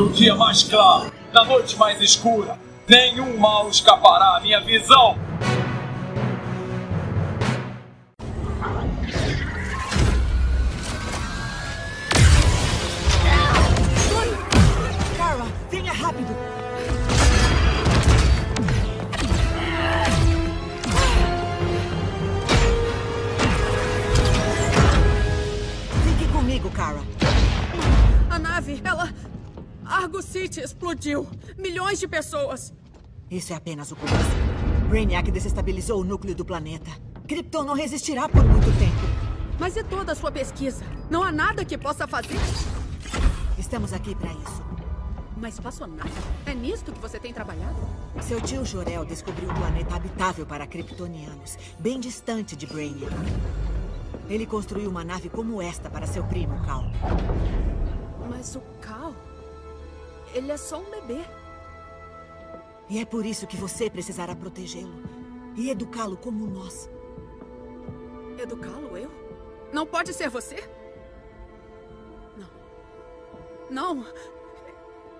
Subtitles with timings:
[0.00, 5.14] No dia mais claro, na noite mais escura, nenhum mal escapará à minha visão.
[30.90, 31.26] Explodiu.
[31.56, 32.72] Milhões de pessoas.
[33.30, 34.88] Isso é apenas o começo.
[34.88, 36.90] Brainiac desestabilizou o núcleo do planeta.
[37.28, 39.56] Krypton não resistirá por muito tempo.
[39.58, 40.84] Mas e toda a sua pesquisa?
[41.08, 42.38] Não há nada que possa fazer?
[43.56, 44.64] Estamos aqui para isso.
[45.36, 46.10] Uma espaçonave?
[46.44, 47.76] É nisto que você tem trabalhado?
[48.20, 53.14] Seu tio Jorel descobriu um planeta habitável para kryptonianos, bem distante de Brainiac.
[54.28, 56.84] Ele construiu uma nave como esta para seu primo, Cal.
[58.28, 59.09] Mas o Cal.
[60.34, 61.20] Ele é só um bebê.
[62.88, 65.02] E é por isso que você precisará protegê-lo
[65.56, 66.88] e educá-lo como nós.
[68.38, 69.10] Educá-lo eu?
[69.72, 70.68] Não pode ser você?
[72.36, 72.50] Não.
[73.70, 74.06] Não.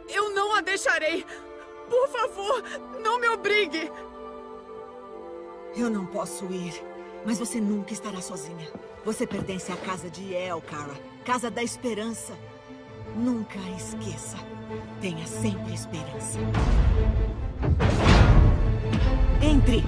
[0.08, 1.24] Eu não a deixarei.
[1.88, 2.62] Por favor,
[3.00, 3.90] não me obrigue.
[5.76, 6.82] Eu não posso ir,
[7.24, 8.68] mas você nunca estará sozinha.
[9.04, 10.94] Você pertence à casa de El, Kara.
[11.24, 12.36] Casa da esperança.
[13.16, 14.36] Nunca a esqueça.
[15.00, 16.38] Tenha sempre esperança.
[19.42, 19.82] Entre!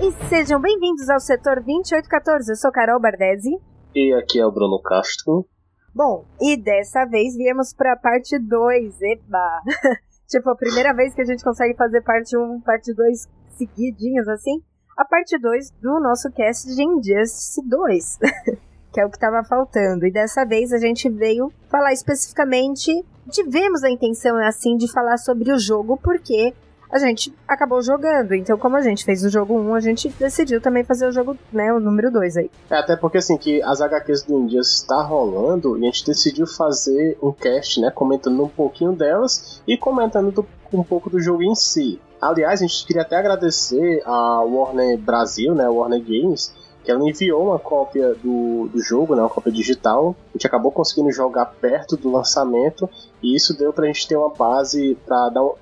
[0.00, 2.52] E sejam bem-vindos ao setor 2814.
[2.52, 3.50] Eu sou Carol Bardesi.
[3.92, 5.48] E aqui é o Bruno Castro.
[5.92, 9.02] Bom, e dessa vez viemos pra parte 2.
[9.02, 9.60] Eba!
[10.30, 14.28] tipo, a primeira vez que a gente consegue fazer parte 1 e parte 2 seguidinhos
[14.28, 14.62] assim.
[14.96, 18.18] A parte 2 do nosso cast de Injustice 2.
[18.92, 20.06] que é o que estava faltando.
[20.06, 22.92] E dessa vez a gente veio falar especificamente.
[23.30, 26.52] Tivemos a intenção, assim, de falar sobre o jogo, porque
[26.92, 28.34] a gente acabou jogando.
[28.34, 31.36] Então, como a gente fez o jogo 1, a gente decidiu também fazer o jogo,
[31.50, 32.50] né, o número 2 aí.
[32.68, 36.46] É, até porque assim, que as HQs do Injustice está rolando e a gente decidiu
[36.46, 41.42] fazer um cast, né, comentando um pouquinho delas e comentando do, um pouco do jogo
[41.42, 41.98] em si.
[42.20, 47.48] Aliás, a gente queria até agradecer a Warner Brasil, né, Warner Games, que ela enviou
[47.48, 50.16] uma cópia do, do jogo, né, uma cópia digital.
[50.30, 52.88] A gente acabou conseguindo jogar perto do lançamento
[53.22, 55.54] e isso deu pra gente ter uma base para dar um,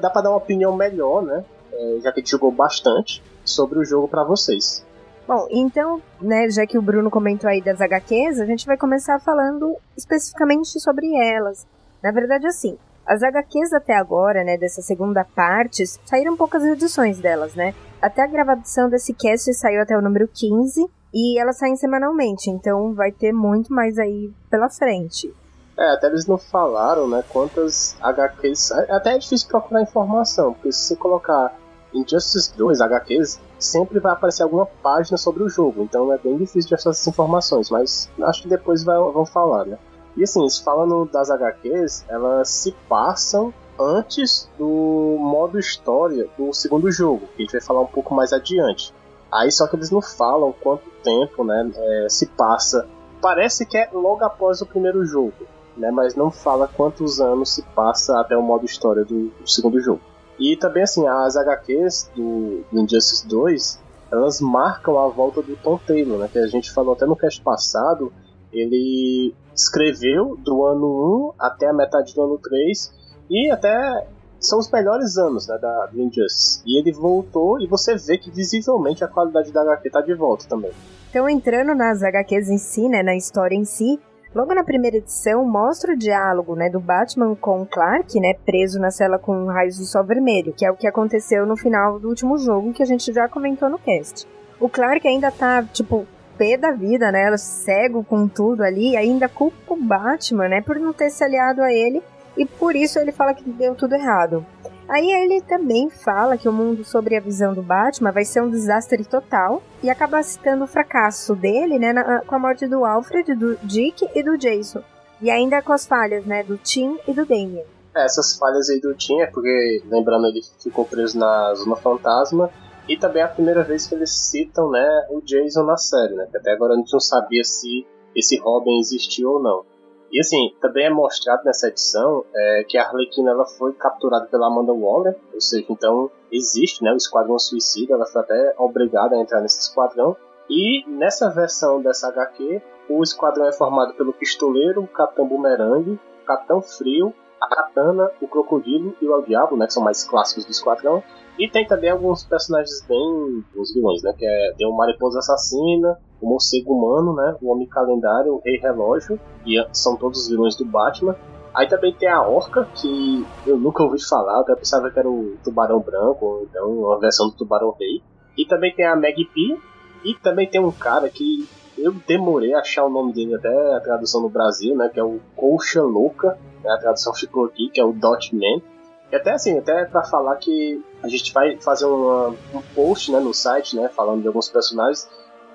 [0.00, 3.78] dá pra dar uma opinião melhor, né, é, já que a gente jogou bastante sobre
[3.78, 4.84] o jogo para vocês.
[5.26, 9.20] Bom, então, né, já que o Bruno comentou aí das HQs, a gente vai começar
[9.20, 11.66] falando especificamente sobre elas.
[12.02, 12.76] Na verdade, assim,
[13.06, 17.74] as HQs até agora, né, dessa segunda parte, saíram poucas edições delas, né?
[18.00, 22.94] Até a gravação desse cast saiu até o número 15 e elas saem semanalmente, então
[22.94, 25.32] vai ter muito mais aí pela frente.
[25.78, 28.72] É, até eles não falaram, né, quantas HQs.
[28.72, 31.54] Até é difícil procurar informação, porque se você colocar
[31.94, 36.68] Injustice 2 HQs, sempre vai aparecer alguma página sobre o jogo, então é bem difícil
[36.68, 39.78] de achar essas informações, mas acho que depois vai, vão falar, né.
[40.16, 47.26] E assim, falando das HQs, elas se passam antes do modo história do segundo jogo,
[47.34, 48.94] que a gente vai falar um pouco mais adiante.
[49.30, 52.86] Aí só que eles não falam quanto tempo né, é, se passa.
[53.20, 55.32] Parece que é logo após o primeiro jogo,
[55.76, 59.80] né, mas não fala quantos anos se passa até o modo história do, do segundo
[59.80, 60.00] jogo.
[60.38, 63.80] E também assim, as HQs do, do Injustice 2,
[64.10, 67.40] elas marcam a volta do Tom Taylor, né, que a gente falou até no cast
[67.40, 68.12] passado,
[68.52, 72.92] ele escreveu do ano 1 até a metade do ano 3
[73.30, 74.06] e até
[74.42, 76.62] são os melhores anos né, da, Injustice.
[76.66, 80.46] E ele voltou e você vê que visivelmente a qualidade da HQ tá de volta
[80.48, 80.72] também.
[81.08, 84.00] Então, entrando nas HQs em si, né, na história em si,
[84.34, 88.90] logo na primeira edição mostra o diálogo né, do Batman com Clark, né, preso na
[88.90, 92.36] cela com raios do sol vermelho, que é o que aconteceu no final do último
[92.38, 94.26] jogo que a gente já comentou no cast.
[94.58, 96.06] O Clark ainda tá, tipo,
[96.42, 97.36] pé da vida, né?
[97.36, 100.60] Cego com tudo ali, ainda culpa o Batman, né?
[100.60, 102.02] Por não ter se aliado a ele.
[102.36, 104.44] E por isso ele fala que deu tudo errado.
[104.88, 108.50] Aí ele também fala que o mundo sobre a visão do Batman vai ser um
[108.50, 113.34] desastre total e acaba citando o fracasso dele, né, na, com a morte do Alfred,
[113.34, 114.82] do Dick e do Jason.
[115.20, 117.62] E ainda com as falhas, né, do Tim e do Damian.
[117.94, 122.50] É, essas falhas aí do Tim é porque, lembrando, ele ficou preso na Zona Fantasma
[122.88, 126.26] e também é a primeira vez que eles citam, né, o Jason na série, né,
[126.30, 129.64] que até agora a gente não sabia se esse Robin existiu ou não.
[130.12, 134.46] E assim, também é mostrado nessa edição é, que a Arlequina ela foi capturada pela
[134.46, 139.18] Amanda Waller, ou seja, então existe né, o Esquadrão Suicida, ela foi até obrigada a
[139.18, 140.14] entrar nesse esquadrão.
[140.50, 146.60] E nessa versão dessa HQ, o esquadrão é formado pelo Pistoleiro, o Capitão Boomerang, Capitão
[146.60, 149.66] Frio, a Zatanna, o Crocodilo e o El Diabo, né?
[149.66, 151.02] Que são mais clássicos do Esquadrão.
[151.38, 153.44] E tem também alguns personagens bem.
[153.56, 154.14] os vilões, né?
[154.16, 157.36] Que é, tem o Mariposa Assassina, o Morcego Humano, né?
[157.42, 161.16] O Homem Calendário, o Rei Relógio, e são todos os vilões do Batman.
[161.54, 165.08] Aí também tem a Orca, que eu nunca ouvi falar, eu até pensava que era
[165.08, 168.02] o Tubarão Branco, ou então uma versão do Tubarão Rei.
[168.38, 169.58] E também tem a Maggie P,
[170.04, 171.46] e também tem um cara que
[171.82, 174.88] eu demorei a achar o nome dele até a tradução no Brasil, né?
[174.88, 178.62] Que é o Colcha Louca, né, a tradução ficou aqui, que é o Dot Man.
[179.10, 183.20] E até assim, até para falar que a gente vai fazer uma, um post né,
[183.20, 183.88] no site, né?
[183.88, 185.08] Falando de alguns personagens.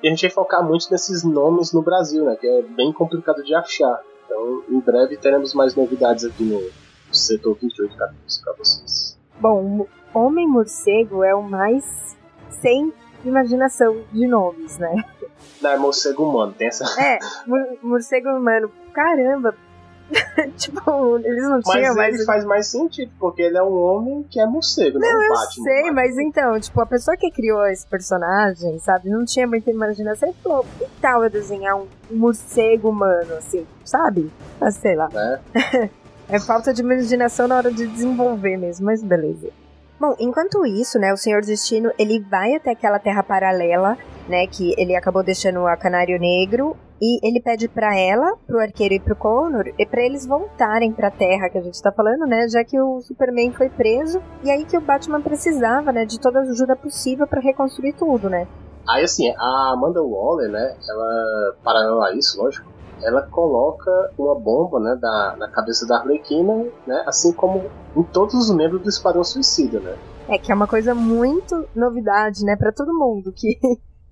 [0.03, 2.35] E a gente vai focar muito nesses nomes no Brasil, né?
[2.35, 4.01] Que é bem complicado de achar.
[4.25, 6.61] Então, em breve teremos mais novidades aqui no
[7.11, 9.17] setor 28 capítulos para vocês.
[9.39, 12.17] Bom, Homem Morcego é o mais
[12.49, 15.03] sem imaginação de nomes, né?
[15.61, 16.85] Não, é morcego humano, tem essa.
[17.01, 17.19] É,
[17.81, 18.71] morcego humano.
[18.93, 19.55] Caramba!
[20.55, 22.11] tipo, eles não mas tinham mais.
[22.11, 25.21] Mas ele faz mais sentido, porque ele é um homem que é morcego, não, não
[25.21, 25.45] é um Batman.
[25.57, 29.69] Eu sei, mas então, tipo, a pessoa que criou esse personagem, sabe, não tinha muita
[29.69, 30.29] imaginação.
[30.29, 34.31] Ele falou, que tal eu desenhar um morcego humano, assim, sabe?
[34.59, 35.09] Mas sei lá.
[35.13, 35.89] É.
[36.29, 39.49] é falta de imaginação na hora de desenvolver mesmo, mas beleza.
[39.99, 44.73] Bom, enquanto isso, né, o Senhor Destino, ele vai até aquela terra paralela, né, que
[44.77, 49.15] ele acabou deixando a Canário Negro, e ele pede para ela, pro Arqueiro e pro
[49.15, 52.79] Connor, e para eles voltarem pra terra que a gente tá falando, né, já que
[52.79, 56.75] o Superman foi preso, e aí que o Batman precisava, né, de toda a ajuda
[56.75, 58.47] possível para reconstruir tudo, né.
[58.87, 62.67] Aí assim, a Amanda Waller, né, ela, paralelo a isso, lógico,
[63.03, 67.63] ela coloca uma bomba né, da, na cabeça da Arlequina, né, assim como
[67.95, 69.95] em todos os membros do Esquadrão Suicida, né?
[70.29, 73.59] É que é uma coisa muito novidade, né, para todo mundo, que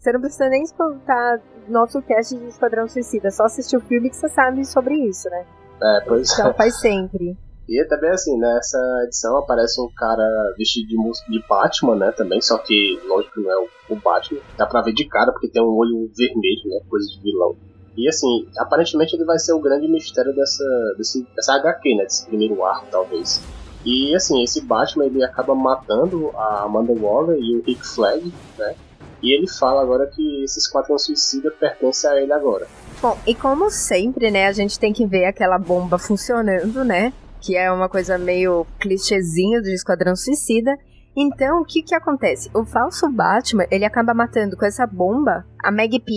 [0.06, 4.16] você não precisa nem escutar nosso cast de Esquadrão Suicida, só assistir o filme que
[4.16, 5.46] você sabe sobre isso, né?
[5.81, 6.54] É, pois então, é.
[6.54, 7.36] faz sempre.
[7.68, 10.24] E é também assim, nessa edição aparece um cara
[10.56, 10.96] vestido de,
[11.31, 14.40] de Batman, né, também, só que, lógico, não é o, o Batman.
[14.56, 17.56] Dá pra ver de cara, porque tem um olho vermelho, né, coisa de vilão.
[17.98, 20.63] E assim, aparentemente ele vai ser o grande mistério dessa,
[20.98, 22.04] desse, dessa HQ, né?
[22.04, 23.42] Desse primeiro arco, talvez.
[23.86, 28.75] E assim, esse Batman ele acaba matando a Amanda Waller e o Rick Flag, né?
[29.21, 32.67] E ele fala agora que esse esquadrão suicida pertence a ele agora.
[33.01, 37.13] Bom, e como sempre, né, a gente tem que ver aquela bomba funcionando, né?
[37.41, 40.75] Que é uma coisa meio clichêzinho do Esquadrão Suicida.
[41.15, 42.50] Então, o que que acontece?
[42.53, 46.11] O falso Batman, ele acaba matando com essa bomba a Maggie P,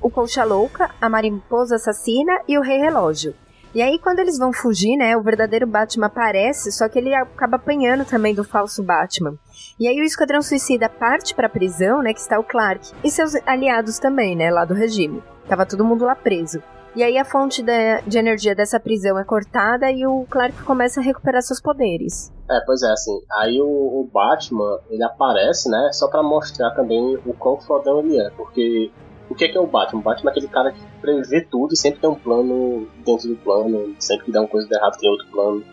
[0.00, 3.34] o Colcha Louca, a Mariposa Assassina e o Rei Relógio.
[3.74, 7.56] E aí, quando eles vão fugir, né, o verdadeiro Batman aparece, só que ele acaba
[7.56, 9.34] apanhando também do falso Batman.
[9.80, 13.10] E aí o Esquadrão Suicida parte para a prisão, né, que está o Clark e
[13.10, 15.22] seus aliados também, né, lá do regime.
[15.48, 16.62] Tava todo mundo lá preso.
[16.94, 21.00] E aí a fonte de, de energia dessa prisão é cortada e o Clark começa
[21.00, 22.30] a recuperar seus poderes.
[22.50, 27.18] É, pois é, assim, aí o, o Batman, ele aparece, né, só para mostrar também
[27.24, 28.90] o quão fodão ele é, porque
[29.32, 30.00] o que é, que é o Batman?
[30.00, 33.36] O Batman é aquele cara que prevê tudo e sempre tem um plano dentro do
[33.36, 35.64] plano, sempre que dá uma coisa de errado tem outro plano.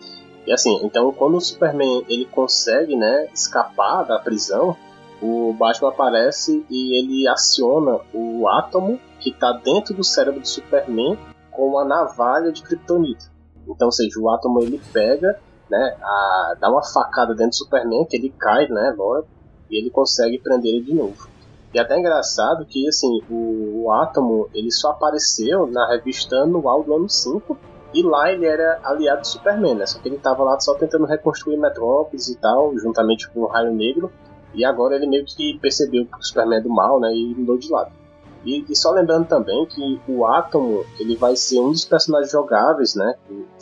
[0.47, 4.77] E assim, então quando o Superman ele consegue, né, escapar da prisão,
[5.21, 11.19] o Batman aparece e ele aciona o átomo que está dentro do cérebro do Superman
[11.51, 13.25] com uma navalha de kryptonita.
[13.67, 15.37] Então, ou seja, o átomo ele pega,
[15.69, 18.95] né, a, dá uma facada dentro do Superman que ele cai, né,
[19.69, 21.27] e ele consegue prender ele de novo.
[21.73, 26.83] E é até engraçado que, assim, o, o Átomo, ele só apareceu na revista anual
[26.83, 27.57] do ano 5,
[27.93, 29.85] e lá ele era aliado do Superman, né?
[29.85, 33.73] Só que ele tava lá só tentando reconstruir Metrópolis e tal, juntamente com o Raio
[33.73, 34.11] Negro,
[34.53, 37.13] e agora ele meio que percebeu que o Superman é do mal, né?
[37.13, 37.91] E mudou de lado.
[38.45, 42.95] E, e, só lembrando também que o Átomo ele vai ser um dos personagens jogáveis,
[42.95, 43.15] né,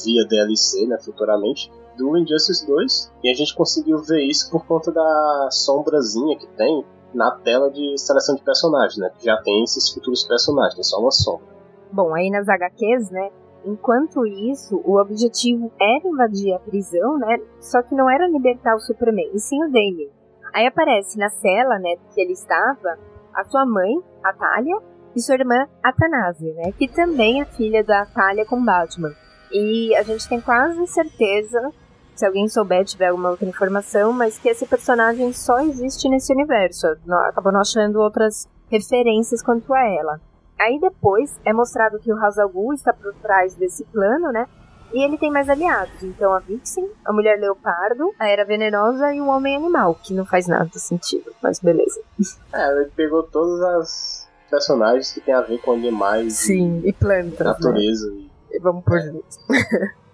[0.03, 3.11] via DLC, né, futuramente, do Injustice 2.
[3.23, 7.97] E a gente conseguiu ver isso por conta da sombrazinha que tem na tela de
[7.97, 9.09] seleção de personagens, né?
[9.17, 11.47] Que já tem esses futuros personagens, é só uma sombra.
[11.91, 13.29] Bom, aí nas HQs, né?
[13.65, 17.37] Enquanto isso, o objetivo era invadir a prisão, né?
[17.59, 20.09] Só que não era libertar o Superman, e sim o Damien.
[20.53, 22.97] Aí aparece na cela, né, que ele estava,
[23.33, 24.77] a sua mãe, a Talia,
[25.15, 29.11] e sua irmã, Atanasia, né, que também é filha da Talia com Batman.
[29.51, 31.71] E a gente tem quase certeza
[32.17, 36.87] se alguém souber, tiver alguma outra informação, mas que esse personagem só existe nesse universo.
[37.25, 40.19] Acabou não achando outras referências quanto a ela.
[40.59, 44.47] Aí depois é mostrado que o Ra's al Ghul está por trás desse plano, né?
[44.93, 46.01] E ele tem mais aliados.
[46.01, 50.25] Então a Vixen, a Mulher Leopardo, a Era Venenosa e o Homem Animal, que não
[50.25, 52.01] faz nada de sentido, mas beleza.
[52.53, 56.93] É, ele pegou todas as personagens que tem a ver com animais Sim, e, e
[56.93, 57.45] plantas.
[57.45, 58.09] Natureza.
[58.11, 58.23] Né?
[58.51, 59.11] E vamos por é.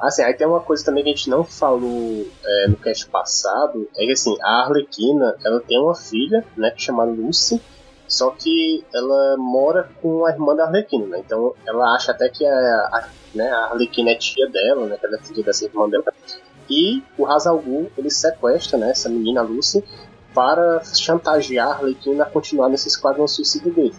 [0.00, 3.86] Assim, aí tem uma coisa também que a gente não falou é, no cast passado,
[3.94, 7.60] é que assim, a Arlequina, ela tem uma filha, né, chamada Lucy,
[8.08, 11.22] só que ela mora com a irmã da Arlequina, né?
[11.24, 14.96] Então ela acha até que a, a, né, a Arlequina é tia dela, né?
[14.96, 16.12] Que ela é filha dessa irmã dela.
[16.68, 17.62] E o Hazal
[17.96, 19.84] ele sequestra né, essa menina Lucy
[20.34, 23.94] para chantagear a Arlequina a continuar nesse esquadrão suicida dele.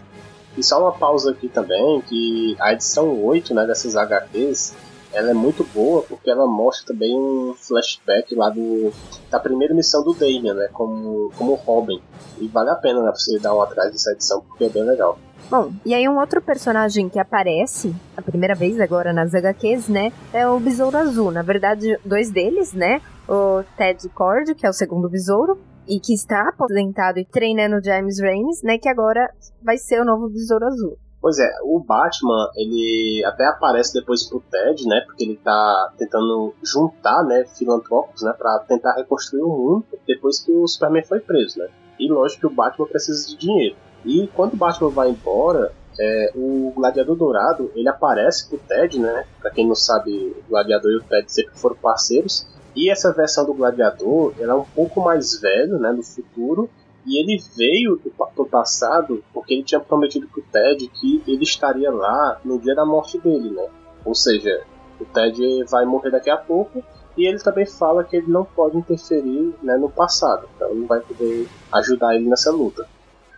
[0.58, 4.74] E só uma pausa aqui também, que a edição 8 né, dessas HQs
[5.12, 8.92] ela é muito boa porque ela mostra também um flashback lá do,
[9.30, 10.68] da primeira missão do Damian, né?
[10.72, 12.00] Como, como Robin.
[12.38, 15.18] E vale a pena né, você dar um atrás dessa edição porque é bem legal.
[15.50, 20.10] Bom, e aí um outro personagem que aparece a primeira vez agora nas HQs, né,
[20.32, 21.30] é o Besouro Azul.
[21.30, 26.14] Na verdade, dois deles, né, o Ted Cord, que é o segundo Besouro, e que
[26.14, 29.30] está aposentado e treinando James Raines, né, que agora
[29.62, 30.96] vai ser o novo Besouro Azul.
[31.22, 35.02] Pois é, o Batman, ele até aparece depois pro Ted, né?
[35.06, 40.50] Porque ele tá tentando juntar, né, filantrópicos, né, para tentar reconstruir o mundo depois que
[40.50, 41.68] o Superman foi preso, né?
[42.00, 43.76] E lógico que o Batman precisa de dinheiro.
[44.04, 49.24] E quando o Batman vai embora, é, o Gladiador Dourado, ele aparece pro Ted, né?
[49.40, 52.48] Pra quem não sabe, o Gladiador e o Ted sempre foram parceiros.
[52.74, 56.68] E essa versão do Gladiador, ela é um pouco mais velho, né, no futuro,
[57.06, 62.40] e ele veio do, passado porque ele tinha prometido pro Ted que ele estaria lá
[62.44, 63.66] no dia da morte dele, né?
[64.04, 64.62] Ou seja,
[65.00, 66.82] o Ted vai morrer daqui a pouco
[67.16, 71.00] e ele também fala que ele não pode interferir né, no passado, então não vai
[71.00, 72.86] poder ajudar ele nessa luta.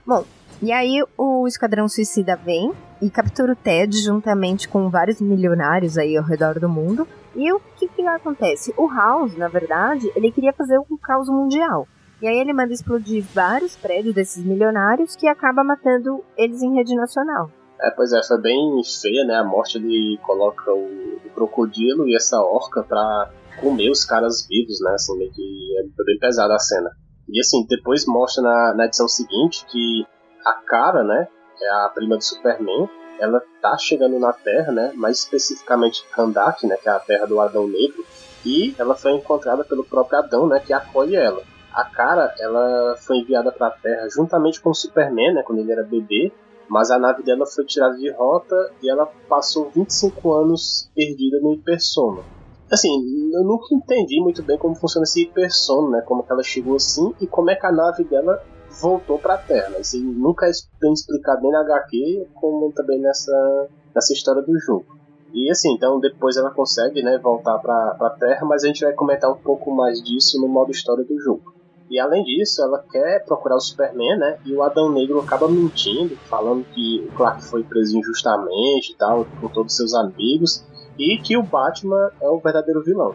[0.06, 0.25] Bom,
[0.62, 6.16] e aí o Esquadrão Suicida vem e captura o Ted juntamente com vários milionários aí
[6.16, 7.06] ao redor do mundo.
[7.35, 8.73] E o que, que acontece?
[8.76, 11.88] O House, na verdade, ele queria fazer um caos mundial.
[12.25, 16.95] E aí ele manda explodir vários prédios desses milionários que acaba matando eles em rede
[16.97, 17.50] nacional.
[17.78, 19.35] É, pois é, foi bem feia, né?
[19.35, 24.81] A morte ele coloca o, o crocodilo e essa orca pra comer os caras vivos,
[24.81, 24.93] né?
[24.95, 26.90] Assim, meio que é bem pesada a cena.
[27.28, 30.07] E assim, depois mostra na, na edição seguinte que
[30.47, 31.28] a cara, né?
[31.61, 32.88] É a prima do Superman.
[33.21, 34.93] Ela tá chegando na Terra, né?
[34.95, 36.78] Mais especificamente Kandak, né?
[36.78, 38.02] Que é a Terra do Adão Negro.
[38.47, 40.59] E ela foi encontrada pelo próprio Adão, né?
[40.59, 41.43] Que acolhe ela
[41.75, 45.73] a cara ela foi enviada para a Terra juntamente com o Superman, né, quando ele
[45.73, 46.33] era bebê,
[46.69, 51.54] mas a nave dela foi tirada de rota e ela passou 25 anos perdida no
[51.54, 52.25] hipersono.
[52.73, 52.88] Assim,
[53.33, 57.12] eu nunca entendi muito bem como funciona esse hipersono, né, como que ela chegou assim
[57.21, 58.43] e como é que a nave dela
[58.81, 59.71] voltou para a Terra.
[59.71, 59.81] Né?
[59.81, 60.50] Isso nunca é
[60.81, 64.87] bem explicado nem na HQ, como também nessa, nessa história do jogo.
[65.33, 68.93] E assim, então depois ela consegue né, voltar para a Terra, mas a gente vai
[68.93, 71.52] comentar um pouco mais disso no modo história do jogo.
[71.90, 74.38] E além disso, ela quer procurar o Superman, né?
[74.44, 79.26] E o Adão Negro acaba mentindo, falando que o Clark foi preso injustamente e tal,
[79.40, 80.64] com todos seus amigos,
[80.98, 83.14] e que o Batman é o verdadeiro vilão.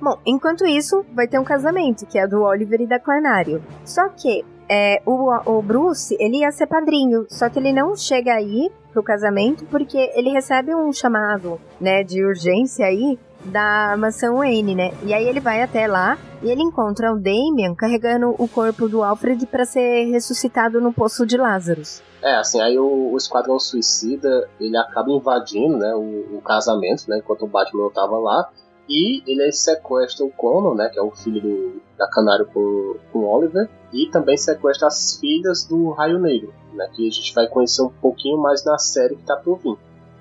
[0.00, 3.62] Bom, enquanto isso, vai ter um casamento, que é do Oliver e da Clanário.
[3.84, 8.34] Só que é, o, o Bruce, ele ia ser padrinho, só que ele não chega
[8.34, 14.74] aí pro casamento porque ele recebe um chamado, né, de urgência aí da mansão Wayne,
[14.74, 14.92] né?
[15.04, 19.02] E aí ele vai até lá e ele encontra o Damien carregando o corpo do
[19.02, 22.02] Alfred para ser ressuscitado no poço de Lazarus.
[22.22, 27.18] É, assim, aí o, o Esquadrão Suicida, ele acaba invadindo, né, o, o casamento, né,
[27.18, 28.50] enquanto o Batman estava lá,
[28.88, 33.24] e ele sequestra o Conan, né, que é o filho do, da Canário com, com
[33.24, 37.82] Oliver, e também sequestra as filhas do Raio Negro, né, que a gente vai conhecer
[37.82, 39.78] um pouquinho mais na série que tá por vir.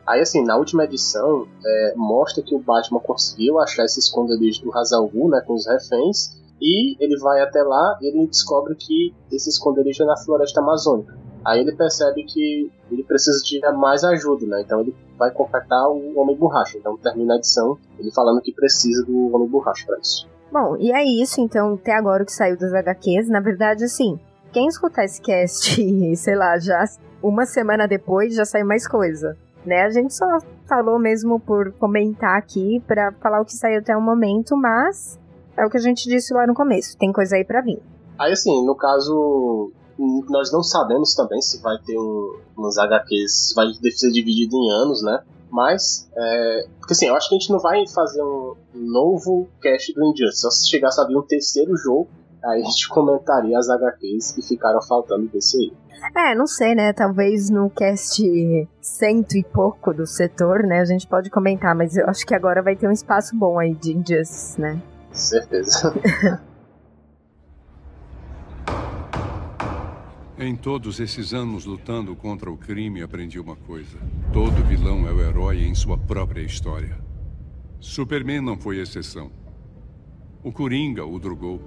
[0.09, 4.75] Aí, assim, na última edição, é, mostra que o Batman conseguiu achar esse esconderijo do
[4.75, 9.49] Hazal né, com os reféns, e ele vai até lá e ele descobre que esse
[9.49, 11.15] esconderijo é na floresta amazônica.
[11.45, 14.61] Aí ele percebe que ele precisa de mais ajuda, né?
[14.61, 16.79] Então ele vai contactar o Homem Borracha.
[16.79, 20.27] Então termina a edição ele falando que precisa do Homem Borracha para isso.
[20.51, 23.29] Bom, e é isso então, até agora o que saiu das HQs.
[23.29, 24.19] Na verdade, assim,
[24.51, 25.79] quem escutar esse cast,
[26.17, 26.83] sei lá, já
[27.21, 29.83] uma semana depois já sai mais coisa né?
[29.83, 30.25] A gente só
[30.67, 35.19] falou mesmo por comentar aqui para falar o que saiu até o momento, mas
[35.57, 37.81] é o que a gente disse lá no começo, tem coisa aí para vir.
[38.17, 39.71] Aí assim, no caso,
[40.29, 45.03] nós não sabemos também se vai ter um, umas HQs, vai ser dividido em anos,
[45.03, 45.23] né?
[45.51, 49.93] Mas, é, porque assim, eu acho que a gente não vai fazer um novo cast
[49.93, 50.41] do Injustice.
[50.41, 52.07] Só se chegasse a vir um terceiro jogo,
[52.43, 55.73] aí a gente comentaria as HQs que ficaram faltando desse aí.
[56.15, 56.93] É, não sei, né?
[56.93, 58.23] Talvez no cast
[58.81, 60.79] cento e pouco do setor, né?
[60.79, 63.73] A gente pode comentar, mas eu acho que agora vai ter um espaço bom aí
[63.73, 64.81] de Injustice, né?
[65.11, 65.93] Certeza.
[70.41, 73.97] Em todos esses anos lutando contra o crime, aprendi uma coisa:
[74.31, 76.97] todo vilão é o herói em sua própria história.
[77.77, 79.29] Superman não foi exceção.
[80.41, 81.59] O Coringa o drogou,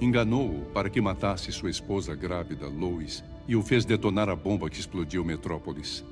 [0.00, 4.80] enganou-o para que matasse sua esposa grávida, Lois, e o fez detonar a bomba que
[4.80, 6.04] explodiu Metrópolis.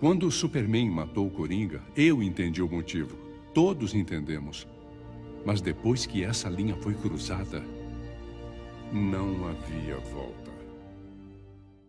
[0.00, 3.16] Quando o Superman matou o Coringa, eu entendi o motivo.
[3.52, 4.66] Todos entendemos.
[5.44, 7.62] Mas depois que essa linha foi cruzada,
[8.92, 10.48] não havia volta.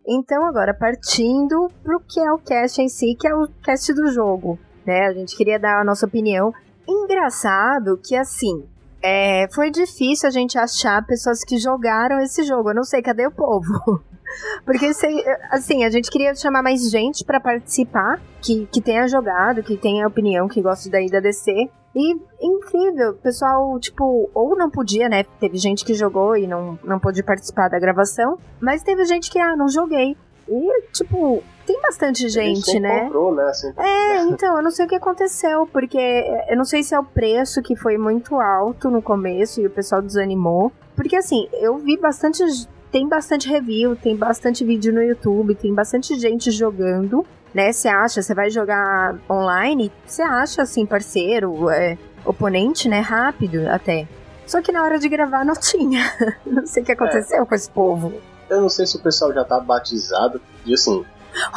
[0.08, 4.12] Então, agora partindo pro que é o cast em si, que é o cast do
[4.12, 5.06] jogo, né?
[5.06, 6.52] A gente queria dar a nossa opinião.
[6.88, 8.64] Engraçado que, assim,
[9.02, 12.70] é, foi difícil a gente achar pessoas que jogaram esse jogo.
[12.70, 14.04] Eu não sei, cadê o povo?
[14.64, 14.92] Porque,
[15.50, 20.08] assim, a gente queria chamar mais gente para participar, que, que tenha jogado, que tenha
[20.08, 21.70] opinião, que goste daí da DC.
[21.96, 25.24] E incrível, pessoal, tipo, ou não podia, né?
[25.40, 29.40] Teve gente que jogou e não, não pôde participar da gravação, mas teve gente que,
[29.40, 30.16] ah, não joguei.
[30.48, 33.02] E, tipo, tem bastante gente, né?
[33.02, 33.44] Comprou, né?
[33.44, 36.00] Assim, é, então, eu não sei o que aconteceu, porque
[36.50, 39.70] eu não sei se é o preço que foi muito alto no começo e o
[39.70, 40.72] pessoal desanimou.
[40.96, 42.44] Porque, assim, eu vi bastante
[42.92, 47.24] tem bastante review, tem bastante vídeo no YouTube, tem bastante gente jogando,
[47.54, 47.72] né?
[47.72, 53.00] Você acha, você vai jogar online, você acha assim, parceiro, é, oponente, né?
[53.00, 54.08] Rápido até.
[54.48, 56.02] Só que na hora de gravar não tinha.
[56.44, 57.46] não sei o que aconteceu é.
[57.46, 58.12] com esse povo.
[58.50, 61.06] Eu não sei se o pessoal já tá batizado, e assim,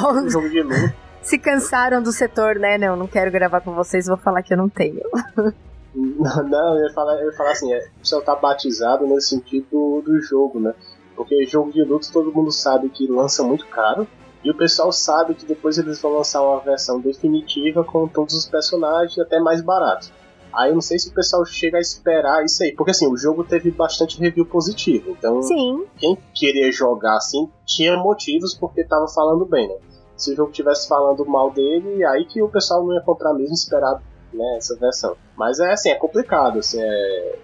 [0.01, 0.95] um jogo de luta.
[1.23, 2.77] Se cansaram do setor, né?
[2.77, 5.03] Não, não quero gravar com vocês, vou falar que eu não tenho.
[5.95, 9.67] não, eu ia falar, eu ia falar assim, é, o pessoal tá batizado nesse sentido
[9.71, 10.75] do, do jogo, né?
[11.15, 14.07] Porque jogo de luta todo mundo sabe que lança muito caro.
[14.45, 18.47] E o pessoal sabe que depois eles vão lançar uma versão definitiva com todos os
[18.47, 20.11] personagens até mais barato.
[20.55, 22.73] Aí eu não sei se o pessoal chega a esperar isso aí.
[22.73, 25.11] Porque assim, o jogo teve bastante review positivo.
[25.11, 25.85] Então, Sim.
[25.97, 29.77] quem queria jogar assim tinha motivos porque tava falando bem, né?
[30.17, 33.55] Se o jogo tivesse falando mal dele, aí que o pessoal não ia comprar mesmo
[33.55, 34.01] esperar
[34.33, 35.17] né, essa versão.
[35.37, 36.59] Mas é assim, é complicado.
[36.59, 37.39] Assim, é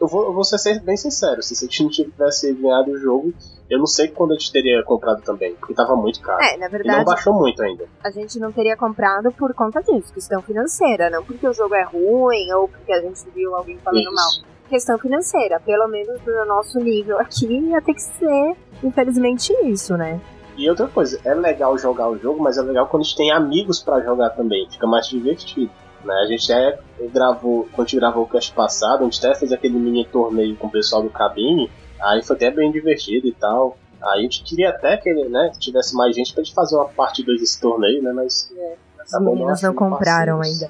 [0.00, 3.32] eu vou, eu vou ser bem sincero, se a gente não tivesse ganhado o jogo,
[3.70, 6.42] eu não sei quando a gente teria comprado também, porque tava muito caro.
[6.42, 6.96] É, na verdade.
[6.96, 7.86] E não baixou muito ainda.
[8.02, 11.84] A gente não teria comprado por conta disso, questão financeira, não porque o jogo é
[11.84, 14.14] ruim ou porque a gente viu alguém falando Isso.
[14.14, 14.52] mal.
[14.68, 20.20] Questão financeira, pelo menos do nosso nível aqui, ia ter que ser, infelizmente, isso, né?
[20.56, 23.32] E outra coisa, é legal jogar o jogo, mas é legal quando a gente tem
[23.32, 25.70] amigos para jogar também, fica mais divertido.
[26.04, 26.14] Né?
[26.14, 26.78] A gente até
[27.12, 30.56] gravou, quando a gente gravou o cast passado, a gente até fez aquele mini torneio
[30.56, 33.76] com o pessoal do cabine, aí foi até bem divertido e tal.
[34.02, 37.22] Aí a gente queria até que né, tivesse mais gente pra gente fazer uma parte
[37.22, 38.12] 2 desse torneio, né?
[38.12, 38.52] Mas.
[38.56, 40.68] É, Os meninos não compraram ainda.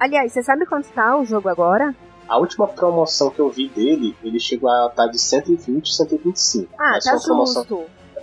[0.00, 1.94] Aliás, você sabe quanto tá o jogo agora?
[2.26, 6.72] A última promoção que eu vi dele, ele chegou a estar tá de 120, 125.
[6.78, 7.26] Ah, tá justo.
[7.26, 7.64] Promoção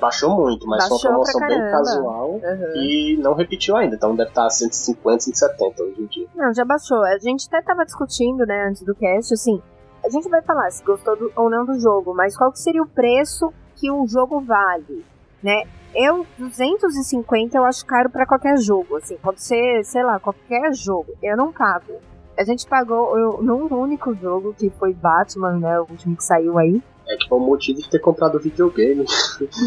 [0.02, 2.76] baixou muito, mas baixou foi uma promoção bem casual uhum.
[2.76, 6.28] e não repetiu ainda, então deve estar 150, 170 hoje em dia.
[6.36, 7.02] Não, já baixou.
[7.04, 9.62] A gente até tava discutindo, né, antes do cast, assim,
[10.04, 12.82] a gente vai falar se gostou do, ou não do jogo, mas qual que seria
[12.82, 15.06] o preço que um jogo vale,
[15.42, 15.64] né?
[15.94, 21.14] Eu, 250 eu acho caro para qualquer jogo, assim, pode ser, sei lá, qualquer jogo.
[21.22, 21.94] Eu não pago.
[22.38, 26.58] A gente pagou eu, num único jogo, que foi Batman, né, o último que saiu
[26.58, 26.82] aí.
[27.08, 29.06] É que foi o motivo de ter comprado o videogame.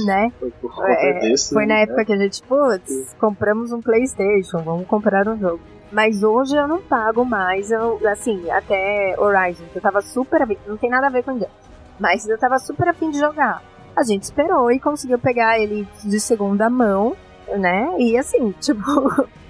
[0.07, 0.33] Né?
[0.39, 1.83] foi por é, desse, Foi na né?
[1.83, 5.61] época que a gente, putz, compramos um Playstation, vamos comprar um jogo.
[5.93, 10.57] Mas hoje eu não pago mais, eu, assim, até Horizon, que eu tava super afim,
[10.67, 11.47] não tem nada a ver com isso.
[12.01, 13.63] Mas eu tava super afim de jogar.
[13.95, 17.17] A gente esperou e conseguiu pegar ele de segunda mão,
[17.57, 17.95] né?
[17.99, 18.83] E assim, tipo,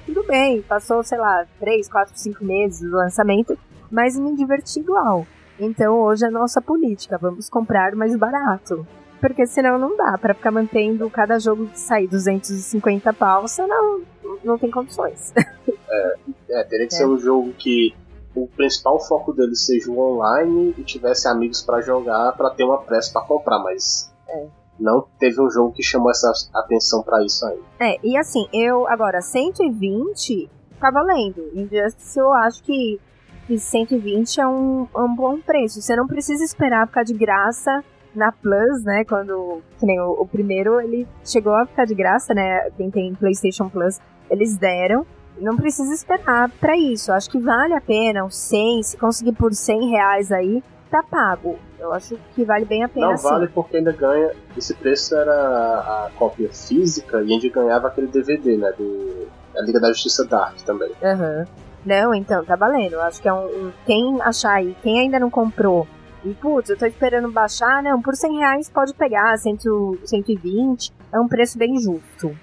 [0.04, 3.58] tudo bem, passou, sei lá, 3, 4, 5 meses do lançamento,
[3.90, 5.26] mas me diverti igual.
[5.58, 8.86] Então hoje é nossa política, vamos comprar mais barato.
[9.20, 14.02] Porque senão não dá para ficar mantendo cada jogo que sair 250 pau, senão
[14.44, 15.32] não tem condições.
[15.86, 16.16] É,
[16.50, 16.98] é teria que é.
[16.98, 17.94] ser um jogo que
[18.34, 22.78] o principal foco dele seja o online e tivesse amigos para jogar para ter uma
[22.78, 24.46] pressa para comprar, mas é.
[24.80, 27.62] não teve um jogo que chamou essa atenção para isso ainda.
[27.78, 31.48] É, e assim, eu agora 120 tá valendo.
[31.54, 33.00] Injustice eu acho que
[33.46, 35.80] que 120 é um, é um bom preço.
[35.80, 37.82] Você não precisa esperar ficar de graça
[38.14, 39.04] na Plus, né?
[39.04, 39.62] Quando.
[39.78, 42.70] Que nem o, o, primeiro ele chegou a ficar de graça, né?
[42.76, 45.06] Quem tem PlayStation Plus, eles deram.
[45.38, 47.12] Não precisa esperar para isso.
[47.12, 51.58] Acho que vale a pena, os 100, se conseguir por 100 reais aí, tá pago.
[51.76, 53.08] Eu acho que vale bem a pena.
[53.08, 54.30] Não, vale porque ainda ganha.
[54.56, 58.72] Esse preço era a, cópia física e a gente ganhava aquele DVD, né?
[58.78, 59.26] Do,
[59.56, 60.92] a Liga da Justiça Dark também.
[61.02, 61.40] Aham.
[61.40, 61.64] Uhum.
[61.84, 63.00] Não, então, tá valendo.
[63.00, 65.86] Acho que é um, um, Quem achar aí, quem ainda não comprou,
[66.24, 69.58] e putz, eu tô esperando baixar, não, por 100 reais pode pegar, 100,
[70.04, 72.34] 120, é um preço bem justo.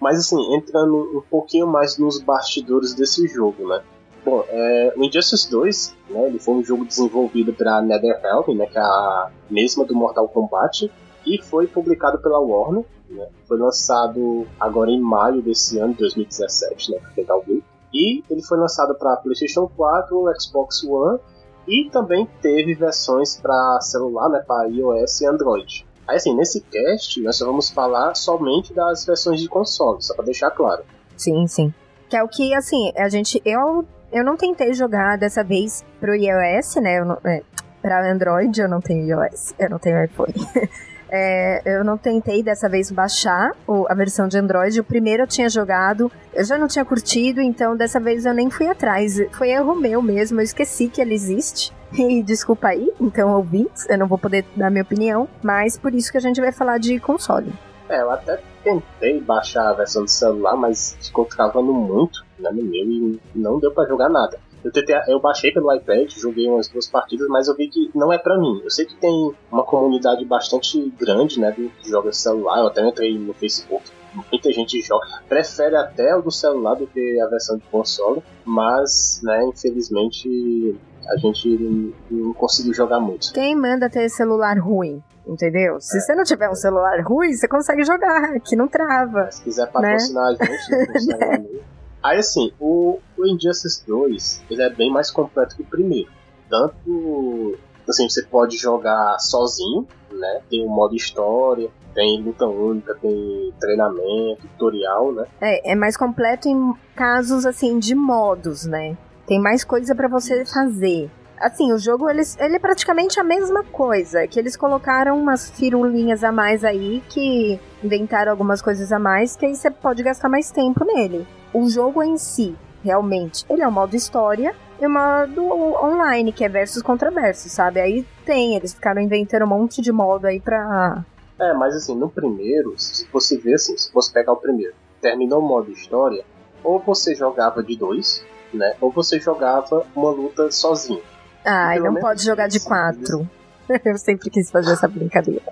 [0.00, 3.82] Mas assim, entrando um pouquinho mais nos bastidores desse jogo, né?
[4.24, 8.78] Bom, é, o Injustice 2, né, ele foi um jogo desenvolvido pela NetherRealm, né, que
[8.78, 10.90] é a mesma do Mortal Kombat,
[11.26, 12.84] e foi publicado pela Warner.
[13.10, 17.64] Né, foi lançado agora em maio desse ano, 2017, né, pra quem tá ouvindo.
[17.94, 21.20] E ele foi lançado para PlayStation 4, Xbox One
[21.66, 25.86] e também teve versões para celular, né, para iOS e Android.
[26.06, 30.24] Aí assim, nesse cast nós só vamos falar somente das versões de console, só para
[30.24, 30.82] deixar claro.
[31.16, 31.72] Sim, sim.
[32.08, 33.40] Que é o que, assim, a gente.
[33.44, 36.98] Eu, eu não tentei jogar dessa vez pro iOS, né?
[36.98, 37.42] Eu não, é,
[37.80, 40.34] pra Android eu não tenho iOS, eu não tenho iPhone.
[41.10, 44.80] É, eu não tentei dessa vez baixar o, a versão de Android.
[44.80, 48.50] O primeiro eu tinha jogado, eu já não tinha curtido, então dessa vez eu nem
[48.50, 49.20] fui atrás.
[49.32, 51.72] Foi erro meu mesmo, eu esqueci que ele existe.
[51.94, 56.10] E desculpa aí, então ouvintes, eu não vou poder dar minha opinião, mas por isso
[56.10, 57.52] que a gente vai falar de console.
[57.88, 62.64] É, eu até tentei baixar a versão do celular, mas ficou travando muito né, no
[62.64, 64.40] meu e não deu para jogar nada.
[64.64, 68.10] Eu, tentei, eu baixei pelo iPad, joguei umas duas partidas, mas eu vi que não
[68.10, 68.62] é para mim.
[68.64, 72.60] Eu sei que tem uma comunidade bastante grande, né, de jogos celular.
[72.60, 73.84] Eu até entrei no Facebook.
[74.30, 79.20] Muita gente joga, prefere até o do celular do que a versão de console, mas,
[79.24, 83.32] né, infelizmente a gente não conseguiu jogar muito.
[83.32, 85.02] Quem manda ter celular ruim?
[85.26, 85.80] Entendeu?
[85.80, 86.00] Se é.
[86.00, 89.30] você não tiver um celular ruim, você consegue jogar, que não trava.
[89.30, 90.38] Se quiser patrocinar né?
[90.40, 91.44] a gente, né?
[92.04, 96.10] Aí assim, o, o Injustice 2 ele é bem mais completo que o primeiro.
[96.50, 100.42] Tanto assim, você pode jogar sozinho, né?
[100.50, 105.24] Tem um modo história, tem luta única, tem treinamento, tutorial, né?
[105.40, 108.98] É, é mais completo em casos assim de modos, né?
[109.26, 111.10] Tem mais coisa para você fazer.
[111.38, 116.22] Assim, o jogo ele, ele é praticamente a mesma coisa, que eles colocaram umas firulinhas
[116.22, 120.50] a mais aí que inventaram algumas coisas a mais que aí você pode gastar mais
[120.50, 125.42] tempo nele o jogo em si, realmente, ele é um modo história e um modo
[125.82, 127.80] online, que é versus contra versus, sabe?
[127.80, 131.04] Aí tem, eles ficaram inventando um monte de modo aí pra.
[131.38, 135.40] É, mas assim, no primeiro, se você ver assim, se você pegar o primeiro, terminou
[135.40, 136.24] o modo história,
[136.62, 138.74] ou você jogava de dois, né?
[138.80, 141.02] Ou você jogava uma luta sozinho.
[141.44, 143.28] Ah, e não pode jogar de quatro.
[143.84, 145.42] Eu sempre quis fazer essa brincadeira.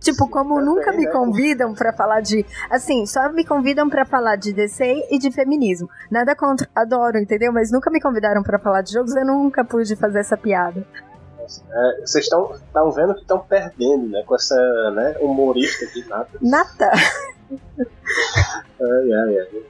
[0.00, 1.10] Tipo, como nunca me né?
[1.10, 2.46] convidam para falar de.
[2.70, 5.88] Assim, só me convidam para falar de DC e de feminismo.
[6.10, 7.52] Nada contra, adoro, entendeu?
[7.52, 10.86] Mas nunca me convidaram para falar de jogos, eu nunca pude fazer essa piada.
[11.70, 14.22] É, vocês estão vendo que estão perdendo, né?
[14.26, 14.56] Com essa
[14.92, 16.28] né, humorista de nada.
[16.40, 16.92] Nada!
[17.80, 19.62] ai, ai, ai.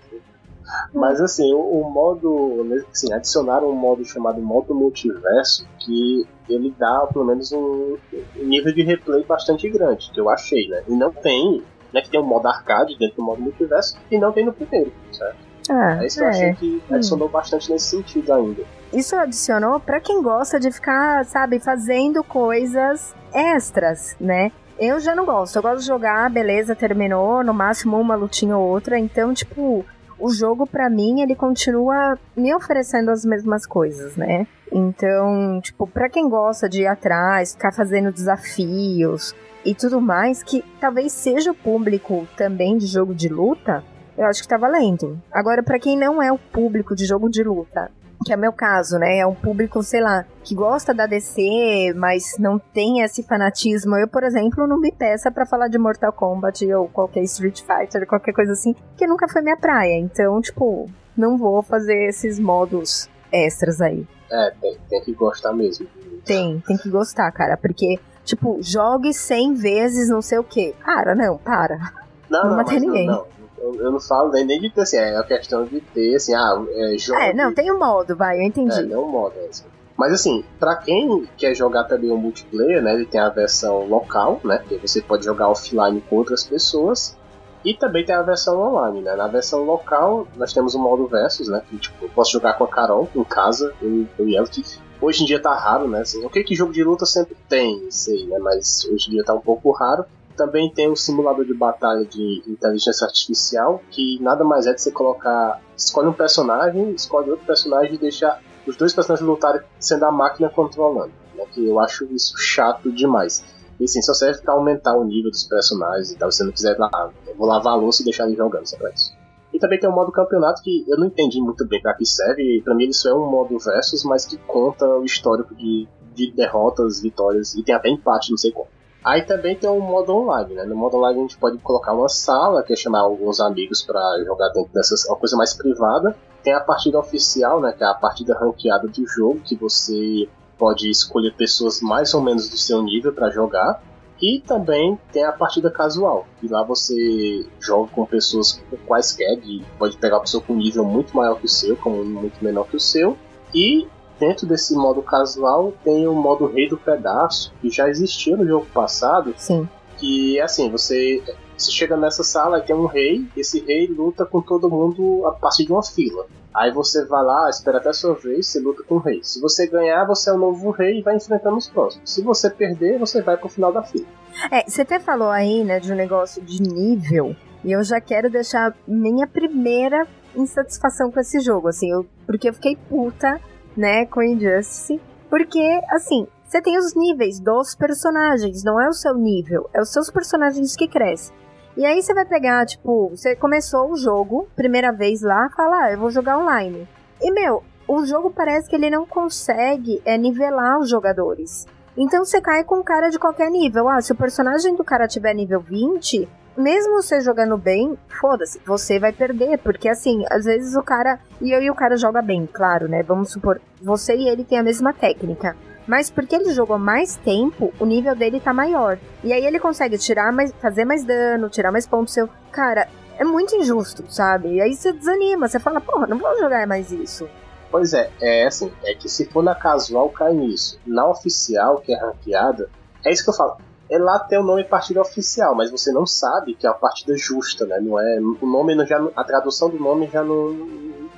[0.92, 2.66] Mas assim, o, o, modo.
[2.92, 7.96] Assim, adicionaram um modo chamado modo multiverso que ele dá pelo menos um,
[8.36, 10.82] nível de replay bastante grande, que eu achei, né?
[10.88, 12.00] E não tem, né?
[12.00, 15.48] Que tem um modo arcade dentro do modo multiverso e não tem no primeiro, certo?
[15.70, 16.26] Ah, é isso que é.
[16.26, 17.30] eu achei que adicionou hum.
[17.30, 18.62] bastante nesse sentido ainda.
[18.92, 24.50] Isso adicionou para quem gosta de ficar, sabe, fazendo coisas extras, né?
[24.78, 25.56] Eu já não gosto.
[25.56, 28.98] Eu gosto de jogar, beleza, terminou, no máximo uma lutinha ou outra.
[28.98, 29.84] Então, tipo,
[30.18, 34.46] o jogo para mim ele continua me oferecendo as mesmas coisas, né?
[34.72, 40.64] Então, tipo, para quem gosta de ir atrás, ficar fazendo desafios e tudo mais, que
[40.80, 43.82] talvez seja o público também de jogo de luta,
[44.16, 45.20] eu acho que tá valendo.
[45.32, 47.90] Agora, para quem não é o público de jogo de luta
[48.24, 49.18] que é meu caso, né?
[49.18, 53.96] É um público, sei lá, que gosta da DC, mas não tem esse fanatismo.
[53.96, 58.06] Eu, por exemplo, não me peça para falar de Mortal Kombat ou qualquer Street Fighter,
[58.06, 59.98] qualquer coisa assim, que nunca foi minha praia.
[59.98, 64.06] Então, tipo, não vou fazer esses modos extras aí.
[64.30, 65.86] É, tem, tem que gostar mesmo.
[66.24, 70.72] Tem, tem que gostar, cara, porque, tipo, jogue 100 vezes não sei o que.
[70.84, 71.92] Cara, não, para.
[72.28, 73.06] Não, não, não matei ninguém.
[73.06, 75.80] Não, não eu, eu não falo nem, nem de ter, assim, é a questão de
[75.80, 77.20] ter, assim, ah, é, jogo.
[77.20, 78.78] É, não, tem um modo, vai, eu entendi.
[78.78, 79.64] É, tem um modo, é assim.
[79.98, 83.84] Mas assim, para quem quer jogar também o um multiplayer, né, ele tem a versão
[83.88, 87.16] local, né, que você pode jogar offline com outras pessoas,
[87.64, 89.16] e também tem a versão online, né.
[89.16, 92.62] Na versão local, nós temos o modo versus, né, que tipo, eu posso jogar com
[92.62, 94.62] a Carol em casa, eu, eu e ela, que
[95.00, 98.24] hoje em dia tá raro, né, assim, ok que jogo de luta sempre tem, sei,
[98.26, 100.04] né, mas hoje em dia tá um pouco raro.
[100.38, 104.92] Também tem o simulador de batalha de inteligência artificial, que nada mais é de você
[104.92, 105.60] colocar.
[105.76, 110.48] Escolhe um personagem, escolhe outro personagem e deixa os dois personagens lutarem sendo a máquina
[110.48, 111.10] controlando.
[111.34, 113.44] Né, que eu acho isso chato demais.
[113.80, 116.30] E assim, só serve pra aumentar o nível dos personagens e tal.
[116.30, 118.90] Se você não quiser lá, vou lavar a louça e deixar ele jogando, só pra
[118.90, 119.12] isso.
[119.52, 122.62] E também tem o modo campeonato que eu não entendi muito bem para que serve.
[122.64, 127.00] Para mim isso é um modo versus, mas que conta o histórico de, de derrotas,
[127.00, 128.68] vitórias e tem até empate, não sei como.
[129.04, 130.64] Aí também tem o modo online, né?
[130.64, 134.00] No modo online a gente pode colocar uma sala, que é chamar alguns amigos para
[134.24, 136.16] jogar dentro dessas, uma coisa mais privada.
[136.42, 140.90] Tem a partida oficial, né, que é a partida ranqueada do jogo, que você pode
[140.90, 143.80] escolher pessoas mais ou menos do seu nível para jogar.
[144.20, 149.38] E também tem a partida casual, que lá você joga com pessoas quaisquer,
[149.78, 152.80] pode pegar pessoa com nível muito maior que o seu, como muito menor que o
[152.80, 153.16] seu.
[153.54, 153.86] E
[154.18, 158.66] dentro desse modo casual tem o modo Rei do Pedaço, que já existia no jogo
[158.72, 159.34] passado.
[159.36, 159.68] Sim.
[159.96, 161.22] Que assim, você,
[161.56, 165.26] você chega nessa sala e tem um rei, e esse rei luta com todo mundo
[165.26, 166.26] a partir de uma fila.
[166.54, 169.20] Aí você vai lá, espera até a sua vez, você luta com o rei.
[169.22, 172.10] Se você ganhar, você é o novo rei e vai enfrentando os próximos.
[172.10, 174.06] Se você perder, você vai pro final da fila.
[174.50, 177.36] É, você até falou aí, né, de um negócio de nível.
[177.64, 182.54] E eu já quero deixar minha primeira insatisfação com esse jogo, assim, eu, porque eu
[182.54, 183.40] fiquei puta,
[183.78, 185.00] né, com Injustice.
[185.30, 189.92] Porque, assim, você tem os níveis dos personagens, não é o seu nível, é os
[189.92, 191.36] seus personagens que crescem.
[191.76, 195.92] E aí você vai pegar, tipo, você começou o jogo, primeira vez lá, fala, ah,
[195.92, 196.88] eu vou jogar online.
[197.22, 201.66] E, meu, o jogo parece que ele não consegue é, nivelar os jogadores.
[201.96, 203.88] Então você cai com um cara de qualquer nível.
[203.88, 206.28] Ah, se o personagem do cara tiver nível 20,
[206.58, 209.58] mesmo você jogando bem, foda-se, você vai perder.
[209.58, 211.18] Porque assim, às vezes o cara.
[211.40, 213.02] E eu e o cara joga bem, claro, né?
[213.02, 215.56] Vamos supor, você e ele têm a mesma técnica.
[215.86, 218.98] Mas porque ele jogou mais tempo, o nível dele tá maior.
[219.24, 222.28] E aí ele consegue tirar mais, fazer mais dano, tirar mais pontos seu.
[222.52, 224.54] Cara, é muito injusto, sabe?
[224.54, 227.26] E aí você desanima, você fala, porra, não vou jogar mais isso.
[227.70, 230.78] Pois é, é assim, é que se for na casual cai nisso.
[230.86, 232.68] Na oficial, que é ranqueada,
[233.04, 233.56] é isso que eu falo.
[233.90, 237.16] É lá tem o nome partida oficial, mas você não sabe que é uma partida
[237.16, 237.80] justa, né?
[237.80, 240.50] Não é, o nome já, a tradução do nome já não,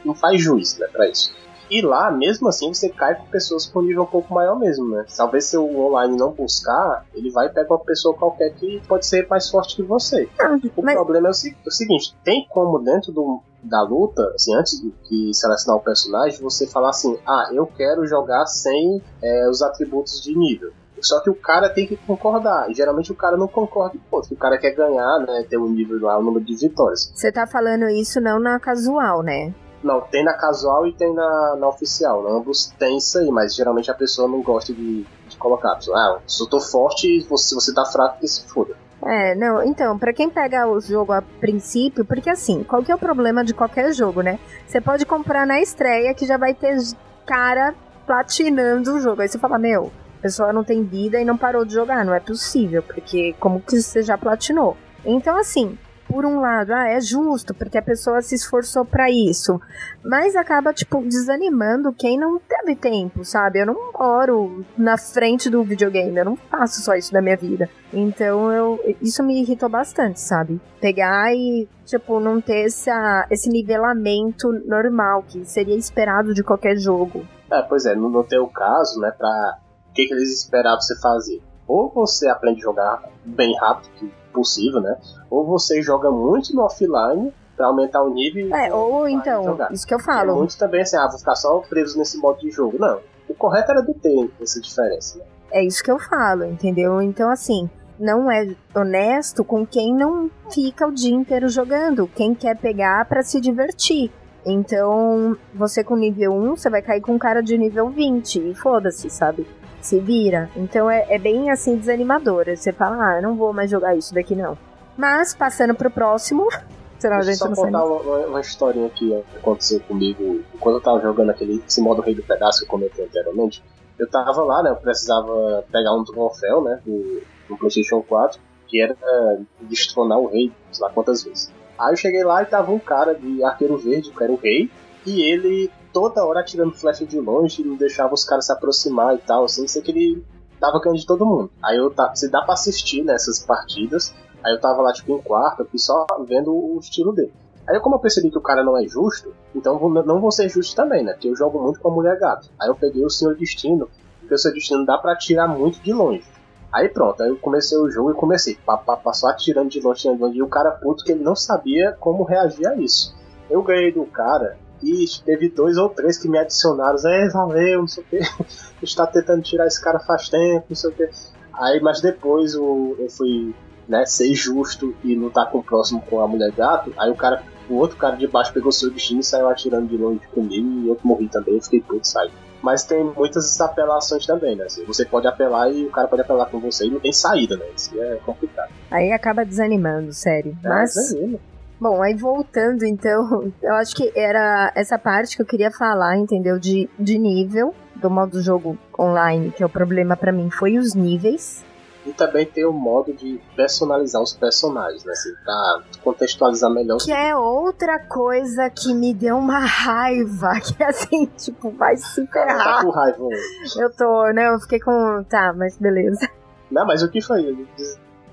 [0.05, 1.33] não faz juiz, né, para isso.
[1.71, 5.05] E lá, mesmo assim, você cai com pessoas com nível um pouco maior mesmo, né?
[5.17, 9.29] Talvez se o online não buscar, ele vai pegar uma pessoa qualquer que pode ser
[9.29, 10.29] mais forte que você.
[10.41, 14.33] Ah, o mas- problema é o, se- o seguinte, tem como dentro do, da luta,
[14.35, 19.01] assim, antes de, de selecionar o personagem, você falar assim, ah, eu quero jogar sem
[19.23, 20.73] é, os atributos de nível.
[21.01, 22.71] Só que o cara tem que concordar.
[22.71, 24.35] E geralmente o cara não concorda com o outro.
[24.35, 25.47] O cara quer ganhar, né?
[25.49, 27.11] Ter um nível lá, o número de vitórias.
[27.15, 29.55] Você tá falando isso não na casual, né?
[29.83, 32.27] Não, tem na casual e tem na, na oficial.
[32.29, 35.77] Ambos tem isso aí, mas geralmente a pessoa não gosta de, de colocar.
[35.77, 38.75] Pessoa, ah, se eu tô forte, você, você tá fraco, que se foda.
[39.03, 42.95] É, não, então, pra quem pega o jogo a princípio, porque assim, qual que é
[42.95, 44.39] o problema de qualquer jogo, né?
[44.67, 46.77] Você pode comprar na estreia que já vai ter
[47.25, 47.75] cara
[48.07, 49.23] platinando o jogo.
[49.23, 52.21] Aí você fala, meu, pessoa não tem vida e não parou de jogar, não é
[52.21, 54.77] possível, porque como que você já platinou?
[55.05, 55.79] Então, assim,
[56.11, 59.61] por um lado, ah, é justo, porque a pessoa se esforçou pra isso.
[60.05, 63.61] Mas acaba, tipo, desanimando quem não teve tempo, sabe?
[63.61, 67.71] Eu não moro na frente do videogame, eu não faço só isso da minha vida.
[67.93, 70.61] Então, eu, isso me irritou bastante, sabe?
[70.81, 77.25] Pegar e, tipo, não ter essa, esse nivelamento normal, que seria esperado de qualquer jogo.
[77.53, 79.59] É, pois é, no teu caso, né, pra.
[79.91, 81.43] O que, que eles esperavam você fazer?
[81.67, 84.97] Ou você aprende a jogar bem rápido que possível, né?
[85.29, 88.49] Ou você joga muito no offline pra aumentar o nível.
[88.49, 89.73] e É, ou então, jogar.
[89.73, 90.37] isso que eu falo.
[90.37, 92.79] muitos também assim, ah, vou ficar só preso nesse modo de jogo.
[92.79, 93.01] Não.
[93.29, 95.25] O correto era de ter essa diferença, né?
[95.53, 97.03] É isso que eu falo, entendeu?
[97.03, 102.57] Então, assim, não é honesto com quem não fica o dia inteiro jogando, quem quer
[102.57, 104.11] pegar pra se divertir.
[104.47, 108.55] Então, você com nível 1, você vai cair com um cara de nível 20, e
[108.55, 109.47] foda-se, sabe?
[109.81, 110.51] Se vira.
[110.57, 112.45] Então é, é bem assim desanimador.
[112.55, 114.57] Você fala, ah, eu não vou mais jogar isso daqui não.
[114.97, 116.47] Mas, passando pro próximo.
[116.99, 121.01] Senão a gente só não contar uma, uma historinha que aconteceu comigo quando eu tava
[121.01, 123.65] jogando aquele esse modo Rei do Pedaço que eu comentei anteriormente.
[123.99, 124.71] Eu tava lá, né?
[124.71, 126.79] Eu precisava pegar um troféu, né?
[126.85, 128.39] Do, do PlayStation 4,
[128.69, 131.51] que era uh, destronar o rei, sei lá quantas vezes.
[131.79, 134.71] Aí eu cheguei lá e tava um cara de arqueiro verde, que era o rei,
[135.07, 139.19] e ele toda hora atirando flecha de longe, não deixava os caras se aproximar e
[139.19, 140.25] tal, assim, sei que ele
[140.59, 141.51] tava ganhando de todo mundo.
[141.63, 145.23] Aí eu tá, se dá pra assistir nessas partidas, aí eu tava lá tipo em
[145.23, 147.33] quarto, eu só vendo o estilo dele.
[147.69, 150.75] Aí como eu percebi que o cara não é justo, então não vou ser justo
[150.75, 151.13] também, né?
[151.13, 152.51] Porque eu jogo muito com a mulher gato.
[152.61, 155.93] Aí eu peguei o Senhor Destino, porque o Senhor Destino dá pra atirar muito de
[155.93, 156.25] longe.
[156.73, 158.81] Aí pronto, aí eu comecei o jogo e comecei, pá,
[159.13, 162.23] só atirando de longe, de longe, e o cara puto que ele não sabia como
[162.23, 163.15] reagir a isso.
[163.49, 167.89] Eu ganhei do cara e teve dois ou três que me adicionaram, é, valeu, não
[167.89, 170.93] sei o que, a gente tá tentando tirar esse cara faz tempo, não sei o
[170.93, 171.09] que.
[171.53, 173.55] Aí, mas depois o, eu fui,
[173.89, 177.43] né, ser justo e lutar com o próximo com a mulher gato, aí o cara,
[177.69, 180.89] o outro cara de baixo pegou seu destino e saiu atirando de longe comigo e
[180.89, 182.31] eu morri também, eu fiquei puto, saí.
[182.63, 184.65] Mas tem muitas apelações também, né?
[184.65, 187.57] Assim, você pode apelar e o cara pode apelar com você e não tem saída,
[187.57, 187.65] né?
[187.75, 188.71] Isso é complicado.
[188.91, 190.57] Aí acaba desanimando, sério.
[190.63, 191.39] É, Mas, desanima.
[191.81, 196.59] Bom, aí voltando então, eu acho que era essa parte que eu queria falar, entendeu?
[196.59, 200.95] De, de nível do modo jogo online, que é o problema para mim foi os
[200.95, 201.65] níveis.
[202.05, 205.13] E também tem o modo de personalizar os personagens, né?
[205.13, 206.97] Assim, pra contextualizar melhor.
[206.99, 210.53] Que é outra coisa que me deu uma raiva.
[210.65, 212.77] Que é assim, tipo, vai se ferrar.
[212.79, 213.43] Tá com raiva hoje.
[213.79, 214.49] Eu tô, né?
[214.49, 215.23] Eu fiquei com.
[215.29, 216.27] Tá, mas beleza.
[216.71, 217.67] Não, mas o que foi?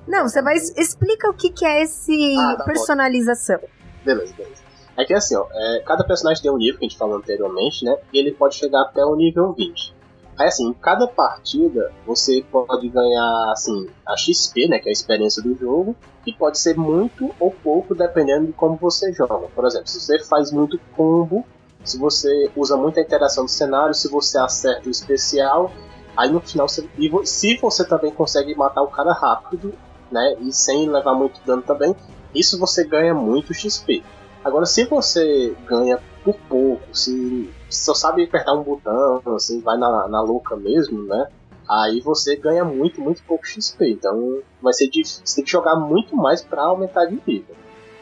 [0.08, 0.56] Não, você vai.
[0.56, 2.66] Explica o que, que é esse Ah, tá bom.
[2.66, 3.60] personalização.
[4.06, 4.68] Beleza, beleza.
[4.96, 7.86] É que assim, ó, é, cada personagem tem um nível que a gente falou anteriormente,
[7.86, 7.96] né?
[8.12, 9.96] E ele pode chegar até o nível 20.
[10.40, 14.94] Aí assim, em cada partida você pode ganhar assim a XP, né, que é a
[14.94, 19.48] experiência do jogo, que pode ser muito ou pouco dependendo de como você joga.
[19.48, 21.44] Por exemplo, se você faz muito combo,
[21.84, 25.72] se você usa muita interação do cenário, se você acerta o especial,
[26.16, 29.74] aí no final você, e se você também consegue matar o cara rápido,
[30.12, 31.96] né, e sem levar muito dano também,
[32.34, 34.04] isso você ganha muito XP.
[34.44, 40.08] Agora, se você ganha por pouco, se só sabe apertar um botão, assim, vai na,
[40.08, 41.28] na louca mesmo, né?
[41.70, 43.92] Aí você ganha muito, muito pouco XP.
[43.92, 45.22] Então vai ser difícil.
[45.26, 47.56] Você tem que jogar muito mais para aumentar de nível.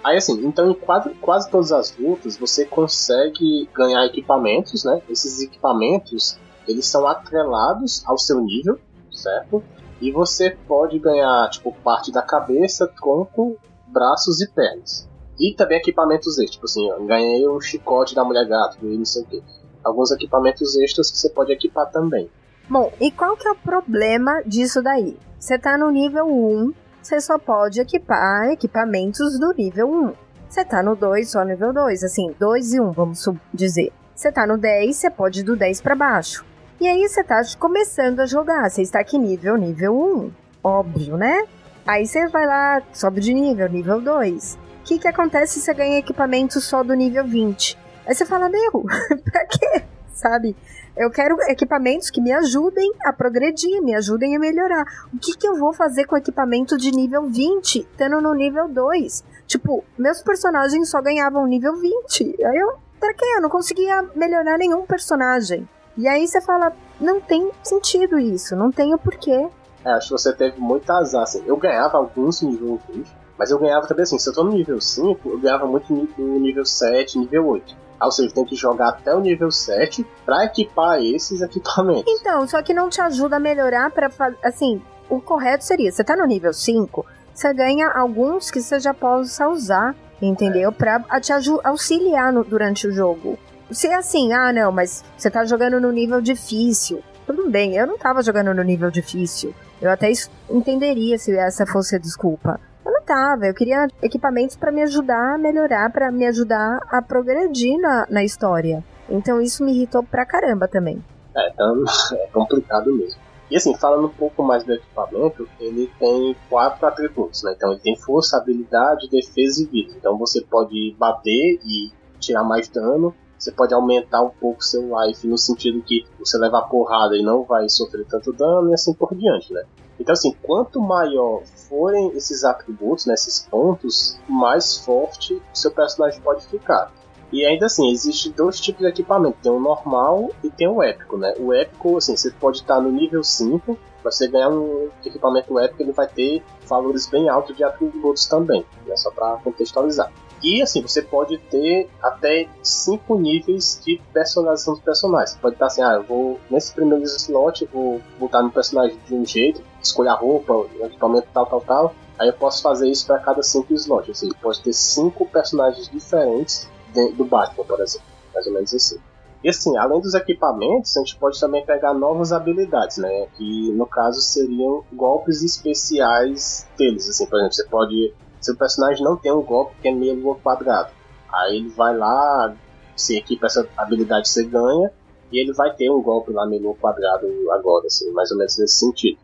[0.03, 5.01] Aí assim, então em quase, quase todas as lutas você consegue ganhar equipamentos, né?
[5.09, 6.37] Esses equipamentos
[6.67, 8.79] eles são atrelados ao seu nível,
[9.11, 9.63] certo?
[10.05, 15.09] E você pode ganhar tipo parte da cabeça, tronco, braços e pernas.
[15.39, 19.03] E também equipamentos extras, tipo assim, eu ganhei um chicote da mulher gato, e não
[19.03, 19.43] sei o que.
[19.83, 22.29] Alguns equipamentos extras que você pode equipar também.
[22.69, 25.17] Bom, e qual que é o problema disso daí?
[25.39, 30.13] Você tá no nível 1, você só pode equipar equipamentos do nível 1.
[30.47, 33.91] Você tá no 2, só nível 2, assim, 2 e 1, vamos dizer.
[34.15, 36.45] Você tá no 10, você pode ir do 10 pra baixo.
[36.79, 40.31] E aí você tá começando a jogar, você está aqui nível, nível 1.
[40.61, 41.45] Óbvio, né?
[41.87, 44.55] Aí você vai lá, sobe de nível, nível 2.
[44.55, 47.77] O que que acontece se você ganha equipamento só do nível 20?
[48.05, 48.83] Aí você fala, meu,
[49.23, 49.83] pra quê?
[50.13, 50.53] Sabe?
[50.97, 54.85] Eu quero equipamentos que me ajudem a progredir, me ajudem a melhorar.
[55.13, 59.23] O que, que eu vou fazer com equipamento de nível 20, estando no nível 2?
[59.47, 62.43] Tipo, meus personagens só ganhavam nível 20.
[62.45, 63.25] Aí eu, pra quê?
[63.37, 65.67] Eu não conseguia melhorar nenhum personagem.
[65.97, 69.47] E aí você fala, não tem sentido isso, não tem o porquê.
[69.83, 71.43] É, acho que você teve muito azar, assim.
[71.45, 74.81] Eu ganhava alguns nível 20, mas eu ganhava também assim, se eu tô no nível
[74.81, 77.75] 5, eu ganhava muito no nível 7, nível 8.
[77.99, 82.03] Ah, ou seja, tem que jogar até o nível 7 pra equipar esses equipamentos.
[82.19, 84.37] Então, só que não te ajuda a melhorar pra fazer.
[84.43, 88.93] Assim, o correto seria: você tá no nível 5, você ganha alguns que você já
[88.93, 90.73] possa usar, entendeu?
[90.73, 91.31] Pra a- te
[91.63, 93.37] auxiliar no- durante o jogo.
[93.71, 97.03] Se é assim, ah, não, mas você tá jogando no nível difícil.
[97.25, 99.53] Tudo bem, eu não tava jogando no nível difícil.
[99.81, 100.11] Eu até
[100.49, 102.59] entenderia se essa fosse a desculpa.
[102.85, 107.01] Eu não tava, eu queria equipamentos pra me ajudar a melhorar, pra me ajudar a
[107.01, 108.83] progredir na, na história.
[109.09, 111.03] Então isso me irritou pra caramba também.
[111.35, 113.19] É, então é complicado mesmo.
[113.49, 117.53] E assim, falando um pouco mais do equipamento, ele tem quatro atributos, né?
[117.55, 119.93] Então ele tem força, habilidade, defesa e vida.
[119.97, 123.13] Então você pode bater e tirar mais dano.
[123.37, 127.43] Você pode aumentar um pouco seu life no sentido que você levar porrada e não
[127.43, 129.63] vai sofrer tanto dano e assim por diante, né?
[129.99, 136.19] Então assim, quanto maior forem esses atributos, né, esses pontos, mais forte o seu personagem
[136.21, 136.91] pode ficar.
[137.31, 139.37] E ainda assim, existem dois tipos de equipamento.
[139.41, 141.33] Tem o normal e tem o épico, né?
[141.39, 145.91] O épico, assim, você pode estar no nível 5, você ganhar um equipamento épico, ele
[145.91, 148.95] vai ter valores bem altos de atributos também, né?
[148.95, 150.11] Só para contextualizar.
[150.43, 155.31] E assim, você pode ter até 5 níveis de personalização dos personagens.
[155.31, 158.97] Você pode estar assim, ah, eu vou nesse primeiro slot, eu vou botar no personagem
[159.07, 161.95] de um jeito, escolher a roupa, o equipamento tal, tal, tal.
[162.17, 164.09] Aí eu posso fazer isso para cada 5 slots.
[164.09, 166.69] Ou seja, pode ter 5 personagens diferentes
[167.17, 168.07] do Batman, por exemplo.
[168.33, 168.97] Mais ou menos assim.
[169.43, 173.27] E assim, além dos equipamentos, a gente pode também pegar novas habilidades, né?
[173.37, 177.07] Que no caso seriam golpes especiais deles.
[177.07, 178.13] Assim, por exemplo, você pode.
[178.45, 180.91] Seu personagem não tem um golpe que é meio quadrado.
[181.33, 182.53] Aí ele vai lá,
[182.95, 184.91] se equipa essa habilidade você ganha,
[185.31, 188.77] e ele vai ter um golpe lá meio quadrado agora, assim, mais ou menos nesse
[188.77, 189.17] sentido.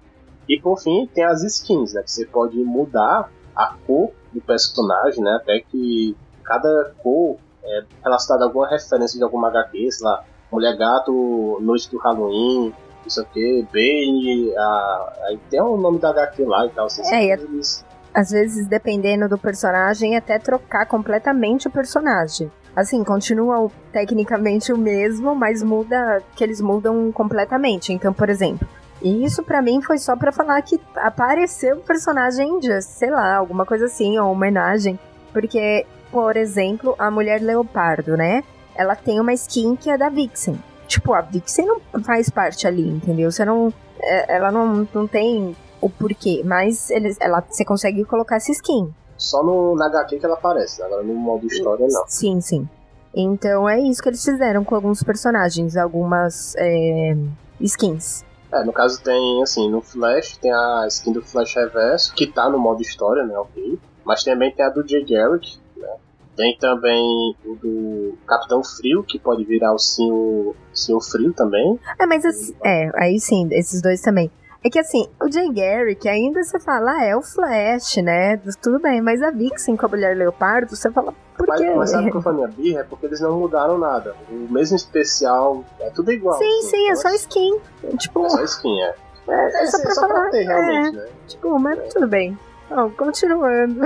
[0.49, 2.01] E por fim, tem as skins, né?
[2.01, 5.35] Que você pode mudar a cor do personagem, né?
[5.39, 10.75] Até que cada cor é relacionada a alguma referência de alguma HQ, sei lá, Mulher
[10.77, 16.09] Gato, Noite do Halloween, não sei o que, Bane, a, aí tem o nome da
[16.09, 16.87] HQ lá e tal.
[16.87, 22.51] Assim, É, e é- eles- Às vezes, dependendo do personagem, até trocar completamente o personagem.
[22.75, 27.91] Assim, continua tecnicamente o mesmo, mas muda que eles mudam completamente.
[27.91, 28.67] Então, por exemplo,
[29.01, 33.35] e isso pra mim foi só pra falar que apareceu o personagem de, sei lá,
[33.35, 34.97] alguma coisa assim, ou homenagem,
[35.33, 38.43] porque por exemplo, a mulher leopardo, né?
[38.75, 40.61] Ela tem uma skin que é da Vixen.
[40.87, 43.31] Tipo, a Vixen não faz parte ali, entendeu?
[43.31, 43.73] Você não.
[43.99, 48.93] é, Ela não, não tem o porquê, mas eles, ela, você consegue colocar essa skin.
[49.17, 52.05] Só no, na HQ que ela aparece, agora no modo história não.
[52.07, 52.69] Sim, sim.
[53.13, 57.15] Então é isso que eles fizeram com alguns personagens, algumas é,
[57.59, 58.23] skins.
[58.51, 62.49] É, no caso tem, assim, no Flash tem a skin do Flash Reverso, que tá
[62.49, 63.79] no modo história, né, ok.
[64.03, 65.87] Mas também tem a do Jay Garrick, né.
[66.35, 71.79] Tem também o do Capitão Frio, que pode virar o Senhor, Senhor Frio também.
[71.99, 74.31] É, mas assim, é, aí sim, esses dois também.
[74.63, 78.37] É que assim, o Jay Garrick ainda você fala, ah, é o Flash, né?
[78.61, 81.73] Tudo bem, mas a Vixen com a mulher leopardo, você fala, por Mas, quê?
[81.75, 82.79] mas sabe qual foi a minha birra?
[82.81, 84.15] É porque eles não mudaram nada.
[84.29, 86.37] O mesmo especial, é tudo igual.
[86.37, 87.59] Sim, assim, sim, é então, só skin.
[87.97, 88.95] Tipo, É só skin, é.
[89.29, 90.29] é, é só sim, pra só pra falar.
[90.29, 91.09] ter, É, realmente, né?
[91.27, 92.37] tipo, mas tudo bem.
[92.69, 93.81] Bom, continuando.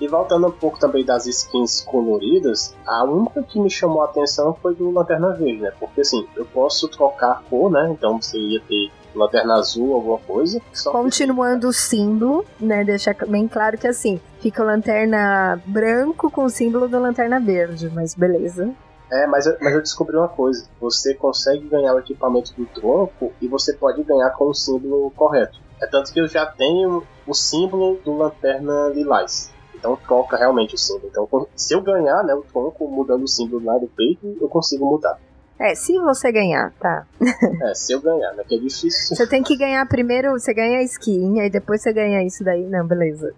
[0.00, 4.54] E voltando um pouco também das skins coloridas, a única que me chamou a atenção
[4.60, 5.72] foi do Lanterna Verde, né?
[5.78, 7.88] Porque assim, eu posso trocar a cor, né?
[7.90, 10.60] Então você ia ter Lanterna Azul, alguma coisa.
[10.84, 12.84] Continuando o símbolo, né?
[12.84, 17.90] Deixar bem claro que assim, fica o lanterna branco com o símbolo da lanterna verde,
[17.92, 18.72] mas beleza.
[19.10, 20.66] É, mas eu, mas eu descobri uma coisa.
[20.80, 25.60] Você consegue ganhar o equipamento do tronco e você pode ganhar com o símbolo correto.
[25.82, 29.52] É tanto que eu já tenho o símbolo do Lanterna Lilás.
[29.74, 31.08] Então troca realmente o símbolo.
[31.10, 34.86] Então se eu ganhar, né, o tronco mudando o símbolo lá do peito, eu consigo
[34.86, 35.18] mudar.
[35.62, 37.06] É, se você ganhar, tá.
[37.62, 39.14] É, se eu ganhar, né, que é difícil.
[39.14, 42.64] Você tem que ganhar primeiro, você ganha a skin, aí depois você ganha isso daí.
[42.64, 43.32] Não, beleza.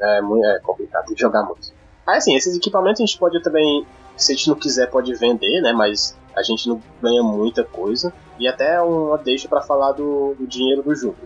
[0.00, 1.72] É, muito, é complicado, tem que jogar muito.
[2.04, 3.86] Ah, assim, esses equipamentos a gente pode também,
[4.16, 5.72] se a gente não quiser, pode vender, né?
[5.72, 8.12] Mas a gente não ganha muita coisa.
[8.40, 11.16] E até uma deixa pra falar do, do dinheiro do jogo.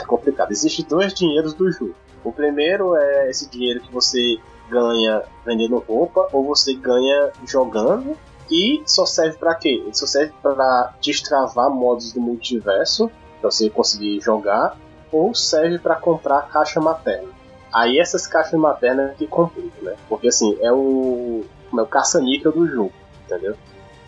[0.00, 0.50] É complicado.
[0.50, 1.94] Existem dois dinheiros do jogo.
[2.24, 4.38] O primeiro é esse dinheiro que você
[4.70, 8.16] ganha vendendo roupa ou você ganha jogando.
[8.52, 9.82] E só serve pra quê?
[9.82, 14.76] Ele só serve pra destravar modos do multiverso, pra você conseguir jogar,
[15.10, 17.28] ou serve pra comprar caixa materna.
[17.72, 19.96] Aí essas caixas maternas que complicam, né?
[20.06, 22.92] Porque assim, é o, é o caça-níquel do jogo,
[23.24, 23.56] entendeu?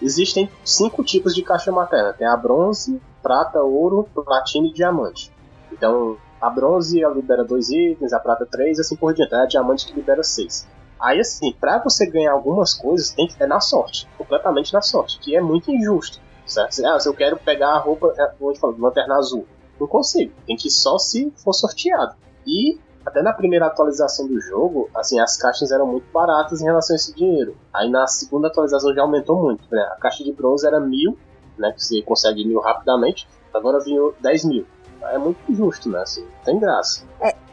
[0.03, 2.13] Existem cinco tipos de caixa materna.
[2.13, 5.33] Tem a bronze, prata, ouro, platina e diamante.
[5.73, 9.35] Então, a bronze ela libera dois itens, a prata três, assim por diante.
[9.35, 10.69] É a diamante que libera seis.
[11.05, 14.09] Aí assim, pra você ganhar algumas coisas, tem que ter na sorte.
[14.17, 15.19] Completamente na sorte.
[15.21, 16.19] Que é muito injusto.
[16.47, 16.85] Certo?
[16.87, 19.47] Ah, se eu quero pegar a roupa, é, como eu falo, lanterna azul.
[19.79, 20.33] Não consigo.
[20.47, 22.15] Tem que ir só se for sorteado.
[22.47, 26.95] E até na primeira atualização do jogo, assim, as caixas eram muito baratas em relação
[26.95, 27.55] a esse dinheiro.
[27.73, 29.63] Aí na segunda atualização já aumentou muito.
[29.71, 29.83] Né?
[29.93, 31.19] A caixa de bronze era mil,
[31.59, 31.71] né?
[31.73, 33.29] Que você consegue mil rapidamente.
[33.53, 34.67] Agora vinha 10 mil.
[35.03, 36.01] É muito injusto, né?
[36.01, 37.05] Assim, tem graça.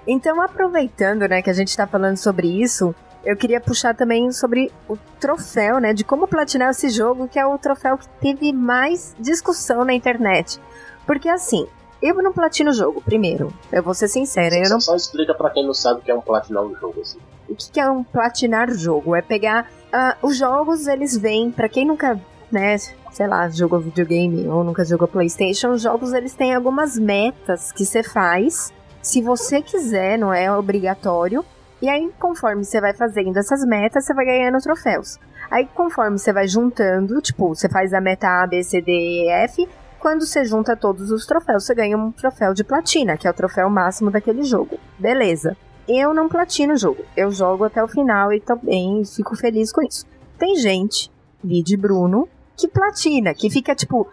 [0.07, 4.71] Então, aproveitando, né, que a gente tá falando sobre isso, eu queria puxar também sobre
[4.89, 9.15] o troféu, né, de como platinar esse jogo, que é o troféu que teve mais
[9.19, 10.59] discussão na internet.
[11.05, 11.67] Porque assim,
[12.01, 13.53] eu não platino o jogo, primeiro.
[13.71, 16.09] Eu vou ser sincera, eu só, não só explica pra quem não sabe o que
[16.09, 17.19] é um platinar um jogo, assim.
[17.47, 19.15] o que é um platinar jogo?
[19.15, 19.69] É pegar.
[19.93, 22.19] ah, os jogos, eles vêm, pra quem nunca,
[22.51, 22.75] né,
[23.11, 27.85] sei lá, jogou videogame ou nunca jogou PlayStation, os jogos eles têm algumas metas que
[27.85, 28.73] você faz.
[29.01, 31.45] Se você quiser, não é obrigatório.
[31.81, 35.17] E aí, conforme você vai fazendo essas metas, você vai ganhando troféus.
[35.49, 39.29] Aí, conforme você vai juntando, tipo, você faz a meta A, B, C, D, E,
[39.29, 39.67] F.
[39.99, 43.33] Quando você junta todos os troféus, você ganha um troféu de platina, que é o
[43.33, 44.79] troféu máximo daquele jogo.
[44.97, 45.57] Beleza.
[45.87, 47.03] Eu não platino o jogo.
[47.17, 50.05] Eu jogo até o final e também fico feliz com isso.
[50.37, 51.11] Tem gente,
[51.43, 52.29] Vide Bruno,
[52.61, 54.07] que platina, que fica tipo,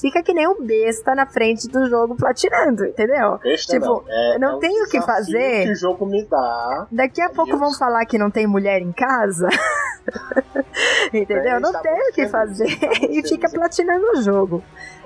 [0.00, 3.38] fica que nem um besta na frente do jogo platinando, entendeu?
[3.38, 4.04] Besta Tipo, não.
[4.08, 5.64] É, não é tem o que fazer.
[5.64, 6.86] que o jogo me dá.
[6.92, 7.60] Daqui a pouco Deus.
[7.60, 9.48] vão falar que não tem mulher em casa.
[11.12, 11.60] Entendeu?
[11.60, 12.66] Não está tem o que fazer.
[12.66, 14.62] muito E fica platinando o jogo.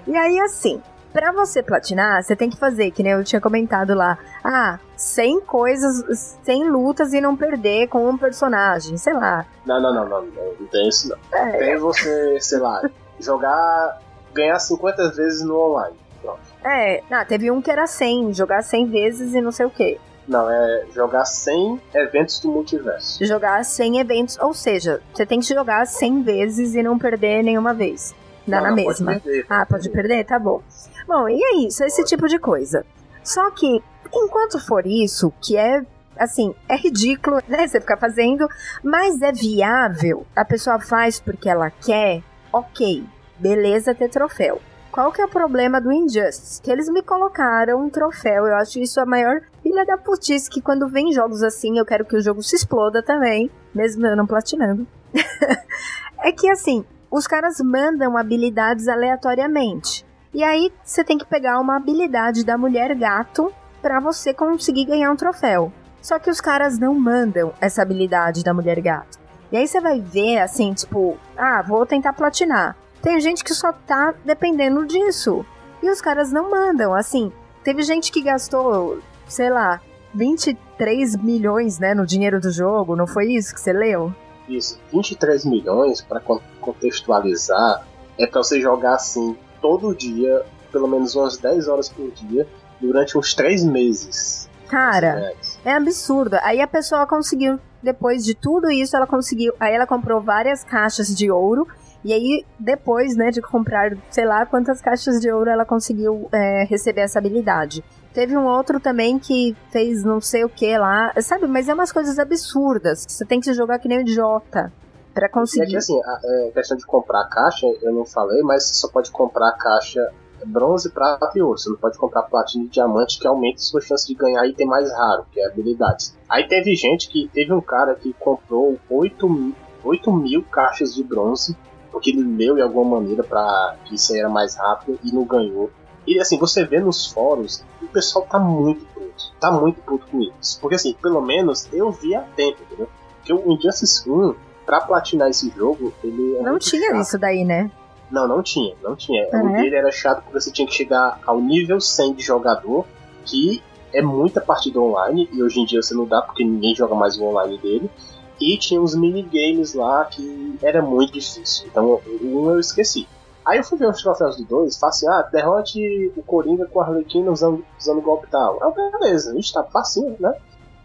[0.07, 0.83] E aí, assim,
[1.13, 4.19] pra você platinar, você tem que fazer, que nem eu tinha comentado lá.
[4.45, 9.45] Ah, 100 coisas, 100 lutas e não perder com um personagem, sei lá.
[9.67, 11.19] Não, não, não, não, não, não tem isso não.
[11.39, 11.53] É.
[11.59, 12.83] Tem você, sei lá,
[13.21, 14.01] jogar,
[14.33, 15.97] ganhar 50 vezes no online.
[16.23, 16.41] Pronto.
[16.65, 19.99] É, não, teve um que era 100, jogar 100 vezes e não sei o que.
[20.27, 23.25] Não, é jogar 100 eventos do multiverso.
[23.25, 27.73] Jogar 100 eventos, ou seja, você tem que jogar 100 vezes e não perder nenhuma
[27.73, 28.15] vez.
[28.47, 29.21] Dá Não, na não, pode mesma.
[29.21, 30.25] perder, Ah, pode perder?
[30.25, 30.61] Tá bom.
[31.09, 32.85] Bom, e é isso, esse tipo de coisa.
[33.25, 33.83] Só que,
[34.13, 35.83] enquanto for isso, que é,
[36.19, 38.47] assim, é ridículo, né, você ficar fazendo,
[38.83, 43.03] mas é viável, a pessoa faz porque ela quer, ok,
[43.39, 44.61] beleza ter troféu.
[44.93, 46.61] Qual que é o problema do Injustice?
[46.61, 50.63] Que eles me colocaram um troféu, eu acho isso a maior Filha da putice que
[50.63, 54.27] quando vem jogos assim, eu quero que o jogo se exploda também, mesmo eu não
[54.27, 54.87] platinando.
[56.21, 60.08] é que assim, os caras mandam habilidades aleatoriamente.
[60.33, 65.11] E aí você tem que pegar uma habilidade da mulher gato para você conseguir ganhar
[65.11, 65.73] um troféu.
[66.03, 69.19] Só que os caras não mandam essa habilidade da mulher gato.
[69.51, 72.77] E aí você vai ver assim, tipo, ah, vou tentar platinar.
[73.03, 75.45] Tem gente que só tá dependendo disso.
[75.83, 77.33] E os caras não mandam, assim.
[77.65, 79.81] Teve gente que gastou, sei lá,
[80.15, 84.13] 23 milhões, né, no dinheiro do jogo, não foi isso que você leu?
[84.49, 86.21] Isso, 23 milhões, para
[86.61, 87.87] contextualizar,
[88.19, 90.43] é para você jogar assim todo dia,
[90.73, 92.47] pelo menos umas 10 horas por dia,
[92.81, 94.49] durante uns 3 meses.
[94.69, 95.33] Cara,
[95.65, 96.37] é absurdo.
[96.43, 99.55] Aí a pessoa conseguiu, depois de tudo isso, ela conseguiu.
[99.59, 101.67] Aí ela comprou várias caixas de ouro.
[102.05, 106.65] E aí, depois, né, de comprar, sei lá quantas caixas de ouro, ela conseguiu é,
[106.65, 107.83] receber essa habilidade.
[108.13, 111.47] Teve um outro também que fez não sei o que lá, sabe?
[111.47, 113.05] Mas é umas coisas absurdas.
[113.09, 114.73] Você tem que jogar que nem um idiota
[115.15, 115.65] para conseguir.
[115.65, 118.89] É que assim, a é, questão de comprar caixa, eu não falei, mas você só
[118.89, 120.13] pode comprar caixa
[120.45, 121.59] bronze, prata e ouro.
[121.59, 124.91] Você não pode comprar platina e diamante, que aumenta sua chance de ganhar item mais
[124.91, 126.17] raro, que é habilidades.
[126.29, 127.29] Aí teve gente que.
[127.33, 129.55] Teve um cara que comprou 8,
[129.85, 131.57] 8 mil caixas de bronze,
[131.91, 135.71] porque ele leu de alguma maneira para que isso era mais rápido e não ganhou.
[136.07, 139.33] E assim, você vê nos fóruns, o pessoal tá muito puto.
[139.39, 140.59] Tá muito puto com isso.
[140.61, 142.89] Porque assim, pelo menos eu vi a tempo, entendeu?
[143.17, 144.35] Porque o Injustice 1,
[144.69, 146.37] pra platinar esse jogo, ele.
[146.37, 147.01] É não tinha chato.
[147.01, 147.71] isso daí, né?
[148.11, 149.27] Não, não tinha, não tinha.
[149.33, 149.55] Uhum.
[149.55, 152.85] O dele era chato porque você tinha que chegar ao nível 100 de jogador,
[153.25, 153.63] que
[153.95, 157.17] é muita partida online, e hoje em dia você não dá porque ninguém joga mais
[157.17, 157.91] o online dele.
[158.39, 161.67] E tinha uns minigames lá que era muito difícil.
[161.67, 163.09] Então, um eu esqueci.
[163.45, 166.67] Aí eu fui ver os troféus do 2 e falei assim: ah, derrote o Coringa
[166.67, 168.59] com a Arlequina usando, usando golpe tal.
[168.63, 170.35] Ah, beleza, gente, tá facinho, né?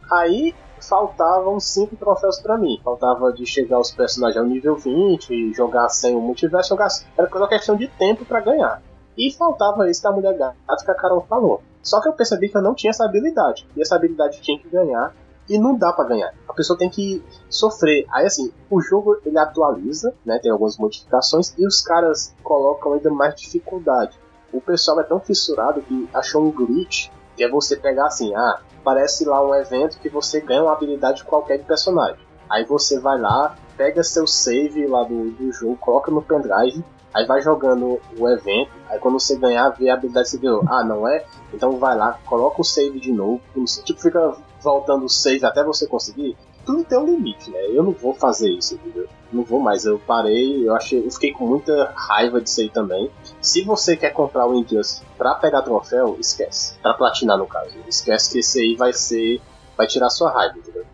[0.09, 0.55] Aí
[0.87, 2.79] faltavam 5 troféus para mim.
[2.83, 6.75] Faltava de chegar os personagens ao nível 20, jogar sem o multiverso.
[7.17, 8.81] Era só questão de tempo para ganhar.
[9.17, 11.61] E faltava esse da mulher gato que a Carol falou.
[11.81, 13.67] Só que eu percebi que eu não tinha essa habilidade.
[13.75, 15.13] E essa habilidade tinha que ganhar.
[15.49, 16.33] E não dá para ganhar.
[16.47, 18.05] A pessoa tem que sofrer.
[18.11, 20.39] Aí assim, o jogo ele atualiza, né?
[20.39, 24.17] Tem algumas modificações e os caras colocam ainda mais dificuldade.
[24.53, 28.61] O pessoal é tão fissurado que achou um glitch que é você pegar assim, ah,
[28.83, 32.19] aparece lá um evento que você ganha uma habilidade qualquer de personagem.
[32.49, 37.25] Aí você vai lá, pega seu save lá do, do jogo, coloca no pendrive, aí
[37.25, 40.63] vai jogando o evento, aí quando você ganhar, vê a habilidade que você ganhou.
[40.67, 41.25] Ah, não é?
[41.53, 43.41] Então vai lá, coloca o save de novo,
[43.83, 46.37] tipo, fica voltando o save até você conseguir.
[46.65, 47.59] Tudo tem um limite, né?
[47.69, 49.07] Eu não vou fazer isso, entendeu?
[49.31, 49.83] Não vou mais.
[49.83, 53.11] Eu parei, eu achei, eu fiquei com muita raiva disso aí também.
[53.43, 56.79] Se você quer comprar o Injustice pra pegar troféu, esquece.
[56.81, 57.75] Pra platinar, no caso.
[57.89, 59.41] Esquece que esse aí vai ser.
[59.77, 60.85] Vai tirar sua raiva, entendeu?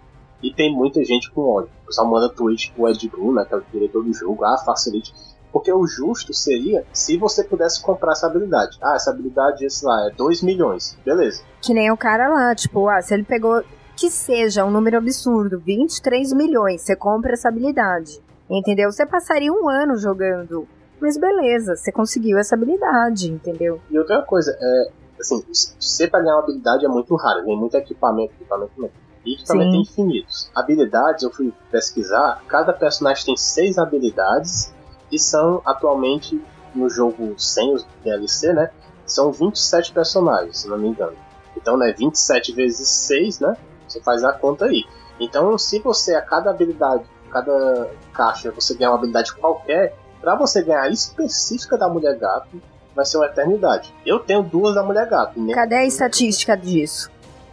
[0.41, 1.69] E tem muita gente com ódio.
[1.83, 4.57] O pessoal manda tweet pro Ed Boon, né, que é o diretor do jogo, ah,
[4.57, 5.13] facilite.
[5.53, 8.79] Porque o justo seria se você pudesse comprar essa habilidade.
[8.81, 10.97] Ah, essa habilidade, sei lá, é 2 milhões.
[11.05, 11.43] Beleza.
[11.61, 13.63] Que nem o cara lá, tipo, ah, se ele pegou
[13.95, 18.19] que seja um número absurdo, 23 milhões, você compra essa habilidade.
[18.49, 18.91] Entendeu?
[18.91, 20.67] Você passaria um ano jogando
[20.99, 23.79] mas beleza, você conseguiu essa habilidade, entendeu?
[23.89, 25.43] E outra coisa, é, assim,
[25.79, 28.95] você pra ganhar uma habilidade é muito raro, vem muito equipamento, equipamento mesmo.
[29.25, 30.51] E equipamento tem infinitos.
[30.55, 34.73] Habilidades, eu fui pesquisar, cada personagem tem seis habilidades
[35.11, 36.41] e são atualmente
[36.73, 38.71] no jogo sem os DLC, né?
[39.05, 41.17] São 27 personagens, se não me engano.
[41.57, 43.57] Então, né, 27 vezes 6, né?
[43.87, 44.83] Você faz a conta aí.
[45.19, 50.61] Então, se você a cada habilidade, cada caixa, você ganhar uma habilidade qualquer, para você
[50.61, 52.61] ganhar específica da mulher gato,
[52.95, 53.93] vai ser uma eternidade.
[54.05, 55.39] Eu tenho duas da mulher gato.
[55.39, 55.53] Né?
[55.53, 57.09] Cadê a estatística disso?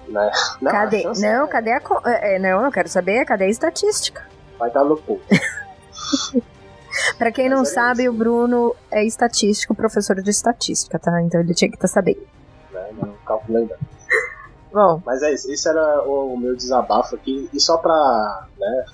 [0.08, 0.30] Né?
[0.60, 1.04] Não, cadê?
[1.18, 1.48] Não, é...
[1.48, 1.80] cadê a.
[2.04, 4.26] É, não, eu quero saber cadê a estatística.
[4.58, 5.20] Vai dar cu.
[7.18, 8.12] pra quem não é sabe, isso.
[8.12, 11.22] o Bruno é estatístico, professor de estatística, tá?
[11.22, 12.26] Então ele tinha que estar tá sabendo.
[12.72, 12.88] Né?
[12.92, 13.76] Não, não calculei não.
[14.72, 15.02] Bom.
[15.04, 17.48] Mas é isso, esse era o, o meu desabafo aqui.
[17.52, 18.84] E só pra né,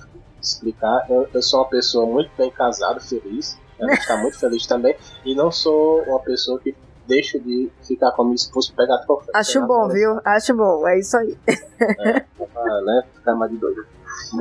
[0.41, 3.57] explicar, eu, eu sou uma pessoa muito bem casada, feliz.
[3.81, 4.95] A gente tá muito feliz também.
[5.25, 6.75] E não sou uma pessoa que
[7.07, 9.31] deixa de ficar com a minha esposa pegar troféu.
[9.35, 10.19] Acho pegar bom, viu?
[10.23, 11.37] Acho bom, é isso aí.
[11.47, 13.85] É, pra, né, ficar mais de doido.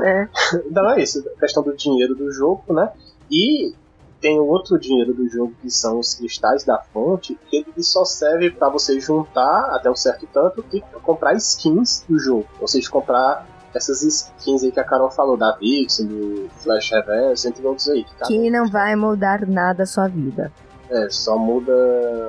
[0.03, 0.28] É.
[0.66, 2.93] Então é isso, a questão do dinheiro do jogo, né?
[3.30, 3.74] E
[4.20, 8.51] tem outro dinheiro do jogo que são os cristais da fonte, que ele só serve
[8.51, 12.47] para você juntar até um certo tanto e comprar skins do jogo.
[12.61, 13.45] Ou seja, comprar
[13.79, 18.05] essas skins aí que a Carol falou, da Vixen, do Flash Reverse, entre outros aí.
[18.05, 20.53] Que, tá que não vai mudar nada a sua vida.
[20.91, 21.73] É, só muda.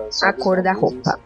[0.09, 1.19] Só a cor da roupa.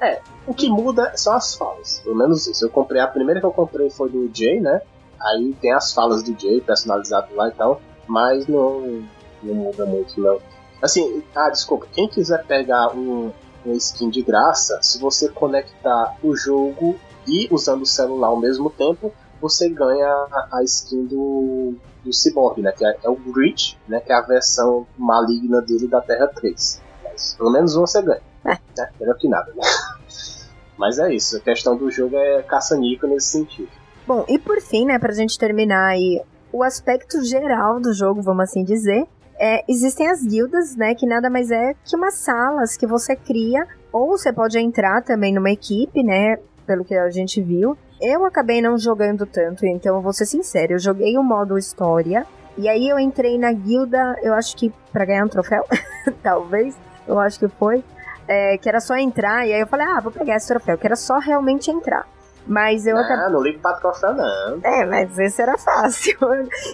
[0.00, 2.00] É, o que muda são as falas.
[2.04, 2.64] Pelo menos isso.
[2.64, 4.80] Eu comprei, a primeira que eu comprei foi do Jay, né?
[5.20, 9.02] Aí tem as falas do Jay personalizado lá e tal, mas não,
[9.42, 10.38] não muda muito, não.
[10.80, 13.30] Assim, ah, desculpa, quem quiser pegar um,
[13.64, 16.96] uma skin de graça, se você conectar o jogo
[17.26, 19.12] e usando o celular ao mesmo tempo,
[19.42, 21.74] você ganha a, a skin do,
[22.04, 22.72] do Cyborg, né?
[22.72, 24.00] Que é, é o Breach, né?
[24.00, 26.80] Que é a versão maligna dele da Terra 3.
[27.04, 28.22] Mas pelo menos você ganha.
[28.44, 28.50] É.
[28.50, 28.90] Né?
[29.00, 29.62] Melhor que nada, né?
[30.78, 33.70] Mas é isso, a questão do jogo é caça-nico nesse sentido.
[34.06, 36.20] Bom, e por fim, né, pra gente terminar aí,
[36.52, 39.06] o aspecto geral do jogo, vamos assim dizer,
[39.38, 43.66] é, existem as guildas, né, que nada mais é que umas salas que você cria,
[43.92, 47.76] ou você pode entrar também numa equipe, né, pelo que a gente viu.
[48.02, 52.26] Eu acabei não jogando tanto, então eu vou ser sincero, eu joguei o modo história,
[52.58, 55.64] e aí eu entrei na guilda, eu acho que para ganhar um troféu,
[56.20, 56.76] talvez,
[57.06, 57.84] eu acho que foi,
[58.26, 60.84] é, que era só entrar, e aí eu falei, ah, vou pegar esse troféu, que
[60.84, 62.04] era só realmente entrar.
[62.44, 63.28] Mas eu não, acabei...
[63.28, 64.58] não ligo pra troféu, não.
[64.64, 66.18] É, mas esse era fácil.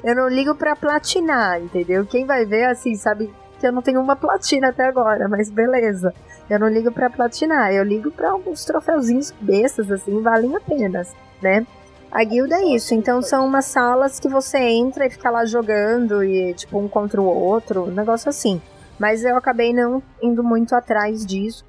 [0.03, 2.07] Eu não ligo pra platinar, entendeu?
[2.07, 6.15] Quem vai ver, assim, sabe que eu não tenho uma platina até agora, mas beleza.
[6.49, 11.03] Eu não ligo pra platinar, eu ligo pra alguns troféuzinhos bestas, assim, valem a pena,
[11.43, 11.67] né?
[12.11, 16.25] A guilda é isso, então são umas salas que você entra e fica lá jogando
[16.25, 18.63] e, tipo, um contra o outro, um negócio assim.
[18.99, 21.67] Mas eu acabei não indo muito atrás disso.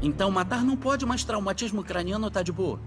[0.00, 2.78] Então matar não pode, mas traumatismo craniano tá de boa.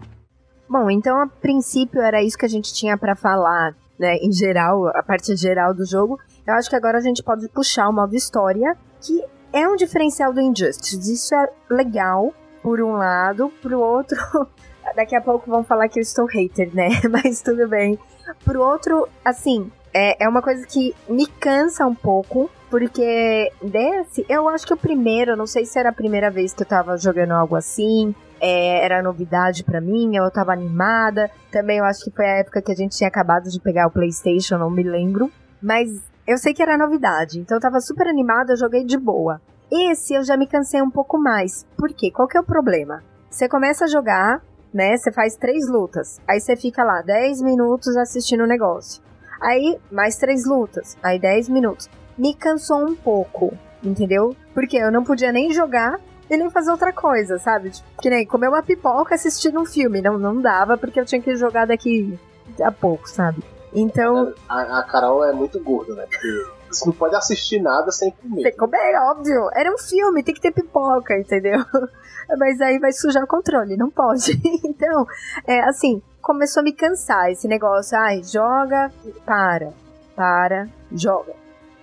[0.70, 4.88] Bom, então a princípio era isso que a gente tinha para falar, né, em geral,
[4.89, 6.20] a parte geral do jogo.
[6.45, 10.32] Eu acho que agora a gente pode puxar o modo história, que é um diferencial
[10.32, 11.11] do Injustice.
[11.11, 14.17] Isso é legal, por um lado, pro outro,
[14.95, 16.89] daqui a pouco vão falar que eu estou hater, né?
[17.09, 17.97] Mas tudo bem.
[18.45, 24.47] Pro outro, assim, é, é uma coisa que me cansa um pouco, porque desse, eu
[24.47, 27.32] acho que o primeiro, não sei se era a primeira vez que eu tava jogando
[27.32, 31.29] algo assim, é, era novidade para mim, eu tava animada.
[31.51, 33.91] Também eu acho que foi a época que a gente tinha acabado de pegar o
[33.91, 35.31] PlayStation, não me lembro.
[35.61, 39.41] Mas eu sei que era novidade, então eu tava super animada, eu joguei de boa.
[39.71, 41.65] Esse eu já me cansei um pouco mais.
[41.77, 42.11] Por quê?
[42.11, 43.03] Qual que é o problema?
[43.29, 44.41] Você começa a jogar,
[44.73, 44.97] né?
[44.97, 46.19] Você faz três lutas.
[46.27, 49.03] Aí você fica lá 10 minutos assistindo o negócio.
[49.39, 50.97] Aí, mais três lutas.
[51.03, 54.35] Aí 10 minutos me cansou um pouco, entendeu?
[54.53, 55.99] Porque eu não podia nem jogar
[56.30, 57.71] e nem fazer outra coisa, sabe?
[57.71, 60.01] Tipo, que nem comer uma pipoca assistindo um filme.
[60.01, 62.17] Não, não dava porque eu tinha que jogar daqui
[62.61, 63.43] a pouco, sabe?
[63.73, 64.34] Então.
[64.47, 66.05] A, a Carol é muito gorda, né?
[66.09, 68.43] Porque você não pode assistir nada sem comer.
[68.43, 69.49] Sem comer, óbvio.
[69.53, 71.59] Era um filme, tem que ter pipoca, entendeu?
[72.38, 74.39] Mas aí vai sujar o controle, não pode.
[74.63, 75.05] então,
[75.47, 77.97] é assim, começou a me cansar esse negócio.
[77.97, 78.91] Ai, joga,
[79.25, 79.73] para,
[80.15, 81.39] para, joga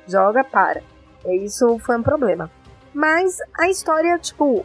[0.06, 0.82] joga, para.
[1.24, 2.50] E isso foi um problema.
[2.96, 4.64] Mas a história, tipo,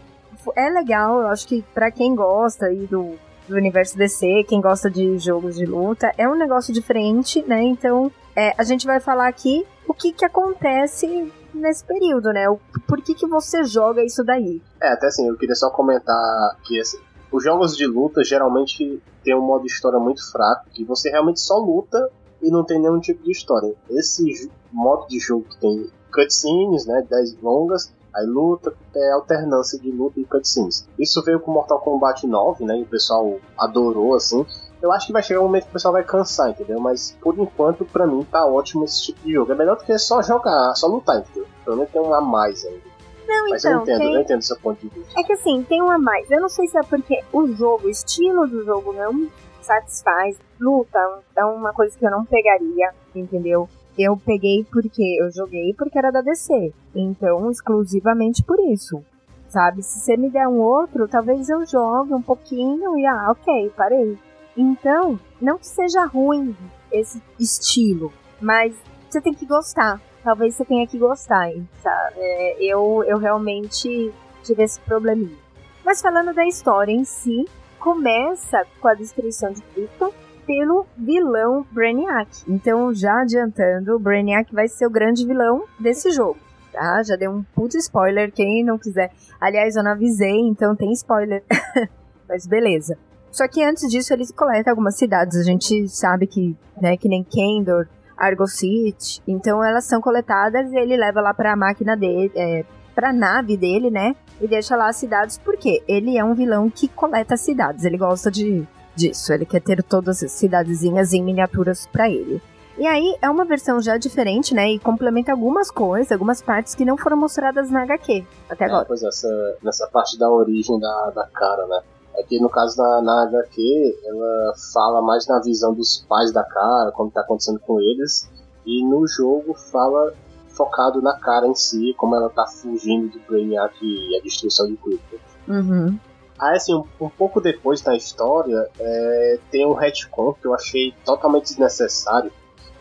[0.55, 1.19] é legal.
[1.19, 3.15] Eu acho que para quem gosta aí do,
[3.45, 7.61] do universo DC, quem gosta de jogos de luta, é um negócio diferente, né?
[7.61, 12.49] Então, é, a gente vai falar aqui o que que acontece nesse período, né?
[12.49, 12.57] O,
[12.87, 14.61] por que que você joga isso daí?
[14.81, 16.15] É, até assim, eu queria só comentar
[16.63, 21.09] que assim, os jogos de luta geralmente tem um modo história muito fraco, que você
[21.09, 22.09] realmente só luta
[22.41, 23.75] e não tem nenhum tipo de história.
[23.89, 29.91] Esse modo de jogo que tem cutscenes, né, 10 longas, aí luta, é alternância de
[29.91, 30.87] luta e cutscenes.
[30.97, 34.45] Isso veio com Mortal Kombat 9, né, e o pessoal adorou, assim.
[34.81, 36.79] Eu acho que vai chegar um momento que o pessoal vai cansar, entendeu?
[36.79, 39.51] Mas por enquanto, pra mim, tá ótimo esse tipo de jogo.
[39.51, 41.47] É melhor do que só jogar, só lutar, entendeu?
[41.63, 42.91] Pelo menos tem um a mais ainda.
[43.27, 44.15] Não, Mas então, eu entendo, tem...
[44.15, 45.19] eu entendo seu ponto de vista.
[45.19, 46.29] É que assim, tem um a mais.
[46.31, 49.29] Eu não sei se é porque o jogo, o estilo do jogo não
[49.61, 50.37] satisfaz.
[50.59, 50.99] Luta
[51.35, 53.69] é uma coisa que eu não pegaria, entendeu?
[53.97, 56.73] Eu peguei porque eu joguei porque era da DC.
[56.95, 59.03] Então, exclusivamente por isso.
[59.49, 59.83] Sabe?
[59.83, 64.17] Se você me der um outro, talvez eu jogue um pouquinho e ah, ok, parei.
[64.55, 66.55] Então, não que seja ruim
[66.91, 68.73] esse estilo, mas
[69.09, 70.01] você tem que gostar.
[70.23, 72.15] Talvez você tenha que gostar, sabe?
[72.17, 74.13] É, eu, eu realmente
[74.43, 75.37] tive esse probleminha.
[75.83, 77.45] Mas falando da história em si,
[77.79, 80.11] começa com a destruição de Krypton
[80.51, 82.29] pelo vilão Brainiac.
[82.45, 86.37] Então, já adiantando, o Brainiac vai ser o grande vilão desse jogo.
[86.73, 87.01] Tá?
[87.03, 89.11] Já deu um puto spoiler, quem não quiser.
[89.39, 91.41] Aliás, eu não avisei, então tem spoiler.
[92.27, 92.97] Mas beleza.
[93.31, 95.37] Só que antes disso, ele coleta algumas cidades.
[95.37, 97.87] A gente sabe que, né, que nem Kendor,
[98.17, 99.23] Argo City.
[99.25, 103.89] Então elas são coletadas e ele leva lá pra máquina dele, é, pra nave dele,
[103.89, 104.17] né?
[104.41, 108.31] e deixa lá as cidades, porque ele é um vilão que coleta cidades, ele gosta
[108.31, 112.41] de disso, ele quer ter todas as cidadezinhas em miniaturas para ele.
[112.77, 114.71] E aí é uma versão já diferente, né?
[114.71, 118.83] E complementa algumas coisas, algumas partes que não foram mostradas na HQ até agora.
[118.83, 121.81] É, pois essa, nessa parte da origem da, da cara, né?
[122.15, 126.43] É que no caso da na HQ, ela fala mais na visão dos pais da
[126.43, 128.29] cara, como tá acontecendo com eles.
[128.65, 130.13] E no jogo fala
[130.49, 134.75] focado na cara em si, como ela tá fugindo do Brainiac e a destruição de
[134.77, 135.17] Krypton.
[135.47, 135.99] Uhum.
[136.41, 141.49] Aí, assim, um, pouco depois da história, é, tem um retcon que eu achei totalmente
[141.49, 142.31] desnecessário,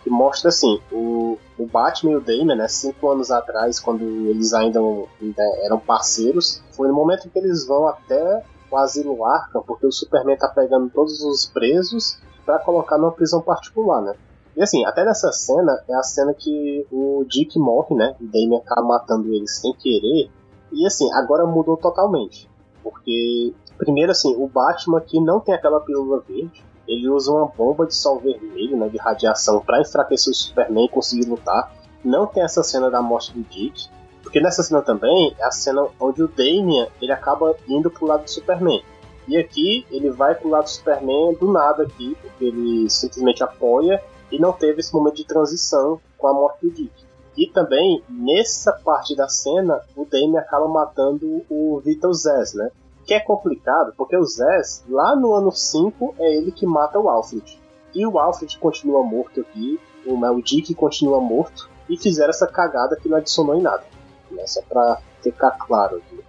[0.03, 4.55] que mostra, assim, o, o Batman e o Damian, né, cinco anos atrás, quando eles
[4.55, 4.81] ainda,
[5.21, 9.93] ainda eram parceiros, foi no momento que eles vão até o asilo Arkham, porque o
[9.93, 14.15] Superman tá pegando todos os presos para colocar numa prisão particular, né.
[14.57, 18.61] E assim, até nessa cena, é a cena que o Dick morre, né, o Damian
[18.61, 20.31] acaba matando ele sem querer,
[20.73, 22.50] e assim, agora mudou totalmente
[22.83, 27.87] porque, primeiro, assim, o Batman que não tem aquela pílula verde, ele usa uma bomba
[27.87, 31.73] de sol vermelho, né, de radiação, para enfraquecer o Superman e conseguir lutar.
[32.05, 33.89] Não tem essa cena da morte do Dick,
[34.23, 38.25] porque nessa cena também é a cena onde o Damian ele acaba indo pro lado
[38.25, 38.83] do Superman.
[39.29, 44.03] E aqui ele vai pro lado do Superman do nada aqui, porque ele simplesmente apoia
[44.31, 47.10] e não teve esse momento de transição com a morte do Dick.
[47.41, 52.71] E também, nessa parte da cena, o Damien acaba matando o Vitor Zez, né?
[53.07, 57.09] Que é complicado, porque o Zez, lá no ano 5, é ele que mata o
[57.09, 57.59] Alfred.
[57.95, 62.95] E o Alfred continua morto aqui, o Mel Dick continua morto, e fizeram essa cagada
[62.95, 63.85] que não adicionou em nada.
[64.31, 64.47] Né?
[64.47, 66.21] Só pra ficar claro aqui.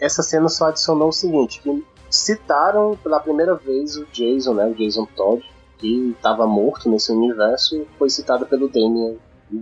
[0.00, 4.66] Essa cena só adicionou o seguinte, que citaram pela primeira vez o Jason, né?
[4.66, 5.48] O Jason Todd,
[5.78, 9.16] que estava morto nesse universo, foi citado pelo Damien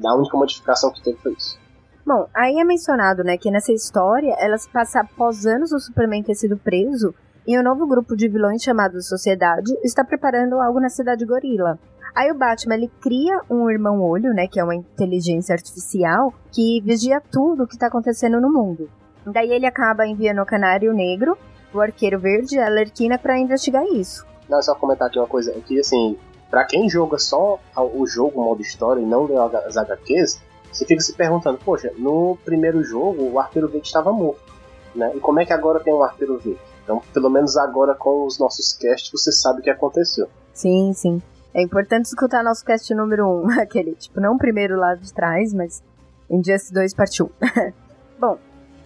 [0.04, 1.58] a única modificação que teve foi isso.
[2.06, 6.22] Bom, aí é mencionado, né, que nessa história ela se passa após anos o Superman
[6.22, 7.14] ter sido preso
[7.46, 11.78] e um novo grupo de vilões chamado Sociedade está preparando algo na cidade Gorila.
[12.14, 16.80] Aí o Batman ele cria um irmão olho, né, que é uma inteligência artificial que
[16.82, 18.88] vigia tudo o que está acontecendo no mundo.
[19.26, 21.36] Daí ele acaba enviando o Canário Negro,
[21.72, 24.24] o Arqueiro Verde e a Lerquina para investigar isso.
[24.48, 26.18] Não, só comentar aqui uma coisa, é que assim,
[26.50, 30.40] para quem joga só o jogo, modo história, e não lê as HQs,
[30.72, 34.52] você fica se perguntando, poxa, no primeiro jogo o Arqueiro Verde estava morto,
[34.94, 35.12] né?
[35.14, 36.60] E como é que agora tem um Arqueiro Verde?
[36.82, 40.28] Então, pelo menos agora com os nossos casts, você sabe o que aconteceu.
[40.52, 41.22] Sim, sim.
[41.54, 45.12] É importante escutar nosso cast número 1, um, aquele, tipo, não o primeiro lá de
[45.12, 45.82] trás, mas
[46.28, 47.28] Injustice 2 parte 1.
[48.18, 48.38] Bom,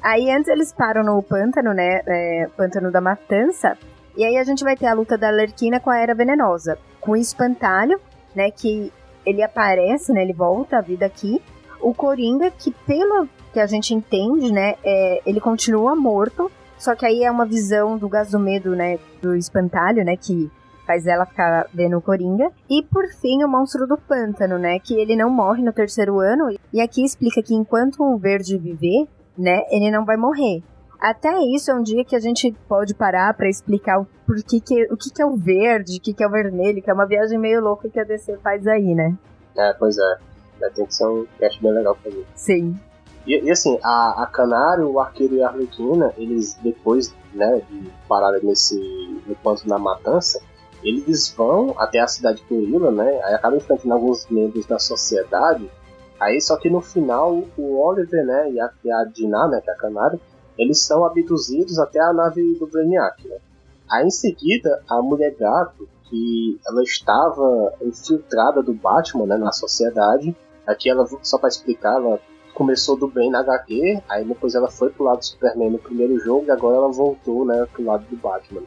[0.02, 3.76] aí antes eles param no pântano, né, é, pântano da matança,
[4.16, 6.78] e aí a gente vai ter a luta da Lerquina com a Era Venenosa,
[7.08, 7.98] com o Espantalho,
[8.34, 8.92] né, que
[9.24, 11.40] ele aparece, né, ele volta à vida aqui.
[11.80, 17.06] O Coringa, que pelo que a gente entende, né, é, ele continua morto, só que
[17.06, 20.50] aí é uma visão do gás do medo, né, do Espantalho, né, que
[20.86, 22.50] faz ela ficar vendo o Coringa.
[22.68, 26.54] E por fim, o Monstro do Pântano, né, que ele não morre no terceiro ano,
[26.70, 30.62] e aqui explica que enquanto o Verde viver, né, ele não vai morrer.
[31.00, 34.60] Até isso é um dia que a gente pode parar para explicar o, por que
[34.60, 36.94] que, o que, que é o verde, o que, que é o vermelho, que é
[36.94, 39.16] uma viagem meio louca que a DC faz aí, né?
[39.56, 40.18] É, pois é.
[40.74, 42.26] Tem que ser um cast bem legal pra ver.
[42.34, 42.76] Sim.
[43.24, 47.90] E, e, assim, a, a Canário, o Arqueiro e a Arlequina, eles depois né, de
[48.08, 48.76] pararem nesse
[49.28, 50.40] enquanto na matança,
[50.82, 53.20] eles vão até a cidade de Gorila, né?
[53.24, 55.70] Aí acabam enfrentando alguns membros da sociedade.
[56.18, 59.70] Aí só que no final o Oliver, né, e a, e a Dinah, né, que
[59.70, 60.20] é a Canário,
[60.58, 63.38] eles são abduzidos até a nave do Brainiac, né?
[63.90, 70.36] Aí em seguida, a mulher gato, que ela estava infiltrada do Batman, né, na sociedade,
[70.66, 72.20] aqui ela, só para explicar, ela
[72.54, 76.18] começou do bem na HQ, aí depois ela foi pro lado do Superman no primeiro
[76.18, 78.62] jogo e agora ela voltou, né, pro lado do Batman.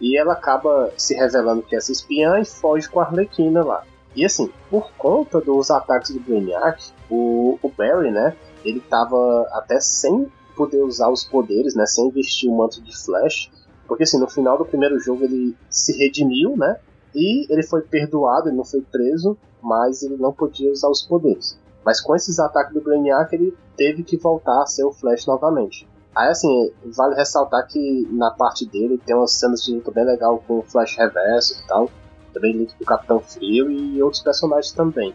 [0.00, 3.84] E ela acaba se revelando que é essa espiã e foge com a Arlequina lá.
[4.14, 9.80] E assim, por conta dos ataques do Brainiac, o, o Barry, né, ele tava até
[9.80, 10.30] sem
[10.60, 13.50] poder usar os poderes, né, sem vestir o manto de Flash,
[13.88, 16.76] porque assim, no final do primeiro jogo ele se redimiu, né,
[17.14, 21.58] e ele foi perdoado, ele não foi preso, mas ele não podia usar os poderes.
[21.82, 25.88] Mas com esses ataques do Brainiac, ele teve que voltar a ser o Flash novamente.
[26.14, 30.42] Aí assim, vale ressaltar que na parte dele tem umas cenas de luta bem legal
[30.46, 31.90] com o Flash Reverso e tal,
[32.34, 35.14] também luta com o Capitão Frio e outros personagens também.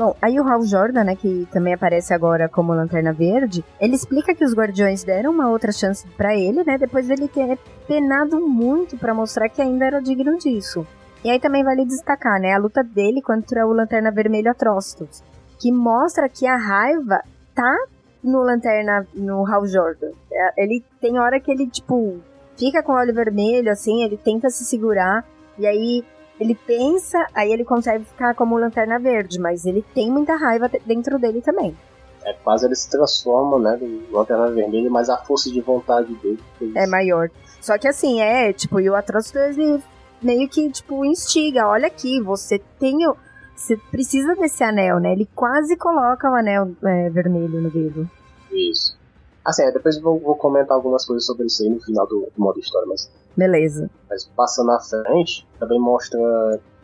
[0.00, 4.34] Bom, aí o Hal Jordan, né, que também aparece agora como Lanterna Verde, ele explica
[4.34, 8.96] que os Guardiões deram uma outra chance para ele, né, depois dele ter penado muito
[8.96, 10.86] para mostrar que ainda era digno disso.
[11.22, 15.22] E aí também vale destacar, né, a luta dele contra o Lanterna Vermelho Atrostos,
[15.58, 17.22] que mostra que a raiva
[17.54, 17.76] tá
[18.24, 20.12] no Lanterna, no Hal Jordan.
[20.32, 22.20] É, ele tem hora que ele, tipo,
[22.56, 25.26] fica com o olho vermelho, assim, ele tenta se segurar,
[25.58, 26.02] e aí
[26.40, 31.18] ele pensa, aí ele consegue ficar como lanterna verde, mas ele tem muita raiva dentro
[31.18, 31.76] dele também.
[32.24, 36.40] É quase ele se transforma, né, do lanterna vermelha, mas a força de vontade dele
[36.74, 37.30] é maior.
[37.60, 39.82] Só que assim, é, tipo, e o Atrocitus ele
[40.22, 43.16] meio que, tipo, instiga, olha aqui, você tem o.
[43.54, 45.12] Você precisa desse anel, né?
[45.12, 48.08] Ele quase coloca o anel é, vermelho no dedo.
[48.50, 48.98] Isso.
[49.44, 52.28] Assim, é, depois eu vou, vou, comentar algumas coisas sobre isso aí no final do,
[52.34, 53.10] do modo história, mas.
[53.36, 53.90] Beleza.
[54.08, 56.18] Mas passando à frente, também mostra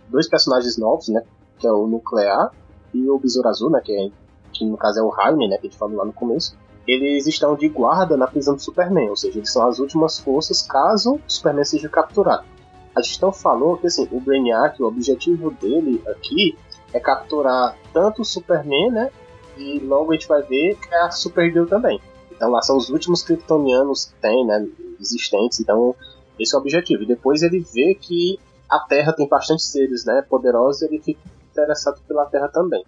[0.09, 1.23] dois personagens novos, né?
[1.59, 2.53] Que é o Nuclear
[2.95, 3.81] e o Besouro Azul, né?
[3.85, 4.11] Que, é,
[4.53, 5.59] que no caso é o Jaime, né?
[5.59, 6.57] Que a gente falou lá no começo.
[6.87, 10.63] Eles estão de guarda na prisão do Superman, ou seja, eles são as últimas forças
[10.63, 12.45] caso o Superman seja capturado.
[12.95, 16.57] A gestão falou que assim, o Brainiac, o objetivo dele aqui
[16.93, 19.11] é capturar tanto o Superman, né?
[19.59, 22.01] E logo a gente vai ver que é a Supergirl também.
[22.31, 24.67] Então lá são os últimos kryptonianos que tem, né?
[25.01, 25.61] Existentes.
[25.61, 25.95] Então
[26.39, 27.03] esse é o objetivo.
[27.03, 30.23] E depois ele vê que a Terra tem bastante seres, né?
[30.23, 30.83] Poderosos.
[30.83, 31.21] Ele fica
[31.51, 32.85] interessado pela Terra também.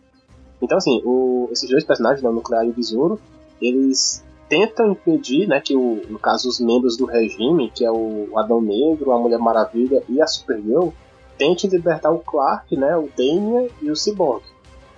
[0.60, 3.20] Então assim, o, esses dois personagens, né, o Nuclear e o Besouro,
[3.60, 8.36] eles tentam impedir, né, que o, no caso os membros do regime, que é o
[8.36, 10.88] Adão Negro, a Mulher Maravilha e a Supergirl,
[11.36, 14.42] tentem libertar o Clark, né, o Damian e o Cyborg.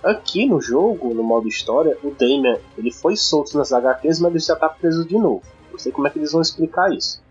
[0.03, 4.39] Aqui no jogo, no modo história, o Damian ele foi solto nas HQs, mas ele
[4.39, 5.43] já está preso de novo.
[5.71, 7.21] Não sei como é que eles vão explicar isso.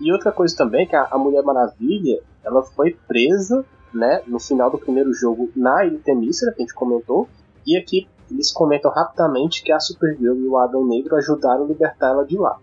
[0.00, 4.78] E outra coisa também que a, Mulher Maravilha, ela foi presa, né, no final do
[4.78, 7.28] primeiro jogo na Ilha Temícera, que a gente comentou,
[7.66, 12.08] e aqui eles comentam rapidamente que a Supergirl e o Adão Negro ajudaram a libertar
[12.08, 12.58] ela de lá.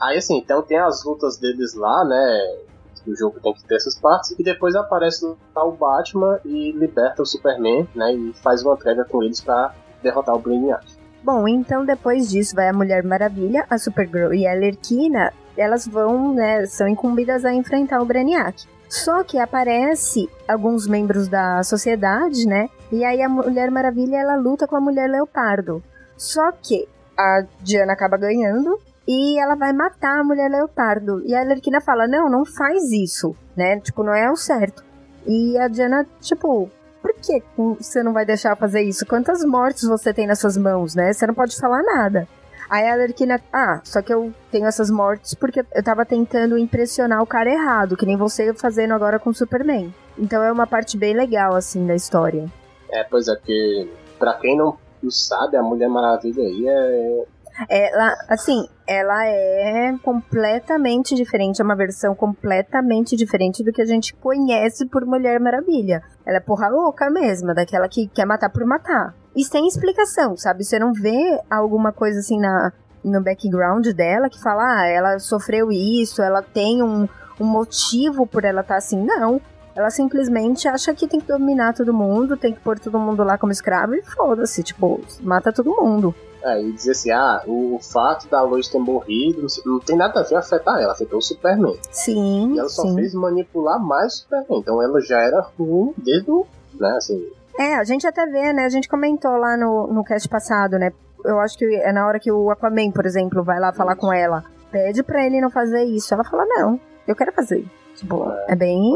[0.00, 2.58] Aí assim, então tem as lutas deles lá, né?
[3.06, 7.26] O jogo tem que ter essas partes, e depois aparece o Batman e liberta o
[7.26, 8.14] Superman, né?
[8.14, 10.84] E faz uma entrega com eles para derrotar o Brainiac.
[11.22, 16.32] Bom, então depois disso vai a Mulher Maravilha, a Supergirl e a Lerquina, elas vão,
[16.32, 18.66] né, são incumbidas a enfrentar o Brainiac.
[18.88, 22.70] Só que aparece alguns membros da sociedade, né?
[22.90, 25.82] E aí a Mulher Maravilha ela luta com a Mulher Leopardo.
[26.16, 31.22] Só que a Diana acaba ganhando e ela vai matar a Mulher Leopardo.
[31.26, 33.78] E a Lerquina fala: "Não, não faz isso", né?
[33.80, 34.82] Tipo, não é o certo.
[35.26, 36.70] E a Diana, tipo,
[37.02, 39.04] por que você não vai deixar fazer isso?
[39.04, 41.12] Quantas mortes você tem nas suas mãos, né?
[41.12, 42.26] Você não pode falar nada.
[42.68, 47.22] Aí a Arlequina, ah, só que eu tenho essas mortes porque eu tava tentando impressionar
[47.22, 49.92] o cara errado, que nem você fazendo agora com o Superman.
[50.18, 52.46] Então é uma parte bem legal, assim, da história.
[52.90, 54.76] É, pois é, que pra quem não
[55.08, 57.24] sabe, a Mulher Maravilha aí é.
[57.68, 64.14] Ela, assim, ela é completamente diferente, é uma versão completamente diferente do que a gente
[64.14, 66.02] conhece por Mulher Maravilha.
[66.24, 69.12] Ela é porra louca mesmo, daquela que quer matar por matar.
[69.38, 70.64] E sem explicação, sabe?
[70.64, 72.72] Você não vê alguma coisa assim na,
[73.04, 77.08] no background dela que fala, ah, ela sofreu isso, ela tem um,
[77.38, 79.00] um motivo por ela estar tá assim.
[79.00, 79.40] Não.
[79.76, 83.38] Ela simplesmente acha que tem que dominar todo mundo, tem que pôr todo mundo lá
[83.38, 86.12] como escravo e foda-se, tipo, mata todo mundo.
[86.42, 90.18] É, e dizer assim, ah, o, fato da Lois ter morrido não, não, tem nada
[90.18, 91.78] a ver afetar ela, afetou o Superman.
[91.92, 92.54] Sim.
[92.54, 92.96] E ela só sim.
[92.96, 94.58] fez manipular mais o Superman.
[94.58, 96.44] Então ela já era ruim desde o.
[96.74, 97.24] Né, assim,
[97.58, 98.64] é, a gente até vê, né?
[98.64, 100.92] A gente comentou lá no, no cast passado, né?
[101.24, 104.12] Eu acho que é na hora que o Aquaman, por exemplo, vai lá falar com
[104.12, 106.14] ela, pede pra ele não fazer isso.
[106.14, 107.66] Ela fala, não, eu quero fazer.
[107.96, 108.94] Tipo, é, é bem.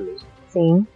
[0.00, 0.26] mesmo.
[0.48, 0.86] Sim.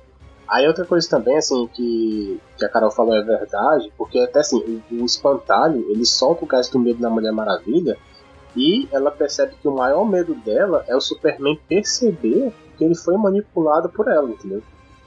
[0.48, 4.82] Aí outra coisa também, assim, que, que a Carol falou é verdade, porque até assim,
[4.90, 7.96] o, o espantalho, ele solta o gás do medo na Mulher Maravilha
[8.56, 13.16] e ela percebe que o maior medo dela é o Superman perceber que ele foi
[13.16, 14.60] manipulado por ela, entendeu?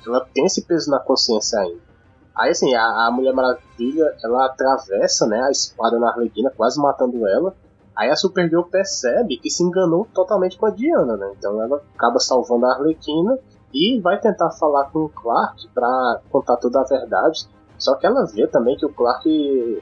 [0.10, 1.82] Ela tem esse peso na consciência ainda.
[2.36, 7.28] Aí assim, a, a Mulher Maravilha, ela atravessa, né, a espada na Arlequina, quase matando
[7.28, 7.54] ela.
[7.96, 11.32] Aí a Supergirl percebe que se enganou totalmente com a Diana, né?
[11.38, 13.38] Então ela acaba salvando a Arlequina
[13.72, 17.48] e vai tentar falar com o Clark para contar toda a verdade.
[17.78, 19.30] Só que ela vê também que o Clark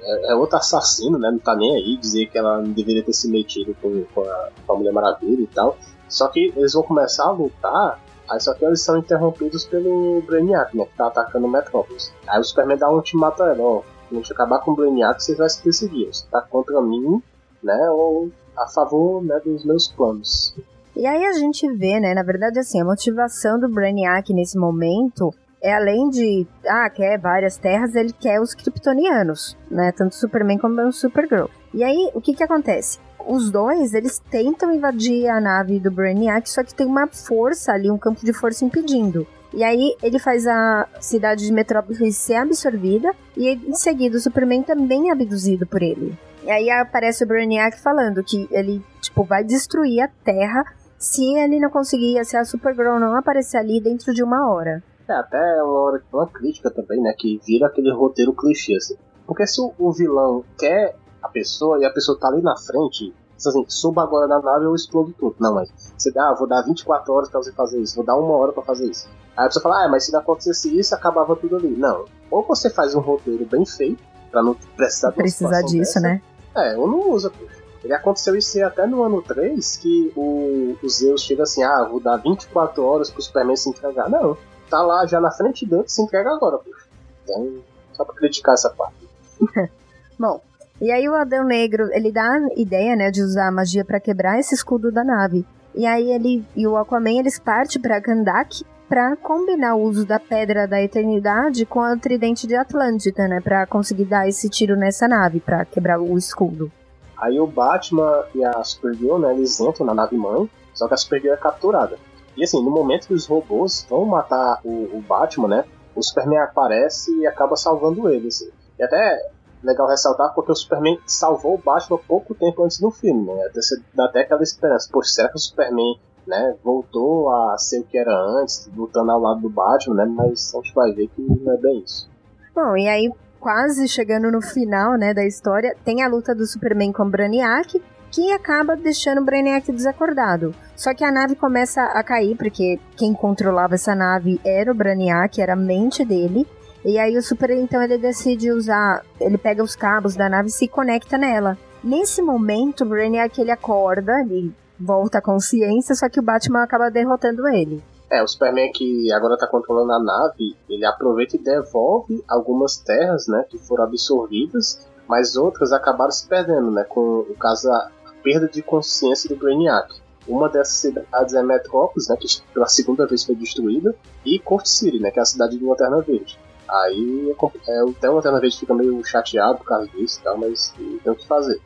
[0.01, 1.31] é, é, outro assassino, né?
[1.31, 4.49] Não tá nem aí dizer que ela não deveria ter se metido com, com, a,
[4.65, 5.77] com a Mulher Maravilha e tal.
[6.09, 7.99] Só que eles vão começar a lutar
[8.31, 10.85] Aí só que eles são interrompidos pelo Brainiac, né?
[10.85, 12.13] Que tá atacando o Metrópolis.
[12.25, 13.81] Aí o Superman dá um ultimato a ela, ó.
[14.09, 16.07] A gente acabar com o Brainiac, vocês vão se decidir.
[16.07, 17.21] Você tá contra mim,
[17.61, 17.89] né?
[17.89, 20.55] Ou a favor né, dos meus planos.
[20.95, 22.13] E aí a gente vê, né?
[22.13, 27.57] Na verdade, assim, a motivação do Brainiac nesse momento é além de, ah, quer várias
[27.57, 29.91] terras, ele quer os kryptonianos, né?
[29.91, 31.47] Tanto Superman como o Supergirl.
[31.73, 32.97] E aí, o que que acontece?
[33.27, 37.89] Os dois, eles tentam invadir a nave do Brainiac, só que tem uma força ali,
[37.89, 39.25] um campo de força impedindo.
[39.53, 44.63] E aí ele faz a cidade de Metrópolis ser absorvida e em seguida o Superman
[44.63, 46.17] também é abduzido por ele.
[46.43, 50.63] E aí aparece o Brainiac falando que ele, tipo, vai destruir a Terra
[50.97, 54.83] se ele não conseguir, se a Supergirl não aparecer ali dentro de uma hora.
[55.07, 57.13] É, até uma, hora, uma crítica também, né?
[57.17, 58.95] Que vira aquele roteiro clichê, assim.
[59.25, 63.65] Porque se o vilão quer a pessoa e a pessoa tá ali na frente, assim,
[63.67, 65.35] suba agora na nave eu explodo tudo.
[65.39, 68.15] Não, mas você dá, ah, vou dar 24 horas pra você fazer isso, vou dar
[68.15, 69.07] uma hora para fazer isso.
[69.35, 71.69] Aí a pessoa fala, ah, mas se não acontecesse isso, acabava tudo ali.
[71.69, 72.05] Não.
[72.29, 76.21] Ou você faz um roteiro bem feito, pra não precisar Precisar disso, dessa, né?
[76.55, 77.61] É, ou não usa, poxa.
[77.83, 81.99] Ele aconteceu isso até no ano 3, que o, o Zeus chega assim, ah, vou
[81.99, 84.09] dar 24 horas pro Superman se entregar.
[84.09, 84.37] Não,
[84.69, 86.87] tá lá já na frente dele, se entrega agora, poxa.
[87.23, 87.59] Então,
[87.93, 89.09] só pra criticar essa parte.
[90.19, 90.39] Bom,
[90.81, 93.99] e aí o Adão Negro, ele dá a ideia, né, de usar a magia para
[93.99, 95.45] quebrar esse escudo da nave.
[95.75, 100.19] E aí ele e o Aquaman, eles partem para Gandak para combinar o uso da
[100.19, 105.07] Pedra da Eternidade com a Tridente de Atlântida, né, para conseguir dar esse tiro nessa
[105.07, 106.71] nave para quebrar o escudo.
[107.15, 110.97] Aí o Batman e a Supergirl, né, eles entram na nave mãe, só que a
[110.97, 111.97] Supergirl é capturada.
[112.35, 115.65] E assim, no momento que os robôs vão matar o, o Batman, né,
[115.95, 118.49] o Superman aparece e acaba salvando ele, assim.
[118.79, 119.29] E até
[119.63, 123.45] legal ressaltar porque o Superman salvou o Batman pouco tempo antes do filme, né?
[123.45, 123.59] Até,
[123.93, 124.89] dá até aquela esperança.
[124.91, 129.19] Poxa, será que o Superman né, voltou a ser o que era antes, lutando ao
[129.19, 130.05] lado do Batman, né?
[130.05, 132.09] Mas a gente vai ver que não é bem isso.
[132.53, 136.93] Bom, e aí quase chegando no final, né, da história, tem a luta do Superman
[136.93, 137.81] com o Brainiac,
[138.11, 140.53] que acaba deixando o Brainiac desacordado.
[140.75, 145.41] Só que a nave começa a cair, porque quem controlava essa nave era o Brainiac,
[145.41, 146.45] era a mente dele.
[146.83, 150.51] E aí o Super, então, ele decide usar, ele pega os cabos da nave e
[150.51, 151.57] se conecta nela.
[151.83, 156.89] Nesse momento, o Brainiac, ele acorda, ele volta à consciência, só que o Batman acaba
[156.89, 157.83] derrotando ele.
[158.09, 163.27] É, o Superman que agora tá controlando a nave, ele aproveita e devolve algumas terras,
[163.27, 167.89] né, que foram absorvidas, mas outras acabaram se perdendo, né, com o caso da
[168.21, 169.95] perda de consciência do Brainiac.
[170.27, 174.99] Uma dessas cidades é Metrópolis, né, que pela segunda vez foi destruída, e Court City,
[174.99, 176.37] né, que é a cidade de Lanterna Verde.
[176.71, 177.35] Aí
[177.67, 181.11] é, até o Lanterna Verde fica meio chateado por causa disso e tal, mas tem
[181.11, 181.59] o que fazer.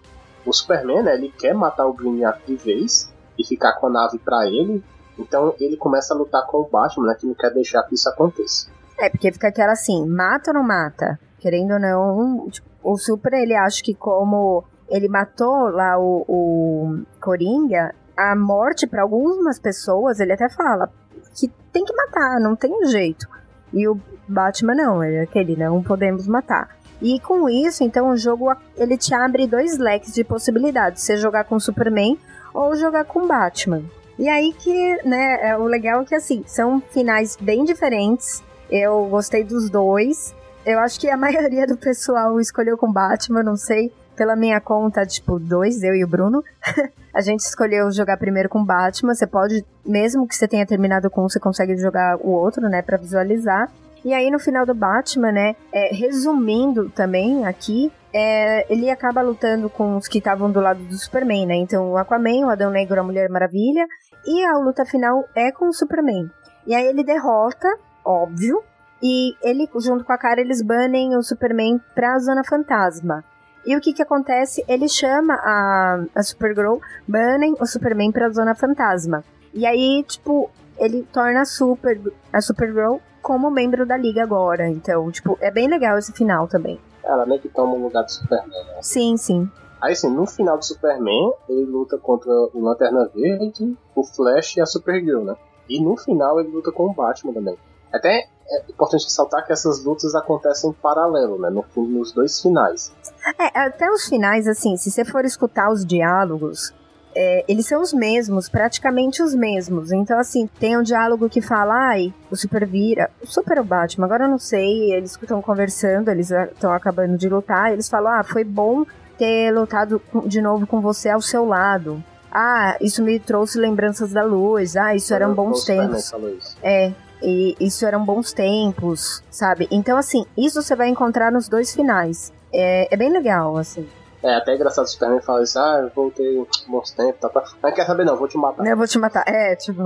[0.44, 4.18] O Superman, né, ele quer matar o Brainiac de vez e ficar com a nave
[4.18, 4.84] para ele,
[5.18, 7.16] então ele começa a lutar com o Batman, né?
[7.20, 8.70] Que não quer deixar que isso aconteça.
[8.98, 11.20] É, porque fica aquela assim, mata ou não mata?
[11.40, 17.00] Querendo ou não, tipo, o Super, ele acha que como ele matou lá o, o
[17.20, 20.90] Coringa, a morte para algumas pessoas, ele até fala
[21.38, 23.28] que tem que matar, não tem jeito.
[23.76, 26.76] E o Batman não, é aquele, não podemos matar.
[27.02, 31.04] E com isso, então, o jogo ele te abre dois leques de possibilidades.
[31.04, 32.18] Você jogar com Superman
[32.54, 33.84] ou jogar com Batman.
[34.18, 38.42] E aí que, né, é, o legal é que, assim, são finais bem diferentes.
[38.72, 40.34] Eu gostei dos dois.
[40.66, 43.92] Eu acho que a maioria do pessoal escolheu com Batman, não sei.
[44.16, 46.44] Pela minha conta, tipo, dois, eu e o Bruno.
[47.14, 49.14] a gente escolheu jogar primeiro com Batman.
[49.14, 52.82] Você pode, mesmo que você tenha terminado com um, você consegue jogar o outro, né,
[52.82, 53.72] para visualizar.
[54.04, 59.70] E aí, no final do Batman, né, é, resumindo também aqui, é, ele acaba lutando
[59.70, 61.56] com os que estavam do lado do Superman, né?
[61.56, 63.86] Então, o Aquaman, o Adão Negro, a Mulher Maravilha
[64.26, 66.30] e a luta final é com o Superman.
[66.66, 67.68] E aí ele derrota,
[68.06, 68.64] óbvio,
[69.02, 73.24] e ele, junto com a cara, eles banem o Superman pra Zona Fantasma.
[73.66, 74.64] E o que que acontece?
[74.68, 79.24] Ele chama a, a Supergirl, banem o Superman pra Zona Fantasma.
[79.54, 82.00] E aí, tipo, ele torna a, Super,
[82.32, 84.70] a Supergirl como membro da Liga agora.
[84.70, 86.80] Então, tipo, é bem legal esse final também.
[87.04, 88.80] Ela meio que toma o lugar do Superman, né?
[88.82, 89.50] Sim, sim.
[89.82, 94.62] Aí, assim, no final do Superman, ele luta contra o Lanterna Verde, o Flash e
[94.62, 95.36] a Supergirl, né?
[95.68, 97.58] E no final ele luta com o Batman também.
[97.92, 101.50] Até é importante ressaltar que essas lutas acontecem em paralelo, né?
[101.50, 102.94] No, nos dois finais.
[103.40, 106.74] É, até os finais, assim, se você for escutar os diálogos,
[107.16, 109.92] é, eles são os mesmos, praticamente os mesmos.
[109.92, 114.06] Então, assim, tem um diálogo que fala, ai, o Super vira, o Super o Batman,
[114.06, 118.24] agora eu não sei, eles estão conversando, eles estão acabando de lutar, eles falam, ah,
[118.24, 118.86] foi bom
[119.18, 122.04] ter lutado de novo com você ao seu lado.
[122.30, 124.76] Ah, isso me trouxe lembranças da luz.
[124.76, 126.14] Ah, isso eram bons tempos.
[126.62, 126.92] É,
[127.24, 129.70] e isso eram bons tempos, sabe?
[129.72, 132.34] Então, assim, isso você vai encontrar nos dois finais.
[132.56, 133.88] É, é bem legal, assim.
[134.26, 137.44] É até engraçado o Superman falar isso, ah, eu voltei bons tempos, tá, tá.
[137.62, 138.64] Mas quer saber, não, vou te matar.
[138.64, 139.24] Não, eu vou te matar.
[139.28, 139.84] É, tipo.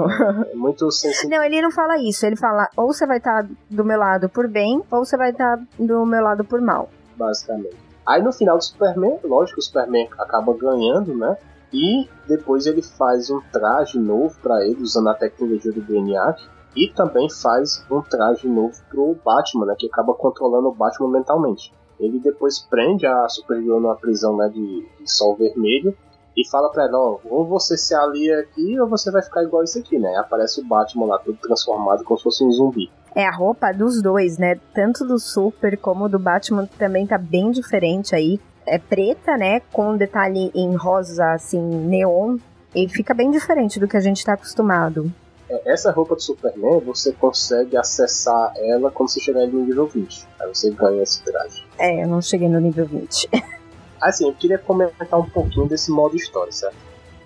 [0.49, 1.37] É muito sensível.
[1.37, 2.25] Não, ele não fala isso.
[2.25, 5.31] Ele fala, ou você vai estar tá do meu lado por bem, ou você vai
[5.31, 6.89] estar tá do meu lado por mal.
[7.17, 7.75] Basicamente.
[8.05, 11.37] Aí no final do Superman, lógico, o Superman acaba ganhando, né?
[11.73, 16.41] E depois ele faz um traje novo para ele, usando a tecnologia do Brainiac.
[16.77, 19.75] E também faz um traje novo pro Batman, né?
[19.77, 21.73] Que acaba controlando o Batman mentalmente.
[21.99, 25.95] Ele depois prende a Supergirl numa prisão né, de, de sol vermelho.
[26.35, 29.63] e fala pra ela, ó, ou você se alia aqui ou você vai ficar igual
[29.63, 30.15] isso aqui, né?
[30.15, 32.89] Aparece o Batman lá todo transformado como se fosse um zumbi.
[33.15, 34.59] É, a roupa dos dois, né?
[34.73, 38.39] Tanto do Super como do Batman também tá bem diferente aí.
[38.65, 39.61] É preta, né?
[39.71, 42.37] Com um detalhe em rosa, assim, neon.
[42.73, 45.11] E fica bem diferente do que a gente tá acostumado.
[45.49, 50.27] É, essa roupa do Superman, você consegue acessar ela quando você chegar no nível 20.
[50.39, 51.65] Aí você ganha esse traje.
[51.77, 53.29] É, eu não cheguei no nível 20.
[54.01, 56.77] Assim, eu queria comentar um pouquinho desse modo história, certo?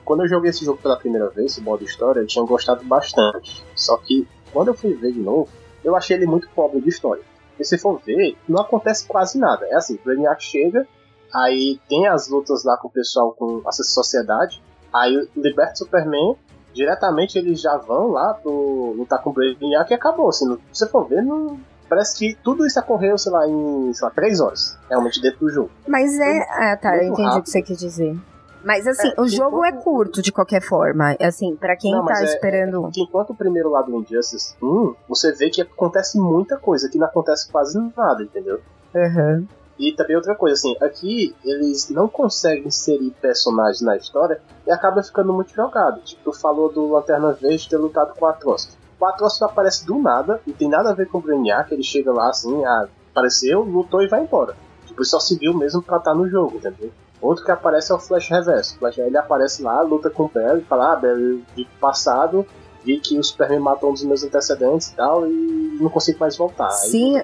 [0.03, 3.63] Quando eu joguei esse jogo pela primeira vez, esse modo história, eu tinha gostado bastante.
[3.75, 5.49] Só que, quando eu fui ver de novo,
[5.83, 7.23] eu achei ele muito pobre de história.
[7.59, 9.65] E se for ver, não acontece quase nada.
[9.67, 10.87] É assim, o Brainiac chega,
[11.33, 14.61] aí tem as lutas lá com o pessoal, com a sociedade,
[14.91, 16.35] aí liberta o Superman,
[16.73, 20.29] diretamente eles já vão lá pro lutar com o Brainiac e acabou.
[20.29, 24.07] Assim, se você for ver, não, parece que tudo isso ocorreu, sei lá, em sei
[24.07, 25.69] lá, 3 horas, realmente dentro do jogo.
[25.87, 26.39] Mas é.
[26.49, 27.39] Ah, tá, eu entendi rápido.
[27.39, 28.17] o que você quer dizer.
[28.63, 29.79] Mas assim, é, o jogo enquanto...
[29.79, 31.15] é curto de qualquer forma.
[31.19, 32.85] Assim, para quem não, tá é, esperando.
[32.85, 36.97] É, enquanto o primeiro lado do Injustice 1, você vê que acontece muita coisa, que
[36.97, 38.61] não acontece quase nada, entendeu?
[38.95, 39.45] Uhum.
[39.83, 45.03] E também outra coisa, assim, aqui eles não conseguem inserir personagens na história e acaba
[45.03, 45.99] ficando muito jogado.
[46.01, 48.77] Tipo, tu falou do Lanterna Verde ter lutado com a Atroz.
[48.97, 52.13] O Atroz aparece do nada, e tem nada a ver com o Brainiac, ele chega
[52.13, 54.55] lá assim, ah, apareceu, lutou e vai embora.
[54.85, 56.89] Tipo, só se viu mesmo pra estar tá no jogo, entendeu?
[57.21, 58.77] Outro que aparece é o Flash Reverso.
[58.77, 61.43] Flash, ele aparece lá, luta com o Barry, fala, ah, Barry,
[61.81, 62.45] passado,
[62.85, 66.37] vi que o Superman matou um dos meus antecedentes e tal, e não consigo mais
[66.37, 66.69] voltar.
[66.71, 67.21] Sim,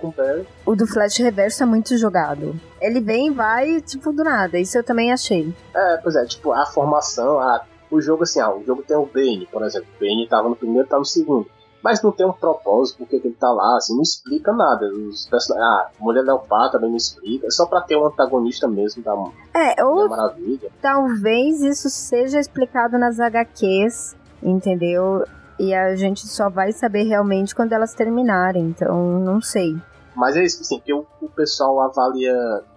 [0.65, 2.59] o do Flash Reverso é muito jogado.
[2.81, 4.57] Ele vem e vai, tipo, do nada.
[4.57, 5.53] Isso eu também achei.
[5.73, 9.05] É, pois é, tipo, a formação, a, o jogo assim, ah, o jogo tem o
[9.05, 9.87] Bane, por exemplo.
[9.95, 11.47] O Bane tava no primeiro, tá no segundo
[11.81, 14.85] mas não tem um propósito porque ele tá lá, assim, não explica nada.
[14.87, 19.01] Os personagens, ah, Mulher Leopardo também não explica, é só pra ter um antagonista mesmo
[19.01, 19.13] da,
[19.53, 20.69] é, ou da Maravilha.
[20.81, 25.25] Talvez isso seja explicado nas HQs, entendeu?
[25.59, 29.75] E a gente só vai saber realmente quando elas terminarem, então não sei.
[30.15, 32.33] Mas é isso, assim, que o, o pessoal avalia,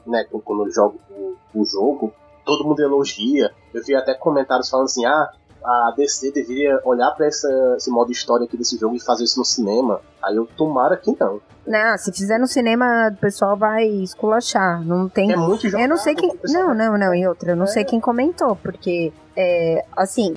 [0.06, 2.12] né, quando joga o, o jogo,
[2.44, 3.52] todo mundo elogia.
[3.72, 5.30] Eu vi até comentários falando assim, ah,
[5.64, 9.44] a DC deveria olhar para esse modo história aqui desse jogo e fazer isso no
[9.44, 10.00] cinema.
[10.22, 11.40] Aí eu tomara que não.
[11.66, 14.84] Não, se fizer no cinema, o pessoal vai esculachar.
[14.84, 15.32] Não tem.
[15.32, 16.32] É muito jogado, Eu não sei quem.
[16.46, 17.14] Não, não, não.
[17.14, 17.68] E outra, eu não é.
[17.68, 19.12] sei quem comentou, porque.
[19.36, 20.34] É, assim.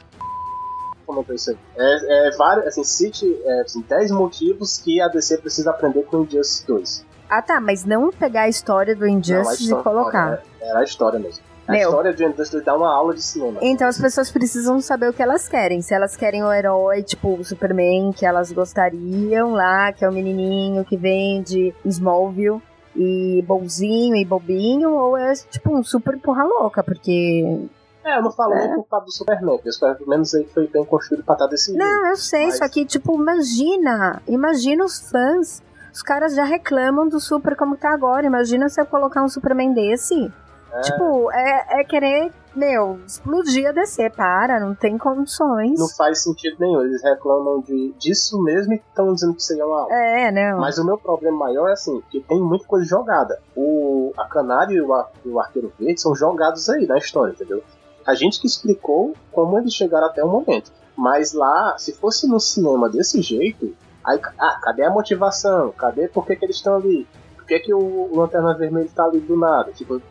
[1.06, 1.58] Comentou isso aí.
[1.78, 6.18] É, é vários, assim, cite é, assim, 10 motivos que a DC precisa aprender com
[6.18, 7.06] o Injustice 2.
[7.30, 10.43] Ah, tá, mas não pegar a história do Injustice não, história, e colocar.
[10.62, 11.43] É, era a história mesmo.
[11.68, 13.58] A Meu, história de Industry dá uma aula de cinema.
[13.62, 15.82] Então as pessoas precisam saber o que elas querem.
[15.82, 20.14] Se elas querem o herói, tipo o Superman, que elas gostariam lá, que é o
[20.14, 22.62] menininho que vem de Smallville
[22.95, 27.68] e bonzinho e bobinho, ou é tipo um super porra louca, porque
[28.06, 28.68] é, eu não falo é.
[28.68, 31.76] nem por causa do Superman, porque pelo menos aí foi bem construído pra estar desse
[31.76, 32.06] Não, jeito.
[32.06, 32.58] Eu sei, mas...
[32.58, 35.62] só que, tipo, imagina, imagina os fãs,
[35.93, 39.74] os caras já reclamam do Super como tá agora, imagina se eu colocar um Superman
[39.74, 40.32] desse,
[40.76, 40.82] é.
[40.82, 45.80] Tipo, é, é querer, meu, explodir a DC, para, não tem condições.
[45.80, 49.88] Não faz sentido nenhum, eles reclamam de, disso mesmo e estão dizendo que seria uma
[49.89, 50.60] É, não.
[50.60, 53.39] Mas o meu problema maior é assim, que tem muita coisa jogada.
[53.56, 57.64] O, a Canário e o, o Arqueiro Verde são jogados aí na história, entendeu?
[58.06, 60.72] A gente que explicou como eles chegaram até o momento.
[60.95, 65.72] Mas lá, se fosse no cinema desse jeito, aí, ah, cadê a motivação?
[65.72, 67.08] Cadê por que, que eles estão ali?
[67.45, 69.71] por que, que o Lanterna Vermelha tá ali do nada?
[69.71, 70.01] Tipo,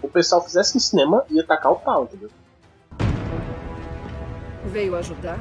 [0.00, 2.30] o pessoal fizesse no cinema ia tacar o pau, entendeu?
[4.66, 5.36] Veio ajudar?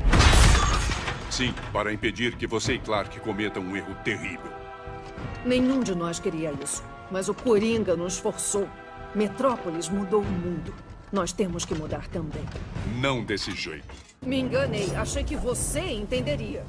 [1.30, 4.52] Sim, para impedir que você e Clark cometam um erro terrível.
[5.46, 6.84] Nenhum de nós queria isso.
[7.12, 8.68] Mas o Coringa nos forçou.
[9.14, 10.74] Metrópolis mudou o mundo.
[11.14, 12.44] Nós temos que mudar também.
[13.00, 13.86] Não desse jeito.
[14.20, 14.96] Me enganei.
[14.96, 16.64] Achei que você entenderia.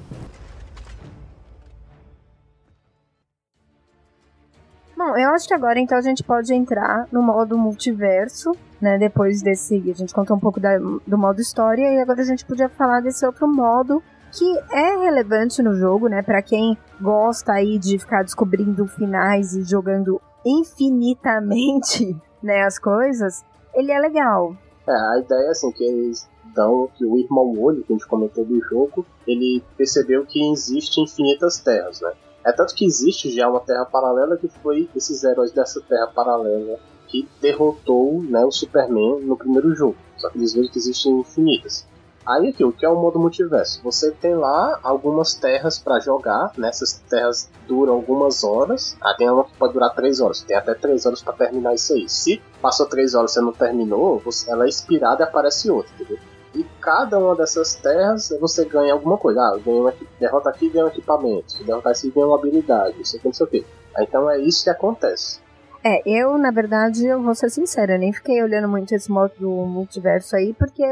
[4.95, 8.99] Bom, eu acho que agora então a gente pode entrar no modo multiverso, né?
[8.99, 9.77] Depois desse.
[9.91, 13.01] A gente contou um pouco da, do modo história e agora a gente podia falar
[13.01, 16.21] desse outro modo que é relevante no jogo, né?
[16.21, 23.43] Para quem gosta aí de ficar descobrindo finais e jogando infinitamente, né, as coisas,
[23.75, 24.57] ele é legal.
[24.87, 28.07] É, a ideia é assim que eles dão que o irmão olho que a gente
[28.07, 32.13] comentou do jogo, ele percebeu que existe infinitas terras, né?
[32.45, 36.79] É tanto que existe já uma Terra paralela que foi esses heróis dessa Terra paralela
[37.09, 39.97] que derrotou né, o Superman no primeiro jogo.
[40.19, 41.87] Só que eles veem que existem infinitas.
[42.27, 43.83] Aí aqui, o que é o modo multiverso?
[43.83, 48.97] Você tem lá algumas terras para jogar, nessas terras duram algumas horas.
[49.01, 51.93] Ah, tem uma que pode durar 3 horas, tem até 3 horas para terminar isso
[51.93, 52.09] aí.
[52.09, 55.93] Se passou 3 horas e você não terminou, você, ela é expirada e aparece outra,
[55.95, 56.19] entendeu?
[56.55, 59.41] E cada uma dessas terras você ganha alguma coisa.
[59.41, 61.53] Ah, ganha uma, derrota aqui ganha um equipamento.
[61.53, 63.03] Se derrotar aqui ganha uma habilidade.
[63.03, 63.65] Isso aqui não sei o quê.
[63.99, 65.41] Então é isso que acontece.
[65.83, 69.35] É, eu, na verdade, eu vou ser sincera, eu nem fiquei olhando muito esse modo
[69.39, 70.83] do multiverso aí, porque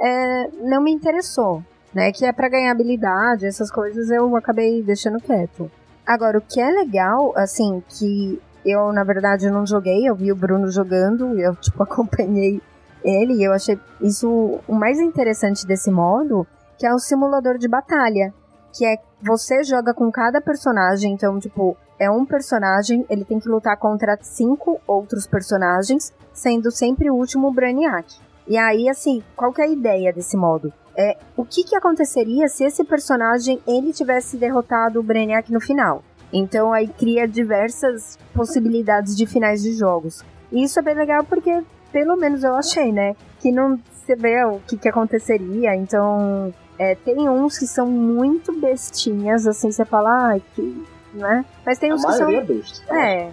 [0.00, 1.62] é, não me interessou,
[1.92, 2.12] né?
[2.12, 5.70] Que é para ganhar habilidade, essas coisas eu acabei deixando quieto.
[6.06, 10.36] Agora, o que é legal, assim, que eu, na verdade, não joguei, eu vi o
[10.36, 12.60] Bruno jogando, eu, tipo, acompanhei
[13.04, 16.46] ele, e eu achei isso o mais interessante desse modo,
[16.78, 18.32] que é o simulador de batalha,
[18.72, 23.48] que é você joga com cada personagem, então, tipo, é um personagem, ele tem que
[23.48, 28.27] lutar contra cinco outros personagens, sendo sempre o último Brainiac.
[28.48, 30.72] E aí, assim, qual que é a ideia desse modo?
[30.96, 36.02] É, o que, que aconteceria se esse personagem ele tivesse derrotado o Brainiac no final?
[36.32, 40.24] Então aí cria diversas possibilidades de finais de jogos.
[40.50, 41.62] E isso é bem legal porque,
[41.92, 43.14] pelo menos eu achei, né?
[43.38, 45.76] Que não se vê o que, que aconteceria.
[45.76, 51.44] Então, é, tem uns que são muito bestinhas, assim, você fala, ah, que né?
[51.64, 52.30] Mas tem uns a que são.
[52.30, 53.32] É, besta, é.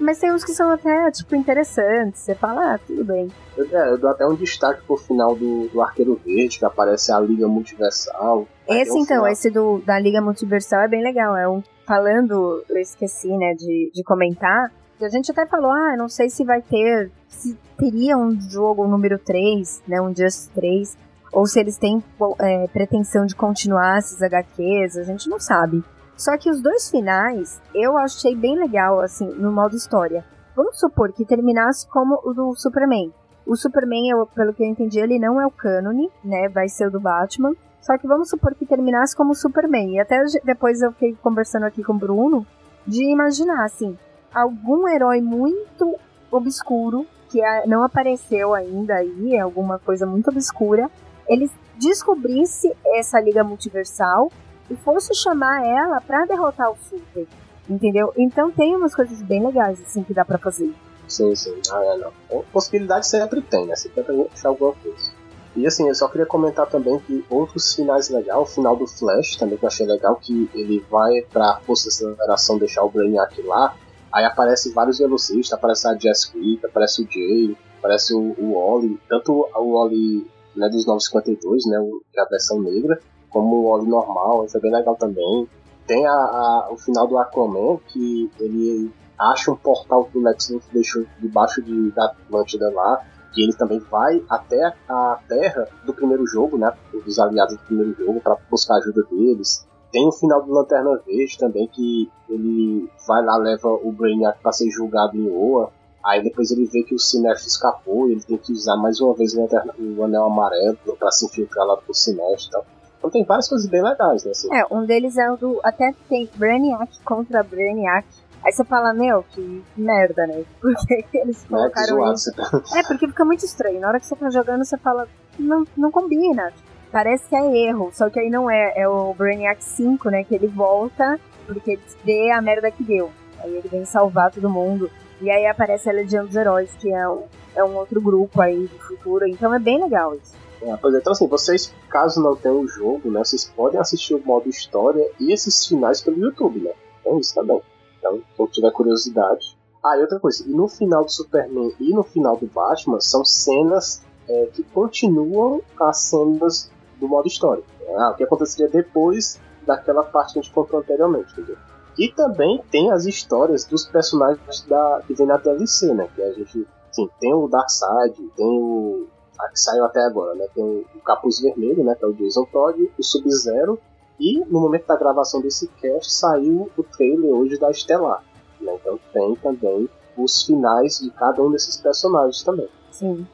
[0.00, 2.20] Mas tem uns que são até, tipo, interessantes.
[2.20, 3.28] Você fala, ah, tudo bem.
[3.56, 7.10] Eu, é, eu dou até um destaque pro final do, do Arqueiro Verde, que aparece
[7.12, 8.46] a Liga Multiversal.
[8.68, 9.28] Esse, um então, final...
[9.28, 11.36] esse do, da Liga Multiversal é bem legal.
[11.36, 11.62] É um.
[11.86, 14.70] Falando, eu esqueci, né, de, de comentar.
[15.00, 17.10] A gente até falou, ah, não sei se vai ter.
[17.28, 20.00] Se teria um jogo número 3, né?
[20.00, 20.96] Um Just 3.
[21.32, 22.02] Ou se eles têm
[22.40, 25.84] é, pretensão de continuar esses HQs, a gente não sabe.
[26.18, 30.24] Só que os dois finais eu achei bem legal, assim, no modo história.
[30.56, 33.14] Vamos supor que terminasse como o do Superman.
[33.46, 36.48] O Superman, eu, pelo que eu entendi, ele não é o cânone, né?
[36.48, 37.54] Vai ser o do Batman.
[37.80, 39.94] Só que vamos supor que terminasse como o Superman.
[39.94, 42.44] E até depois eu fiquei conversando aqui com o Bruno
[42.84, 43.96] de imaginar, assim,
[44.34, 45.96] algum herói muito
[46.32, 50.90] obscuro que não apareceu ainda aí, alguma coisa muito obscura,
[51.28, 54.32] ele descobrisse essa liga multiversal
[54.70, 57.26] e fosse chamar ela para derrotar o Super.
[57.68, 58.12] Entendeu?
[58.16, 60.72] Então tem umas coisas bem legais assim que dá para fazer.
[61.06, 61.54] Sim, sim.
[61.70, 62.42] Ah, é, não.
[62.52, 63.76] Possibilidade sempre tem, né?
[63.76, 65.18] Você tenta achar alguma coisa.
[65.56, 69.36] E assim, eu só queria comentar também que outros finais legais, o final do Flash
[69.36, 73.42] também que eu achei legal, que ele vai pra força de aceleração deixar o Brainiac
[73.42, 73.74] lá,
[74.12, 76.32] aí aparece vários velocistas, aparece a Jess
[76.64, 81.78] aparece o Jay, aparece o, o Oli, tanto o Oli né, dos 952, né,
[82.12, 85.48] que é a versão negra, como o óleo normal, isso é bem legal também.
[85.86, 90.50] Tem a, a, o final do Aquaman, que ele acha um portal que o Lex
[90.50, 93.02] Luthor deixou debaixo de, da Atlântida lá,
[93.32, 97.94] que ele também vai até a Terra do primeiro jogo, né, dos aliados do primeiro
[97.94, 99.66] jogo, para buscar a ajuda deles.
[99.90, 104.52] Tem o final do Lanterna Verde também, que ele vai lá, leva o Brainiac para
[104.52, 105.70] ser julgado em Oa.
[106.04, 109.14] Aí depois ele vê que o Sinestro escapou e ele tem que usar mais uma
[109.14, 112.66] vez o, Lanterna, o Anel Amarelo para se infiltrar lá pro Sinestro e tal.
[112.98, 114.30] Então tem várias coisas bem legais, né?
[114.30, 114.54] Assim.
[114.54, 115.60] É, um deles é o do.
[115.62, 118.06] Até tem Brainiac contra Brainiac.
[118.44, 120.44] Aí você fala, meu, que merda, né?
[120.60, 122.32] Por que, eles é, colocaram é, isso?
[122.34, 122.62] Tá...
[122.76, 123.80] É, porque fica muito estranho.
[123.80, 125.08] Na hora que você tá jogando, você fala,
[125.38, 126.52] não, não combina.
[126.90, 128.72] Parece que é erro, só que aí não é.
[128.76, 130.24] É o Brainiac 5, né?
[130.24, 131.18] Que ele volta
[131.48, 133.10] porque ele vê a merda que deu.
[133.40, 134.90] Aí ele vem salvar todo mundo.
[135.20, 137.24] E aí aparece a Legião dos Heróis, que é um,
[137.56, 139.26] é um outro grupo aí do futuro.
[139.26, 140.34] Então é bem legal isso.
[140.60, 144.14] É, pois é, então assim, vocês, caso não tenham o jogo, né, vocês podem assistir
[144.14, 146.72] o modo história e esses finais pelo YouTube, né?
[147.04, 147.62] Tem isso também.
[147.98, 149.56] Então, quem tiver curiosidade.
[149.84, 153.24] Ah, e outra coisa, e no final do Superman e no final do Batman são
[153.24, 157.62] cenas é, que continuam as cenas do modo história.
[157.96, 161.56] Ah, o que aconteceria depois daquela parte que a gente contou anteriormente, entendeu?
[161.96, 166.08] E também tem as histórias dos personagens da, que vem na DLC, né?
[166.14, 169.06] Que a gente, assim, tem o Darkseid, tem o
[169.38, 170.46] a que saiu até agora, né?
[170.54, 171.94] Tem o Capuz Vermelho, né?
[171.94, 173.78] Que é o Jason Todd, o Sub-Zero,
[174.18, 178.22] e no momento da gravação desse cast saiu o trailer hoje da Estelar.
[178.60, 178.74] Né?
[178.74, 182.68] Então tem também os finais de cada um desses personagens também.
[182.90, 183.26] Sim.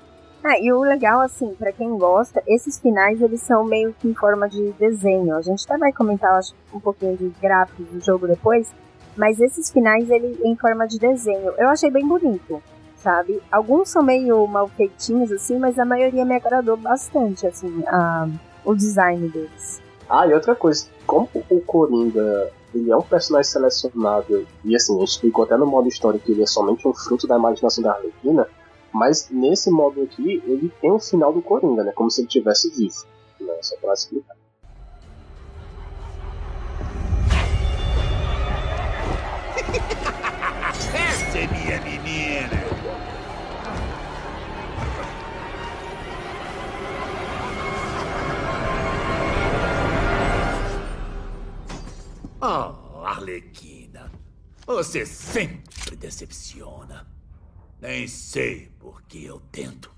[0.43, 4.15] Ah, e o legal, assim, para quem gosta, esses finais eles são meio que em
[4.15, 5.35] forma de desenho.
[5.35, 8.71] A gente até vai comentar, acho, um pouquinho de gráficos do jogo depois,
[9.17, 11.55] mas esses finais ele em forma de desenho.
[11.57, 12.63] Eu achei bem bonito
[13.05, 13.41] sabe?
[13.53, 18.27] Alguns são meio mal feitinhos, assim, mas a maioria me agradou bastante, assim, a,
[18.65, 19.83] o design deles.
[20.09, 25.01] Ah, e outra coisa, como o Coringa ele é um personagem selecionável, e assim, a
[25.01, 27.93] gente explicou até no modo história que ele é somente um fruto da imaginação da
[27.93, 28.49] Arlequina,
[28.93, 31.93] mas nesse modo aqui, ele tem o final do Coringa, né?
[31.93, 33.05] Como se ele tivesse vivo.
[33.41, 33.55] Né?
[33.61, 34.35] Só pra explicar.
[40.95, 42.74] Essa é minha menina!
[52.47, 54.13] Oh, Arlequina,
[54.67, 57.07] você sempre decepciona.
[57.81, 59.91] Nem sei por que eu tento.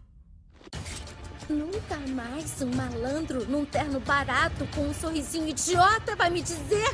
[1.51, 6.89] Nunca mais um malandro num terno barato com um sorrisinho idiota vai me dizer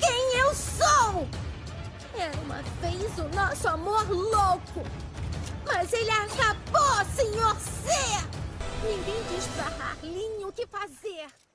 [0.00, 1.28] quem eu sou!
[2.18, 4.82] Era uma vez o nosso amor louco!
[5.64, 7.92] Mas ele acabou, senhor C!
[8.82, 11.45] Ninguém diz pra Harlin o que fazer.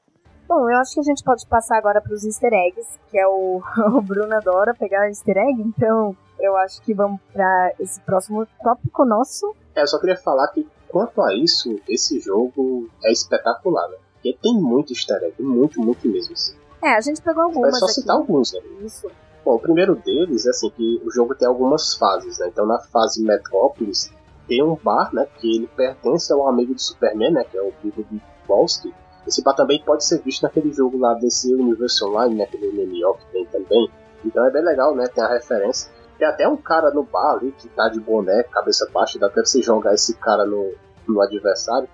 [0.52, 3.26] Bom, eu acho que a gente pode passar agora para os easter eggs, que é
[3.26, 3.62] o,
[3.96, 9.06] o Bruno adora pegar easter egg, então eu acho que vamos para esse próximo tópico
[9.06, 9.56] nosso.
[9.74, 13.96] É, eu só queria falar que quanto a isso, esse jogo é espetacular, né?
[14.16, 16.34] Porque tem muito easter egg, muito, muito mesmo.
[16.34, 16.54] Assim.
[16.84, 17.74] É, a gente pegou algumas.
[17.74, 17.94] É só aqui.
[17.94, 18.60] citar alguns, né?
[18.82, 19.10] Isso.
[19.46, 22.50] Bom, o primeiro deles é assim que o jogo tem algumas fases, né?
[22.50, 24.12] Então na fase Metrópolis
[24.50, 25.26] tem um bar, né?
[25.40, 27.46] Que ele pertence ao amigo do Superman, né?
[27.46, 28.92] Que é o Vivo de Boston.
[29.28, 32.44] Esse bar também pode ser visto naquele jogo lá desse Universo Online, né?
[32.44, 33.90] Aquele MMO que tem também.
[34.26, 35.08] Então é bem legal, né?
[35.08, 35.92] Tem a referência.
[36.18, 39.36] Tem até um cara no bar ali que tá de boné, cabeça baixa, dá até
[39.36, 40.74] pra você jogar esse cara no,
[41.08, 41.88] no adversário.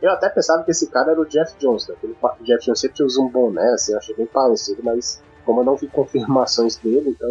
[0.00, 1.94] Eu até pensava que esse cara era o Jeff Jones, né?
[1.96, 5.64] Aquele Jeff Jones sempre usa um boné, assim, eu achei bem parecido, mas como eu
[5.64, 7.28] não vi confirmações dele, então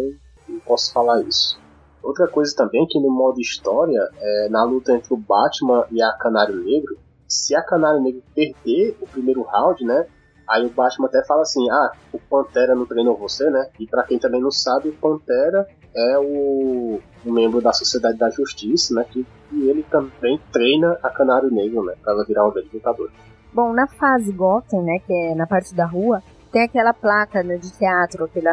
[0.48, 1.58] não posso falar isso.
[2.02, 6.12] Outra coisa também que no modo história, é, na luta entre o Batman e a
[6.14, 6.98] Canário Negro,
[7.32, 10.06] se a Canário Negro perder o primeiro round, né?
[10.48, 13.70] Aí o Batman até fala assim: ah, o Pantera não treinou você, né?
[13.80, 18.94] E para quem também não sabe, o Pantera é o, membro da Sociedade da Justiça,
[18.94, 19.04] né?
[19.08, 21.94] Que, e ele também treina a Canário Negro, né?
[22.02, 23.10] Pra ela virar uma grande lutadora.
[23.52, 27.58] Bom, na fase Gotham, né, que é na parte da rua, tem aquela placa né,
[27.58, 28.48] de teatro, aquele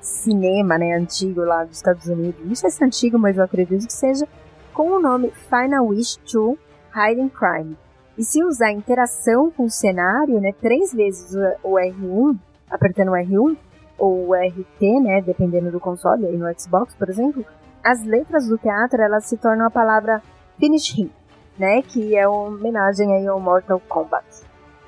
[0.00, 2.40] cinema, né, antigo lá dos Estados Unidos.
[2.44, 4.28] Não sei se é antigo, mas eu acredito que seja
[4.72, 6.56] com o nome Final Wish 2
[6.94, 7.76] Hiding Crime.
[8.16, 12.36] E se usar interação com o cenário, né, três vezes o R1,
[12.70, 13.56] apertando o R1,
[13.98, 17.44] ou o RT, né, dependendo do console, aí no Xbox, por exemplo,
[17.82, 20.22] as letras do teatro, elas se tornam a palavra
[20.58, 21.10] Finish Him,
[21.58, 24.24] né, que é uma homenagem aí ao Mortal Kombat.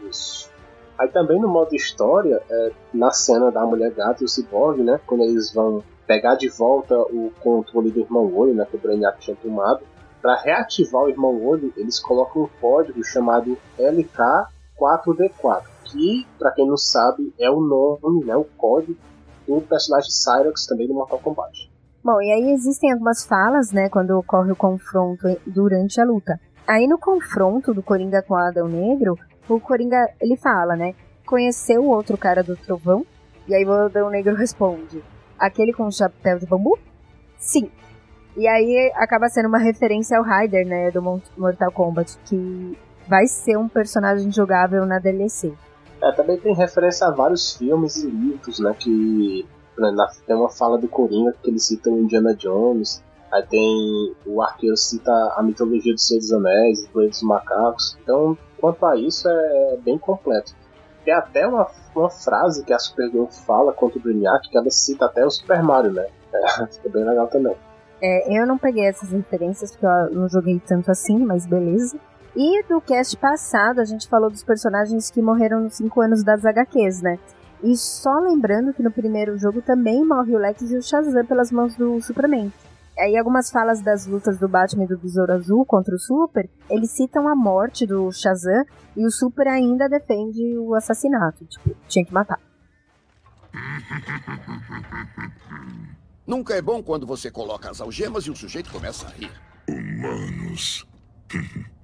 [0.09, 0.51] Isso.
[0.99, 5.01] Aí também no modo história, é, na cena da Mulher Gata e o Cyborg, né,
[5.07, 9.19] quando eles vão pegar de volta o controle do Irmão Olho, né, que o Brainiac
[9.19, 9.81] tinha tomado,
[10.21, 16.77] para reativar o Irmão Olho, eles colocam um código chamado LK4D4, que, para quem não
[16.77, 18.97] sabe, é o nome, né, o código
[19.47, 21.71] do personagem Cyrax também do Mortal Kombat.
[22.03, 26.41] Bom, e aí existem algumas falas, né, quando ocorre o confronto durante a luta.
[26.67, 29.17] Aí no confronto do Coringa com o Adão Negro,
[29.49, 30.95] o Coringa, ele fala, né,
[31.25, 33.05] conheceu o outro cara do trovão?
[33.47, 35.03] E aí o Adão Negro responde,
[35.39, 36.79] aquele com o chapéu de bambu?
[37.39, 37.71] Sim.
[38.37, 41.01] E aí acaba sendo uma referência ao Ryder, né, do
[41.37, 45.55] Mortal Kombat, que vai ser um personagem jogável na DLC.
[46.03, 49.47] É, também tem referência a vários filmes e livros, né, que
[49.79, 53.03] na, tem uma fala do Coringa que ele cita o Indiana Jones,
[53.33, 58.85] aí tem o arqueiro cita a mitologia dos Anéis, do Rei dos Macacos, então quanto
[58.85, 60.55] a isso é, é bem completo.
[61.07, 65.07] Tem até uma, uma frase que a Supergirl fala contra o Brainiac, que ela cita
[65.07, 67.57] até o Super Mario, né, é, fica bem legal também.
[68.01, 71.99] É, eu não peguei essas referências porque eu não joguei tanto assim, mas beleza.
[72.35, 76.45] E do cast passado a gente falou dos personagens que morreram nos 5 anos das
[76.45, 77.19] HQs, né?
[77.63, 81.51] E só lembrando que no primeiro jogo também morre o Lex e o Shazam pelas
[81.51, 82.53] mãos do Superman.
[82.99, 86.91] Aí algumas falas das lutas do Batman e do Besouro Azul contra o Super, eles
[86.91, 88.65] citam a morte do Shazam
[88.95, 91.47] e o Super ainda defende o assassinato.
[91.47, 92.39] Tipo, tinha que matar.
[96.27, 99.31] Nunca é bom quando você coloca as algemas e o sujeito começa a rir.
[99.69, 100.85] Humanos.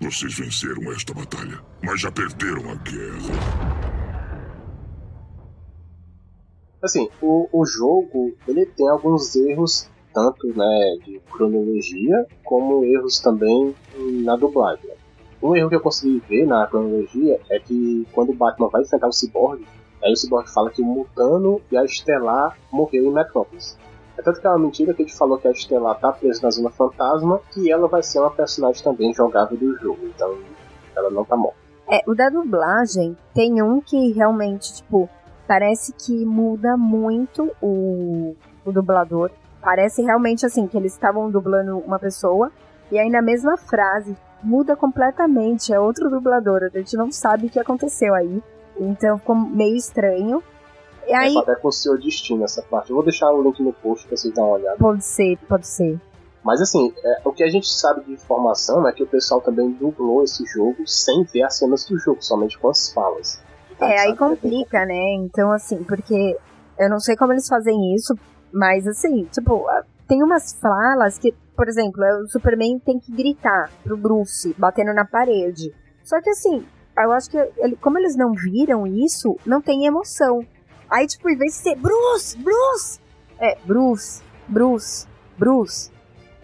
[0.00, 3.96] Vocês venceram esta batalha, mas já perderam a guerra.
[6.82, 13.74] Assim, o, o jogo ele tem alguns erros, tanto né, de cronologia, como erros também
[14.22, 14.90] na dublagem.
[15.42, 19.08] Um erro que eu consegui ver na cronologia é que quando o Batman vai enfrentar
[19.08, 19.66] o Cyborg,
[20.06, 23.76] aí o Cyborg fala que o Mutano e a Estelar morreu em Metrópolis.
[24.16, 26.40] É tanto que é uma mentira que a gente falou que a Estelar tá presa
[26.42, 30.34] na Zona Fantasma e ela vai ser uma personagem também jogável do jogo, então
[30.96, 31.58] ela não tá morta.
[31.88, 35.08] É, o da dublagem tem um que realmente, tipo,
[35.46, 38.34] parece que muda muito o,
[38.64, 39.30] o dublador.
[39.60, 42.50] Parece realmente assim, que eles estavam dublando uma pessoa,
[42.90, 47.50] e aí na mesma frase muda completamente, é outro dublador, a gente não sabe o
[47.50, 48.42] que aconteceu aí.
[48.78, 50.42] Então ficou meio estranho.
[51.06, 52.90] E aí, É, até com o seu destino essa parte.
[52.90, 54.76] Eu vou deixar o link no post pra vocês darem uma olhada.
[54.78, 56.00] pode ser, pode ser.
[56.42, 59.70] Mas assim, é, o que a gente sabe de informação é que o pessoal também
[59.72, 63.40] dublou esse jogo sem ver as cenas do jogo, somente com as falas.
[63.72, 65.14] Então, É, aí que bem complica, né?
[65.14, 66.36] Então, assim, porque
[66.78, 68.14] eu não sei como eles fazem isso,
[68.52, 69.66] mas assim, tipo,
[70.06, 74.94] tem umas falas que, por exemplo, é, o Superman tem que gritar pro Bruce, batendo
[74.94, 75.74] na parede.
[76.04, 76.64] Só que assim,
[77.04, 80.44] eu acho que ele- como eles não viram isso, não tem emoção.
[80.88, 83.00] Aí, tipo, em vez de ser Bruce, Bruce,
[83.40, 85.06] é Bruce, Bruce,
[85.36, 85.90] Bruce.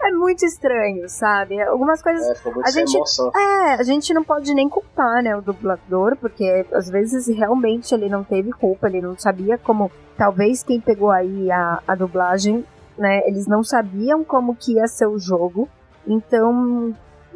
[0.01, 1.61] É muito estranho, sabe?
[1.61, 2.27] Algumas coisas.
[2.45, 3.31] É, a gente, emoção.
[3.33, 8.09] é, a gente não pode nem culpar, né, o dublador, porque às vezes realmente ele
[8.09, 9.89] não teve culpa, ele não sabia como.
[10.17, 12.65] Talvez quem pegou aí a, a dublagem,
[12.97, 15.69] né, eles não sabiam como que ia ser o jogo,
[16.05, 16.93] então,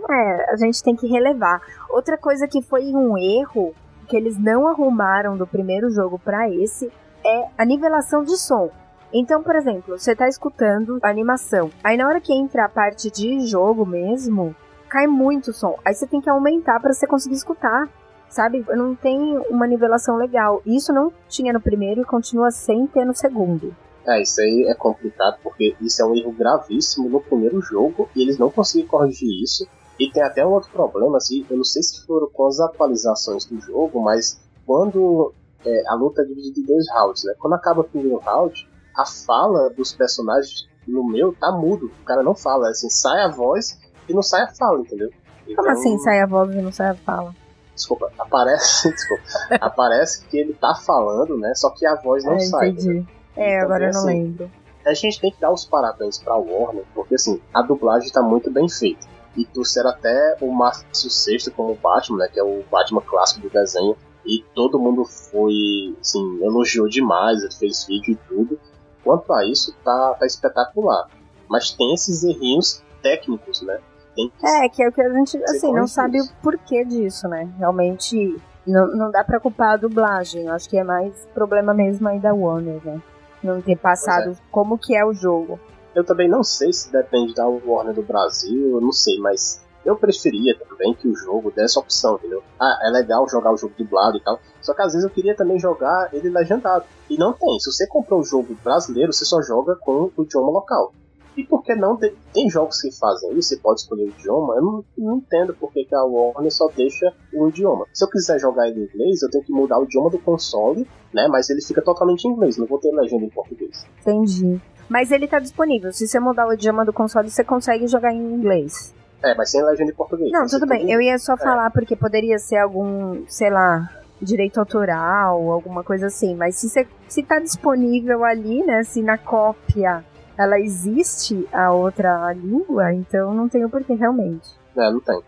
[0.10, 1.62] é, a gente tem que relevar.
[1.90, 3.74] Outra coisa que foi um erro,
[4.08, 6.92] que eles não arrumaram do primeiro jogo para esse,
[7.26, 8.70] é a nivelação de som.
[9.14, 11.72] Então, por exemplo, você tá escutando a animação.
[11.84, 14.56] Aí na hora que entra a parte de jogo mesmo,
[14.90, 15.78] cai muito som.
[15.86, 17.88] Aí você tem que aumentar para você conseguir escutar.
[18.30, 18.66] Sabe?
[18.68, 20.62] Não tem uma nivelação legal.
[20.66, 23.74] Isso não tinha no primeiro e continua sem ter no segundo.
[24.06, 28.22] É, isso aí é complicado porque isso é um erro gravíssimo no primeiro jogo e
[28.22, 29.66] eles não conseguiram corrigir isso.
[30.00, 33.46] E tem até um outro problema, assim, eu não sei se foram com as atualizações
[33.46, 35.34] do jogo, mas quando
[35.66, 37.34] é, a luta é dividida em dois rounds, né?
[37.40, 41.92] Quando acaba o primeiro round, a fala dos personagens no meu tá mudo.
[42.02, 45.10] O cara não fala, assim, sai a voz e não sai a fala, entendeu?
[45.10, 47.34] Como Então, assim sai a voz e não sai a fala?
[47.76, 49.24] Desculpa, aparece, desculpa,
[49.62, 51.54] aparece que ele tá falando, né?
[51.56, 52.70] Só que a voz não É, sai.
[52.70, 53.06] entendi.
[53.36, 54.52] É, Então, agora eu não assim, lembro.
[54.86, 58.50] a gente tem que dar os parabéns pra Warner, porque assim, a dublagem tá muito
[58.52, 59.06] bem feita.
[59.38, 63.50] E trouxeram até o Márcio Sexto como Batman, né, que é o Batman clássico do
[63.50, 63.96] desenho,
[64.26, 68.60] e todo mundo foi, assim, elogiou demais, ele fez vídeo e tudo.
[69.04, 71.08] Quanto a isso, tá, tá espetacular.
[71.48, 73.80] Mas tem esses errinhos técnicos, né?
[74.16, 77.28] Tem que É, que é o que a gente, assim, não sabe o porquê disso,
[77.30, 77.50] né?
[77.58, 78.36] Realmente,
[78.66, 80.48] não, não dá pra culpar a dublagem.
[80.48, 83.02] Eu acho que é mais problema mesmo aí da Warner, né?
[83.42, 85.58] Não ter passado como que é o jogo.
[85.98, 89.96] Eu também não sei se depende da Warner do Brasil, eu não sei, mas eu
[89.96, 92.44] preferia também que o jogo desse opção, entendeu?
[92.60, 95.36] Ah, é legal jogar o jogo dublado e tal, só que às vezes eu queria
[95.36, 96.86] também jogar ele legendado.
[97.10, 100.52] E não tem, se você comprou o jogo brasileiro, você só joga com o idioma
[100.52, 100.94] local.
[101.36, 101.98] E por que não?
[101.98, 105.72] Tem, jogos que fazem isso, você pode escolher o idioma, eu não, não entendo por
[105.72, 107.88] que, que a Warner só deixa o idioma.
[107.92, 110.88] Se eu quiser jogar ele em inglês, eu tenho que mudar o idioma do console,
[111.12, 111.28] né?
[111.28, 113.84] Mas ele fica totalmente em inglês, não vou ter legenda em português.
[114.02, 114.62] Entendi.
[114.90, 115.92] Mas ele tá disponível.
[115.92, 118.94] Se você mudar o idioma do console, você consegue jogar em inglês.
[119.24, 120.32] É, mas sem legenda em português.
[120.32, 120.86] Não, tudo bem.
[120.86, 121.38] tem- Eu ia só É.
[121.38, 123.90] falar porque poderia ser algum, sei lá,
[124.22, 126.36] direito autoral, alguma coisa assim.
[126.36, 128.84] Mas se, você, se tá disponível ali, né?
[128.84, 130.04] Se na cópia
[130.38, 134.48] ela existe a outra língua, então não tem o porquê realmente.
[134.76, 135.20] É, não tem.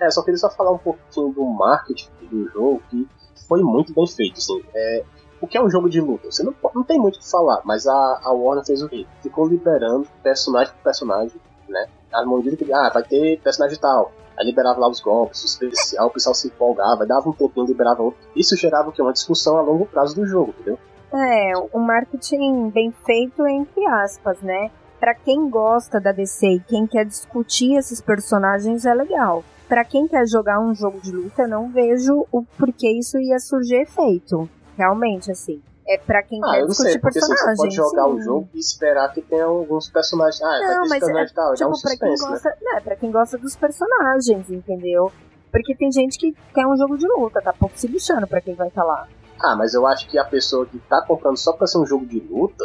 [0.00, 3.08] É, só queria só falar um pouquinho do marketing do jogo, que
[3.48, 4.60] foi muito bem feito, assim.
[4.74, 5.04] É,
[5.40, 6.30] o que é um jogo de luta?
[6.30, 9.06] Você não, não tem muito o que falar, mas a, a Warner fez o quê?
[9.22, 11.86] Ficou liberando personagem por personagem, né?
[12.12, 14.12] À medida que, ah, vai ter personagem tal.
[14.38, 18.02] Aí liberava lá os golpes, o especial, o pessoal se empolgava, dava um tempinho, liberava
[18.02, 18.20] outro.
[18.36, 19.02] Isso gerava o quê?
[19.02, 20.78] Uma discussão a longo prazo do jogo, entendeu?
[21.12, 24.70] É, um marketing bem feito, entre aspas, né?
[25.00, 29.42] Pra quem gosta da DC e quem quer discutir esses personagens é legal.
[29.68, 33.82] Pra quem quer jogar um jogo de luta, não vejo o porquê isso ia surgir
[33.82, 34.48] efeito.
[34.78, 35.60] Realmente, assim.
[35.86, 37.58] É pra quem Ah, quer discutir sei, porque assim, personagens.
[37.58, 38.10] você pode jogar sim.
[38.14, 40.40] o jogo e esperar que tenha alguns personagens.
[40.42, 42.30] Ah, vai Não, mas personagem é, tal, dá um tipo, pra quem suspense, né?
[42.30, 45.10] gosta, não, é pra quem gosta dos personagens, entendeu?
[45.50, 48.54] Porque tem gente que quer um jogo de luta, tá pouco se lixando pra quem
[48.54, 49.08] vai estar lá.
[49.42, 52.04] Ah, mas eu acho que a pessoa que tá comprando só pra ser um jogo
[52.04, 52.62] de luta,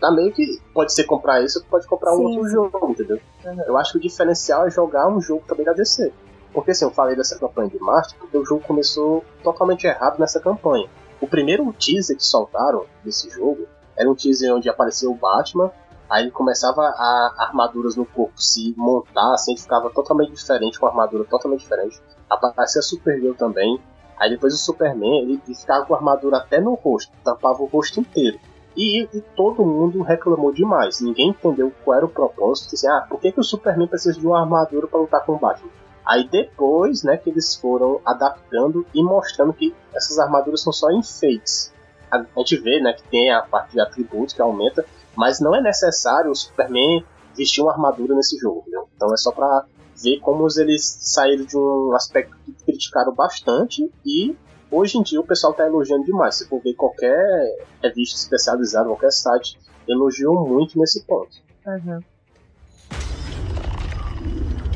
[0.00, 0.60] tá meio que.
[0.74, 2.54] Pode ser comprar isso, pode comprar um Sim, outro sim.
[2.54, 3.20] jogo, entendeu?
[3.66, 6.12] Eu acho que o diferencial é jogar um jogo também da DC.
[6.52, 10.40] Porque assim, eu falei dessa campanha de marketing, porque o jogo começou totalmente errado nessa
[10.40, 10.88] campanha.
[11.24, 15.70] O primeiro teaser que soltaram desse jogo era um teaser onde apareceu o Batman,
[16.10, 21.24] aí ele começava a armaduras no corpo se montar, assim, ficava totalmente diferente, com armadura
[21.24, 21.98] totalmente diferente.
[22.28, 23.80] Aparecia a Supergirl também,
[24.18, 27.66] Aí depois o Superman, ele, ele ficava com a armadura até no rosto, tampava o
[27.66, 28.38] rosto inteiro.
[28.76, 31.00] E, e todo mundo reclamou demais.
[31.00, 32.74] Ninguém entendeu qual era o propósito.
[32.74, 35.38] Assim, ah, por que, que o Superman precisa de uma armadura para lutar com o
[35.38, 35.70] Batman?
[36.04, 41.72] Aí depois, né, que eles foram adaptando e mostrando que essas armaduras são só enfeites.
[42.10, 44.84] A, gente vê, né, que tem a parte de atributos que aumenta,
[45.16, 47.04] mas não é necessário o Superman
[47.36, 48.64] vestir uma armadura nesse jogo?
[48.94, 49.64] Então é só pra
[50.02, 54.36] ver como eles saíram de um aspecto que criticaram bastante e
[54.70, 56.36] hoje em dia o pessoal está elogiando demais.
[56.36, 59.58] Se for ver qualquer revista especializada, qualquer site,
[59.88, 61.36] elogiou muito nesse ponto.
[61.66, 62.00] Uhum.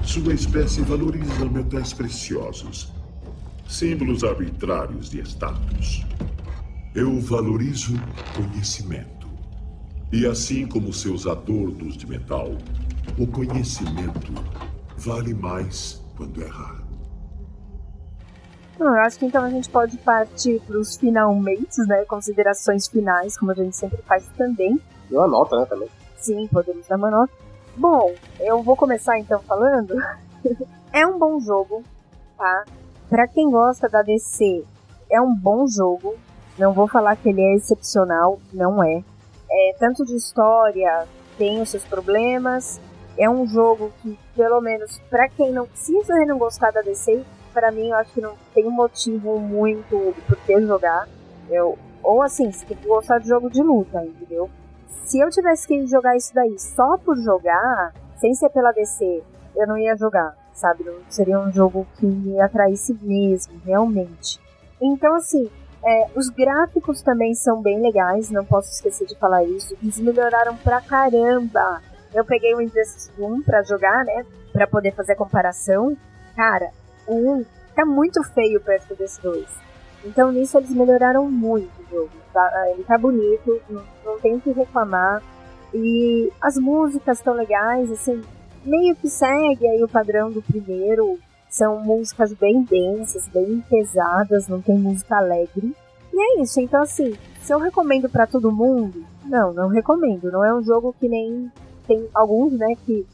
[0.09, 2.91] Sua espécie valoriza metais preciosos,
[3.69, 6.03] símbolos arbitrários de status.
[6.95, 7.93] Eu valorizo
[8.35, 9.29] conhecimento.
[10.11, 12.57] E assim como seus adornos de metal,
[13.19, 14.33] o conhecimento
[14.97, 16.87] vale mais quando é raro.
[18.81, 22.07] eu acho que então a gente pode partir para os finalmente, né?
[22.07, 24.81] Considerações finais, como a gente sempre faz também.
[25.11, 25.89] E uma nota, né, também.
[26.17, 27.48] Sim, podemos dar uma nota.
[27.79, 29.95] Bom, eu vou começar então falando.
[30.93, 31.85] é um bom jogo,
[32.37, 32.65] tá?
[33.09, 34.65] Para quem gosta da DC,
[35.09, 36.17] é um bom jogo.
[36.59, 39.05] Não vou falar que ele é excepcional, não é.
[39.49, 41.07] É tanto de história,
[41.39, 42.81] tem os seus problemas.
[43.17, 47.25] É um jogo que, pelo menos, para quem não, se você não gostar da DC,
[47.55, 51.09] para mim eu acho que não tem motivo muito por que jogar.
[51.49, 54.51] Eu, ou assim, que gostar de jogo de luta, entendeu?
[55.05, 59.23] Se eu tivesse que jogar isso daí só por jogar, sem ser pela DC,
[59.57, 60.85] eu não ia jogar, sabe?
[60.85, 64.41] Não seria um jogo que me atraísse mesmo, realmente.
[64.81, 65.51] Então, assim,
[65.85, 69.77] é, os gráficos também são bem legais, não posso esquecer de falar isso.
[69.83, 71.81] Eles melhoraram pra caramba.
[72.13, 74.25] Eu peguei o Injustice 1 pra jogar, né?
[74.53, 75.97] Pra poder fazer a comparação.
[76.35, 76.71] Cara,
[77.07, 77.45] o 1
[77.75, 79.47] tá muito feio perto desse 2.
[80.05, 82.11] Então nisso eles melhoraram muito o jogo.
[82.33, 82.51] Tá?
[82.71, 85.23] Ele tá bonito, não, não tem o que reclamar.
[85.75, 88.23] E as músicas estão legais, assim,
[88.65, 91.19] meio que segue aí o padrão do primeiro.
[91.51, 95.75] São músicas bem densas, bem pesadas, não tem música alegre.
[96.13, 100.31] E é isso, então assim, se eu recomendo para todo mundo, não, não recomendo.
[100.31, 101.51] Não é um jogo que nem
[101.87, 103.07] tem alguns, né, que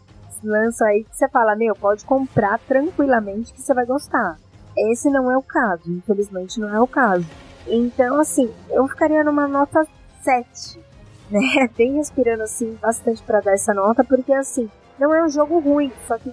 [0.42, 4.36] lança aí que você fala, meu, pode comprar tranquilamente que você vai gostar.
[4.76, 7.26] Esse não é o caso, infelizmente não é o caso.
[7.66, 9.86] Então, assim, eu ficaria numa nota
[10.22, 10.80] 7,
[11.30, 11.68] né?
[11.76, 15.92] Bem respirando assim bastante para dar essa nota, porque assim, não é um jogo ruim,
[16.06, 16.32] só que,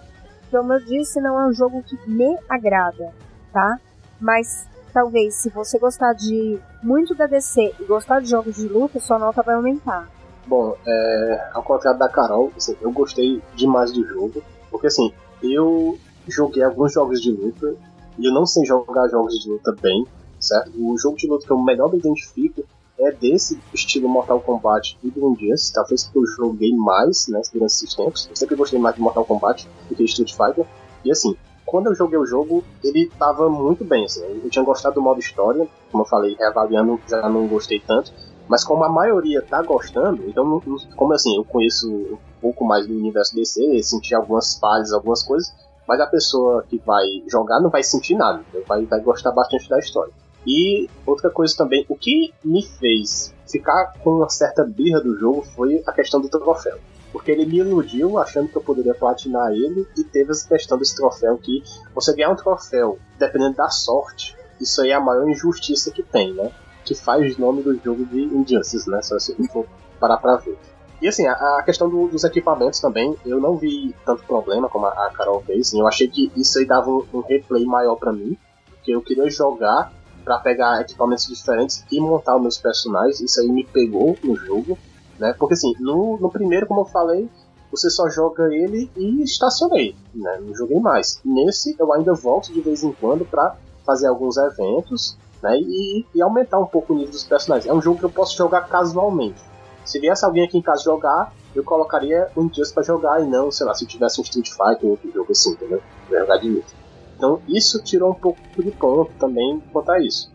[0.50, 3.14] como eu disse, não é um jogo que me agrada,
[3.54, 3.80] tá?
[4.20, 9.00] Mas talvez se você gostar de muito da DC e gostar de jogos de luta,
[9.00, 10.10] sua nota vai aumentar.
[10.46, 15.98] Bom, é, ao contrário da Carol, assim, eu gostei demais do jogo, porque assim, eu
[16.28, 17.76] joguei alguns jogos de luta
[18.18, 20.06] e eu não sei jogar jogos de luta bem,
[20.40, 20.72] certo?
[20.78, 22.64] O jogo de luta que eu melhor me identifico
[23.00, 27.72] é desse estilo Mortal Kombat e do Injustice, talvez que eu joguei mais né, durante
[27.72, 28.28] esses tempos.
[28.30, 30.66] Eu sempre gostei mais de Mortal Kombat do que Street Fighter.
[31.04, 31.36] E assim,
[31.66, 34.06] quando eu joguei o jogo, ele tava muito bem.
[34.06, 38.12] Assim, eu tinha gostado do modo história, como eu falei, reavaliando já não gostei tanto.
[38.48, 40.62] Mas como a maioria tá gostando, então,
[40.96, 45.56] como assim, eu conheço um pouco mais do universo DC, senti algumas falhas, algumas coisas,
[45.92, 49.78] mas a pessoa que vai jogar não vai sentir nada, vai, vai gostar bastante da
[49.78, 50.14] história.
[50.48, 55.44] E outra coisa também, o que me fez ficar com uma certa birra do jogo
[55.54, 56.78] foi a questão do troféu.
[57.12, 60.96] Porque ele me iludiu achando que eu poderia platinar ele e teve essa questão desse
[60.96, 61.62] troféu que
[61.94, 66.34] você ganhar um troféu dependendo da sorte, isso aí é a maior injustiça que tem,
[66.34, 66.54] né?
[66.86, 69.02] Que faz o nome do jogo de Injustice, né?
[69.02, 69.68] Se você for
[70.00, 70.58] parar pra ver.
[71.02, 74.86] E assim, a, a questão do, dos equipamentos também, eu não vi tanto problema como
[74.86, 75.68] a, a Carol fez.
[75.68, 78.38] Assim, eu achei que isso aí dava um, um replay maior para mim,
[78.69, 79.91] porque eu queria jogar
[80.23, 83.19] para pegar equipamentos diferentes e montar os meus personagens.
[83.19, 84.78] Isso aí me pegou no jogo,
[85.19, 85.34] né?
[85.38, 87.28] Porque assim, no, no primeiro, como eu falei,
[87.72, 90.40] você só joga ele e estacionei, né?
[90.41, 91.19] Não joguei mais.
[91.26, 93.56] Nesse eu ainda volto de vez em quando para
[93.86, 95.57] fazer alguns eventos, né?
[95.57, 97.68] E, e, aumentar um pouco o nível dos personagens.
[97.68, 99.41] É um jogo que eu posso jogar casualmente.
[99.86, 103.52] Se viesse alguém aqui em casa jogar, eu colocaria um Just para jogar e não,
[103.52, 105.82] sei lá, se tivesse um Street Fighter ou outro jogo assim, entendeu?
[106.08, 106.74] Pra jogar de luta.
[107.18, 110.32] Então isso tirou um pouco de ponto também quanto a isso.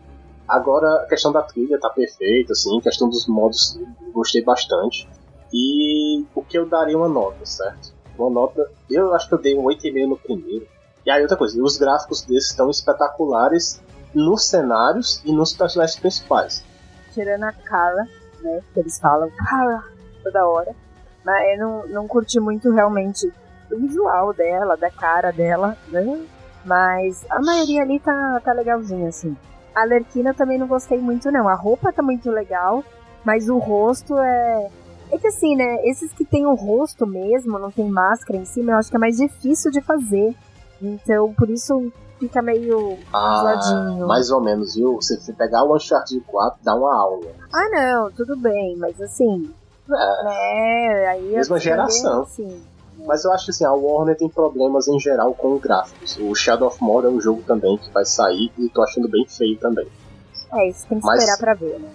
[0.47, 3.77] Agora a questão da trilha tá perfeita, assim, a questão dos modos
[4.13, 5.07] gostei bastante.
[5.53, 7.93] E o que eu daria uma nota, certo?
[8.17, 10.67] Uma nota, eu acho que eu dei um 8,5 no primeiro.
[11.05, 13.81] E aí outra coisa, os gráficos desses estão espetaculares
[14.13, 16.63] nos cenários e nos personagens principais.
[17.13, 18.07] Tirando a Kara,
[18.41, 18.61] né?
[18.73, 19.83] Que eles falam, cara,
[20.23, 20.75] toda hora.
[21.23, 23.31] Mas eu não, não curti muito realmente
[23.71, 26.25] o visual dela, da cara dela, né?
[26.65, 29.35] Mas a maioria ali tá, tá legalzinha, assim.
[29.73, 31.47] A Lerquina também não gostei muito, não.
[31.47, 32.83] A roupa tá muito legal,
[33.23, 34.69] mas o rosto é.
[35.09, 35.87] É que assim, né?
[35.87, 38.99] Esses que tem o rosto mesmo, não tem máscara em cima, eu acho que é
[38.99, 40.35] mais difícil de fazer.
[40.81, 44.07] Então, por isso fica meio ah, zoadinho.
[44.07, 45.01] Mais ou menos, viu?
[45.01, 47.27] Se pegar o Uncharted 4, dá uma aula.
[47.53, 49.51] Ah, não, tudo bem, mas assim.
[49.89, 50.23] É.
[50.23, 52.23] Né, aí Mesma geração.
[52.23, 52.61] Assim,
[53.05, 56.17] Mas eu acho que assim, a Warner tem problemas em geral com gráficos.
[56.19, 59.25] O Shadow of Mordor é um jogo também que vai sair e tô achando bem
[59.27, 59.87] feio também.
[60.53, 61.89] É, isso tem que Mas- esperar pra ver, né?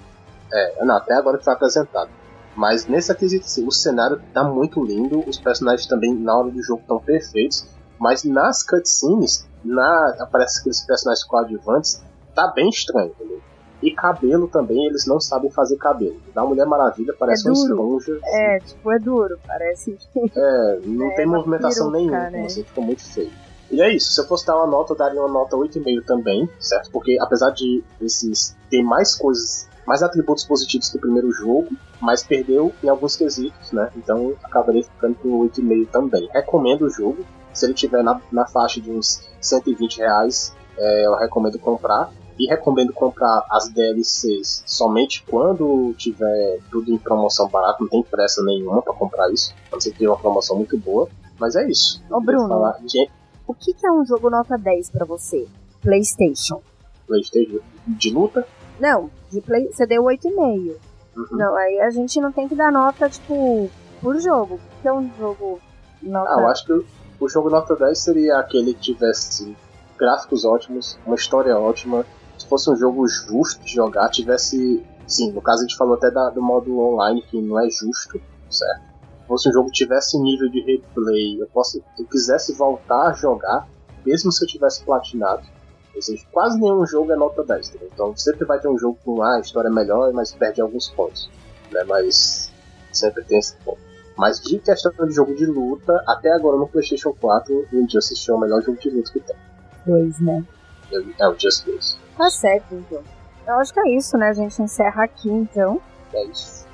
[0.53, 2.11] É, não, até agora que foi apresentado.
[2.55, 6.62] Mas nesse aquisito, assim, o cenário tá muito lindo, os personagens também na hora do
[6.62, 7.66] jogo estão perfeitos,
[8.03, 12.03] mas nas cutscenes, na, aparece aqueles personagens coadjuvantes,
[12.35, 13.41] tá bem estranho, entendeu?
[13.81, 16.20] E cabelo também, eles não sabem fazer cabelo.
[16.35, 18.19] Da Mulher Maravilha parece É uma esponja.
[18.24, 19.97] É, tipo, é duro, parece.
[20.37, 22.45] É, não É, tem movimentação nenhuma, né?
[22.45, 23.31] assim, fica muito feio.
[23.70, 26.49] E é isso, se eu fosse dar uma nota, eu daria uma nota 8,5 também,
[26.59, 26.91] certo?
[26.91, 31.69] Porque apesar de esses ter mais coisas, mais atributos positivos que o primeiro jogo,
[32.01, 33.91] mas perdeu em alguns quesitos, né?
[33.97, 36.29] Então acabaria ficando com 8,5 também.
[36.33, 41.15] Recomendo o jogo, se ele tiver na, na faixa de uns 120 reais, é, eu
[41.16, 42.11] recomendo comprar.
[42.39, 48.43] E recomendo comprar as DLCs somente quando tiver tudo em promoção barato, não tem pressa
[48.43, 51.09] nenhuma pra comprar isso, que tenha uma promoção muito boa.
[51.39, 52.03] Mas é isso.
[52.11, 52.49] Ô, Bruno.
[52.49, 52.79] Falar
[53.47, 55.47] O que, que é um jogo nota 10 pra você?
[55.83, 56.62] PlayStation.
[57.07, 58.47] PlayStation de luta.
[58.81, 60.74] Não, de play, você deu 8,5.
[61.15, 61.27] Uhum.
[61.33, 63.70] Não, aí a gente não tem que dar nota, tipo,
[64.01, 64.55] por jogo.
[64.55, 65.61] O que é um jogo
[66.03, 66.85] nota Ah, eu acho que
[67.24, 69.57] o- jogo nota 10 seria aquele que tivesse
[69.99, 72.05] gráficos ótimos, uma história ótima,
[72.39, 74.85] se fosse um jogo justo de jogar, tivesse.
[75.07, 78.20] Sim, no caso a gente falou até da- do modo online que não é justo,
[78.51, 78.82] certo?
[79.20, 83.12] Se fosse um jogo que tivesse nível de replay, eu, posso, eu quisesse voltar a
[83.12, 83.69] jogar,
[84.05, 85.43] mesmo se eu tivesse platinado.
[85.94, 87.90] Ou seja, quase nenhum jogo é nota 10, entendeu?
[87.93, 90.89] Então sempre vai ter um jogo com ah, a história é melhor, mas perde alguns
[90.89, 91.31] pontos.
[91.70, 91.85] Né?
[91.85, 92.51] Mas
[92.93, 93.91] sempre tem esse ponto.
[94.17, 98.35] Mas de questão de jogo de luta, até agora no PlayStation 4, o Injustice é
[98.35, 99.37] o melhor jogo de luta que tem.
[99.87, 100.45] dois, né?
[101.19, 101.97] É o Just Dance.
[102.19, 103.01] Tá certo, então.
[103.47, 104.29] Eu acho que é isso, né?
[104.29, 105.81] A gente encerra aqui, então.
[106.13, 106.67] É isso.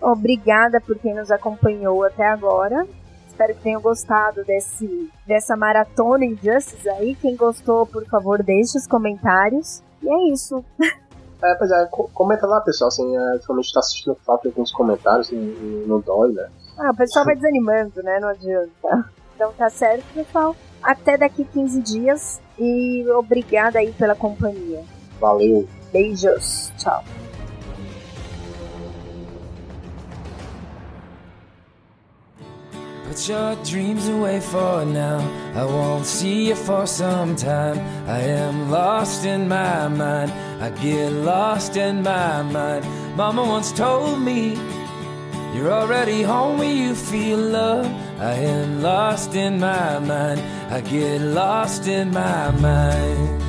[0.00, 2.86] Obrigada por quem nos acompanhou até agora.
[3.28, 7.14] Espero que tenham gostado desse, dessa maratona Injustice aí.
[7.14, 9.82] Quem gostou, por favor, deixe os comentários.
[10.02, 10.64] E é isso.
[11.42, 12.88] É, pois é, co- comenta lá, pessoal.
[12.88, 15.40] Assim, é, ultimamente tá assistindo falta de alguns comentários, não,
[15.86, 16.50] não dói, né?
[16.82, 18.18] Ah, o pessoal vai desanimando, né?
[18.20, 19.10] Não adianta.
[19.34, 20.56] Então tá certo, pessoal.
[20.82, 22.40] Até daqui 15 dias.
[22.58, 24.82] E obrigada aí pela companhia.
[25.20, 25.68] Valeu.
[25.92, 26.72] Beijos.
[26.78, 27.04] Tchau.
[33.06, 35.18] Put your dreams away for now.
[35.54, 37.76] I won't see you for some time.
[38.06, 40.32] I am lost in my mind.
[40.60, 42.86] I get lost in my mind.
[43.16, 44.56] Mama once told me,
[45.52, 47.84] You're already home when you feel love.
[48.20, 50.40] I am lost in my mind.
[50.70, 53.42] I get lost in my mind.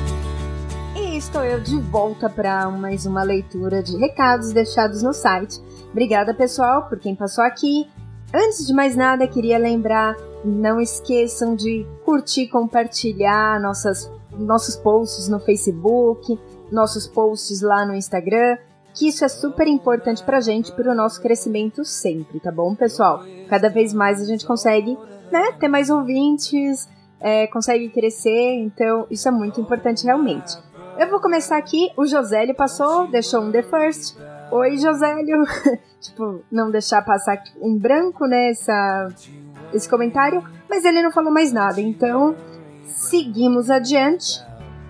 [0.96, 5.60] E estou eu de volta para mais uma leitura de recados deixados no site.
[5.92, 7.88] Obrigada, pessoal, por quem passou aqui.
[8.34, 15.38] Antes de mais nada, queria lembrar: não esqueçam de curtir, compartilhar nossas, nossos posts no
[15.38, 16.36] Facebook,
[16.70, 18.58] nossos posts lá no Instagram,
[18.94, 23.24] que isso é super importante pra gente, para o nosso crescimento sempre, tá bom, pessoal?
[23.48, 24.96] Cada vez mais a gente consegue
[25.30, 26.88] né, ter mais ouvintes,
[27.20, 30.56] é, consegue crescer, então isso é muito importante realmente.
[30.98, 31.90] Eu vou começar aqui.
[31.96, 34.16] O Josélio passou, deixou um The First.
[34.50, 35.42] Oi, Josélio.
[36.00, 39.08] tipo, não deixar passar em branco, né, essa,
[39.72, 40.42] esse comentário.
[40.68, 42.36] Mas ele não falou mais nada, então
[42.84, 44.42] seguimos adiante.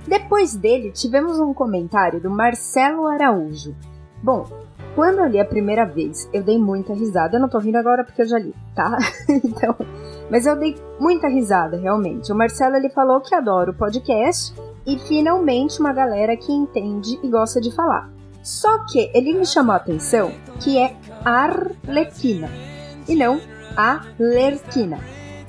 [0.06, 3.76] Depois dele, tivemos um comentário do Marcelo Araújo.
[4.22, 4.46] Bom,
[4.94, 7.36] quando eu li a primeira vez, eu dei muita risada.
[7.36, 8.98] Eu não tô rindo agora porque eu já li, tá?
[9.28, 9.74] então,
[10.30, 12.30] mas eu dei muita risada, realmente.
[12.30, 14.54] O Marcelo ele falou que adora o podcast
[14.86, 18.10] e finalmente uma galera que entende e gosta de falar.
[18.42, 22.50] Só que ele me chamou a atenção que é Arlequina
[23.08, 23.40] e não
[23.76, 24.98] Alerquina.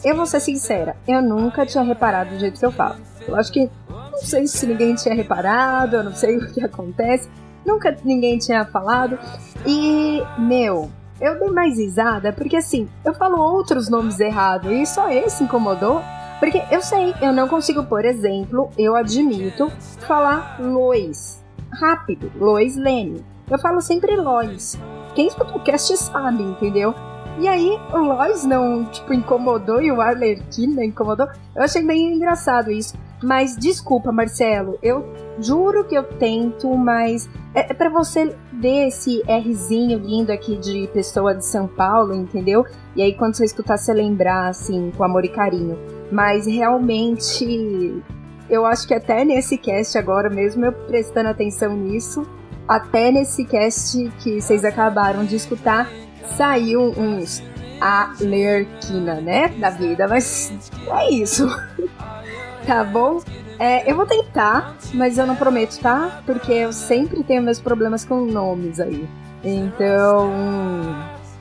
[0.04, 2.98] Eu vou ser sincera, eu nunca tinha reparado do jeito que eu falo.
[3.28, 7.28] Eu acho que não sei se ninguém tinha reparado, eu não sei o que acontece.
[7.66, 9.18] Nunca ninguém tinha falado.
[9.66, 10.90] E, meu,
[11.22, 16.02] eu dei mais risada porque assim, eu falo outros nomes errados e só esse incomodou.
[16.40, 21.42] Porque eu sei, eu não consigo, por exemplo, eu admito, falar Lois.
[21.72, 23.24] Rápido, Lois Lane.
[23.50, 24.78] Eu falo sempre Lois.
[25.16, 26.94] Quem escuta o cast sabe, entendeu?
[27.40, 31.28] E aí, o Lois não, tipo, incomodou e o Arlequina incomodou.
[31.56, 32.94] Eu achei bem engraçado isso.
[33.24, 35.06] Mas desculpa, Marcelo, eu
[35.40, 40.88] juro que eu tento, mas é, é para você ver esse Rzinho lindo aqui de
[40.94, 42.66] pessoa de São Paulo, entendeu?
[42.96, 45.80] E aí quando você escutar, você lembrar, assim, com amor e carinho.
[46.12, 48.04] Mas realmente,
[48.50, 52.28] eu acho que até nesse cast agora, mesmo eu prestando atenção nisso,
[52.68, 55.90] até nesse cast que vocês acabaram de escutar,
[56.36, 57.42] saiu uns
[57.80, 59.50] a Lerquina, né?
[59.50, 60.54] Da vida, mas
[60.88, 61.48] é isso.
[62.66, 63.22] tá bom?
[63.60, 66.22] É, eu vou tentar, mas eu não prometo, tá?
[66.26, 69.08] Porque eu sempre tenho meus problemas com nomes aí.
[69.44, 70.32] Então,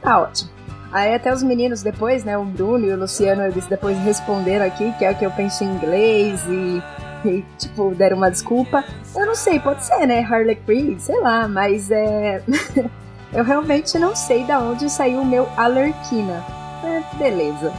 [0.00, 0.50] tá ótimo.
[0.92, 4.92] Aí até os meninos depois, né, o Bruno e o Luciano, eles depois responderam aqui
[4.98, 6.82] que é o que eu penso em inglês e,
[7.24, 8.84] e tipo, deram uma desculpa.
[9.16, 12.42] Eu não sei, pode ser, né, Harley Quinn, sei lá, mas é...
[13.32, 16.44] eu realmente não sei da onde saiu o meu Alerquina.
[16.84, 17.72] É, beleza.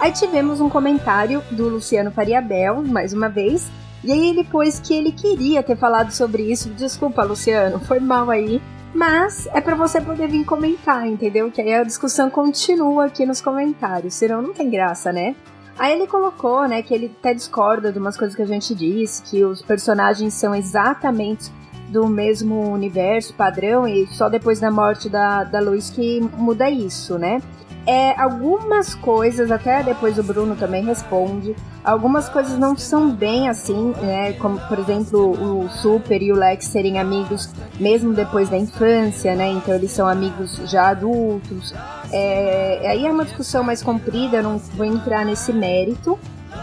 [0.00, 3.70] Aí tivemos um comentário do Luciano Fariabel, mais uma vez,
[4.02, 6.70] e aí ele pôs que ele queria ter falado sobre isso.
[6.70, 8.62] Desculpa, Luciano, foi mal aí.
[8.94, 11.50] Mas é para você poder vir comentar, entendeu?
[11.50, 15.36] Que aí a discussão continua aqui nos comentários, senão não tem graça, né?
[15.78, 19.22] Aí ele colocou, né, que ele até discorda de umas coisas que a gente disse,
[19.22, 21.52] que os personagens são exatamente
[21.88, 27.18] do mesmo universo padrão e só depois da morte da, da Luz que muda isso,
[27.18, 27.40] né?
[27.86, 33.94] É, algumas coisas, até depois o Bruno também responde, algumas coisas não são bem assim,
[34.02, 34.34] né?
[34.34, 37.48] Como, por exemplo, o Super e o Lex serem amigos
[37.78, 39.50] mesmo depois da infância, né?
[39.50, 41.74] Então eles são amigos já adultos.
[42.12, 46.18] É, aí é uma discussão mais comprida, eu não vou entrar nesse mérito.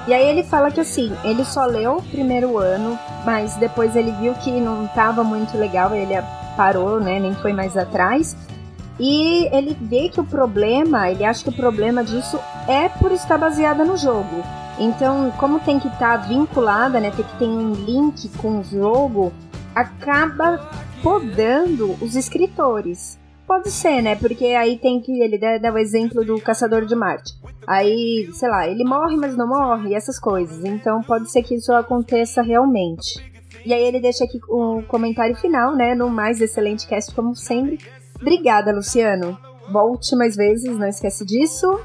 [0.07, 4.11] E aí ele fala que assim, ele só leu o primeiro ano, mas depois ele
[4.14, 6.14] viu que não estava muito legal, ele
[6.56, 7.19] parou, né?
[7.19, 8.35] Nem foi mais atrás.
[8.99, 13.37] E ele vê que o problema, ele acha que o problema disso é por estar
[13.37, 14.43] baseada no jogo.
[14.79, 18.63] Então, como tem que estar tá vinculada, né, tem que ter um link com o
[18.63, 19.31] jogo,
[19.75, 20.69] acaba
[21.01, 23.19] podando os escritores.
[23.47, 24.15] Pode ser, né?
[24.15, 25.21] Porque aí tem que.
[25.21, 27.33] Ele dá, o exemplo do Caçador de Marte.
[27.65, 30.65] Aí, sei lá, ele morre, mas não morre, essas coisas.
[30.65, 33.23] Então pode ser que isso aconteça realmente.
[33.65, 35.95] E aí ele deixa aqui o um comentário final, né?
[35.95, 37.79] No mais excelente cast, como sempre.
[38.19, 39.38] Obrigada, Luciano.
[39.72, 41.80] Volte mais vezes, não esquece disso.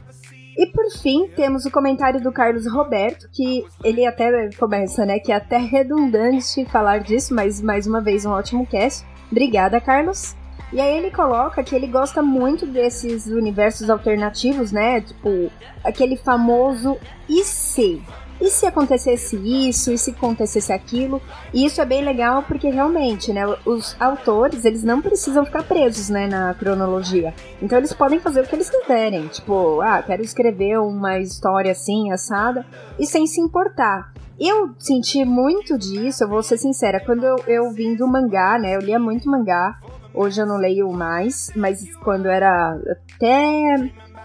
[0.57, 5.33] E por fim, temos o comentário do Carlos Roberto, que ele até começa, né, que
[5.33, 9.07] é até redundante falar disso, mas mais uma vez um ótimo cast.
[9.31, 10.37] Obrigada, Carlos.
[10.73, 15.03] E aí ele coloca que ele gosta muito desses universos alternativos, né?
[15.03, 15.51] Tipo,
[15.85, 16.97] aquele famoso
[17.29, 18.03] IC,
[18.43, 21.23] e se acontecesse isso, e se acontecesse aquilo?
[21.55, 26.09] E isso é bem legal porque realmente, né, os autores, eles não precisam ficar presos,
[26.09, 27.32] né, na cronologia.
[27.62, 32.10] Então eles podem fazer o que eles quiserem, tipo, ah, quero escrever uma história assim,
[32.10, 32.66] assada,
[32.98, 34.12] e sem se importar.
[34.40, 38.74] Eu senti muito disso, eu vou ser sincera, quando eu, eu vim do mangá, né,
[38.74, 39.78] eu lia muito mangá,
[40.12, 42.77] hoje eu não leio mais, mas quando era
[43.14, 43.77] até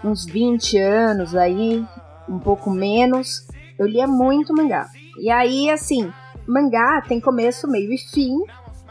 [0.02, 1.86] uns 20 anos aí,
[2.28, 3.46] um pouco menos,
[3.78, 4.88] eu lia muito mangá.
[5.18, 6.12] E aí, assim,
[6.46, 8.42] mangá tem começo, meio e fim.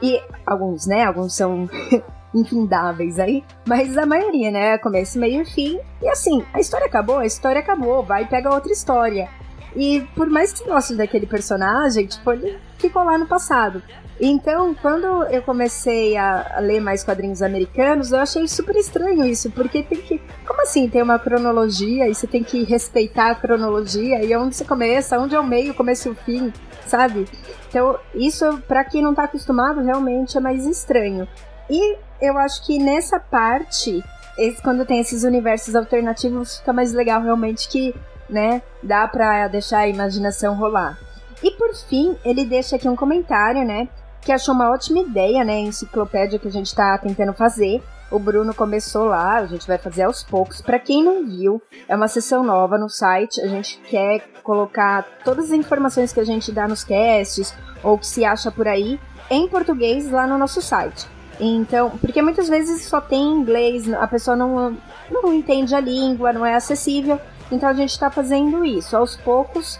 [0.01, 1.03] E alguns, né?
[1.03, 1.69] Alguns são
[2.33, 3.43] infindáveis aí.
[3.67, 4.77] Mas a maioria, né?
[4.77, 5.79] Começo, meio e fim.
[6.01, 8.03] E assim, a história acabou, a história acabou.
[8.03, 9.29] Vai e pega outra história.
[9.75, 13.81] E por mais que goste daquele personagem, tipo, ele ficou lá no passado.
[14.19, 19.83] Então, quando eu comecei a, ler mais quadrinhos americanos, eu achei super estranho isso, porque
[19.83, 20.19] tem que.
[20.45, 20.89] Como assim?
[20.89, 25.35] Tem uma cronologia e você tem que respeitar a cronologia e onde você começa, onde
[25.35, 26.51] é o meio, começa o fim,
[26.87, 27.27] sabe?
[27.69, 31.27] Então, isso, para quem não tá acostumado, realmente é mais estranho.
[31.69, 34.03] E eu acho que nessa parte,
[34.37, 37.93] esse, quando tem esses universos alternativos, fica mais legal realmente que,
[38.29, 40.97] né, dá pra deixar a imaginação rolar.
[41.43, 43.87] E por fim, ele deixa aqui um comentário, né?
[44.27, 45.53] que achou uma ótima ideia, né?
[45.53, 47.81] A enciclopédia que a gente está tentando fazer.
[48.11, 50.61] O Bruno começou lá, a gente vai fazer aos poucos.
[50.61, 53.39] Para quem não viu, é uma sessão nova no site.
[53.39, 58.05] A gente quer colocar todas as informações que a gente dá nos casts ou que
[58.05, 58.99] se acha por aí
[59.29, 61.07] em português lá no nosso site.
[61.39, 64.75] Então, porque muitas vezes só tem inglês, a pessoa não,
[65.09, 67.17] não entende a língua, não é acessível.
[67.51, 68.95] Então a gente está fazendo isso.
[68.95, 69.79] Aos poucos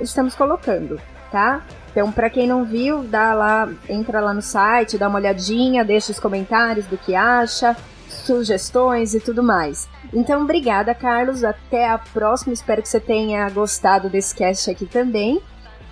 [0.00, 1.62] estamos colocando, tá?
[1.90, 6.10] Então, para quem não viu, dá lá, entra lá no site, dá uma olhadinha, deixa
[6.10, 7.76] os comentários do que acha,
[8.08, 9.88] sugestões e tudo mais.
[10.12, 11.44] Então, obrigada, Carlos.
[11.44, 12.52] Até a próxima.
[12.52, 15.40] Espero que você tenha gostado desse cast aqui também.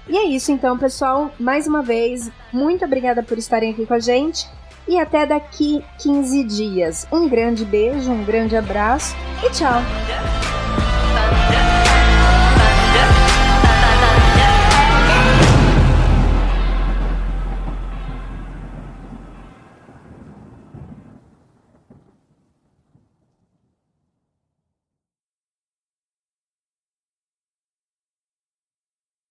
[0.09, 1.31] E é isso, então, pessoal.
[1.39, 4.49] Mais uma vez, muito obrigada por estarem aqui com a gente.
[4.89, 7.07] E até daqui 15 dias.
[7.13, 9.15] Um grande beijo, um grande abraço
[9.45, 9.81] e tchau!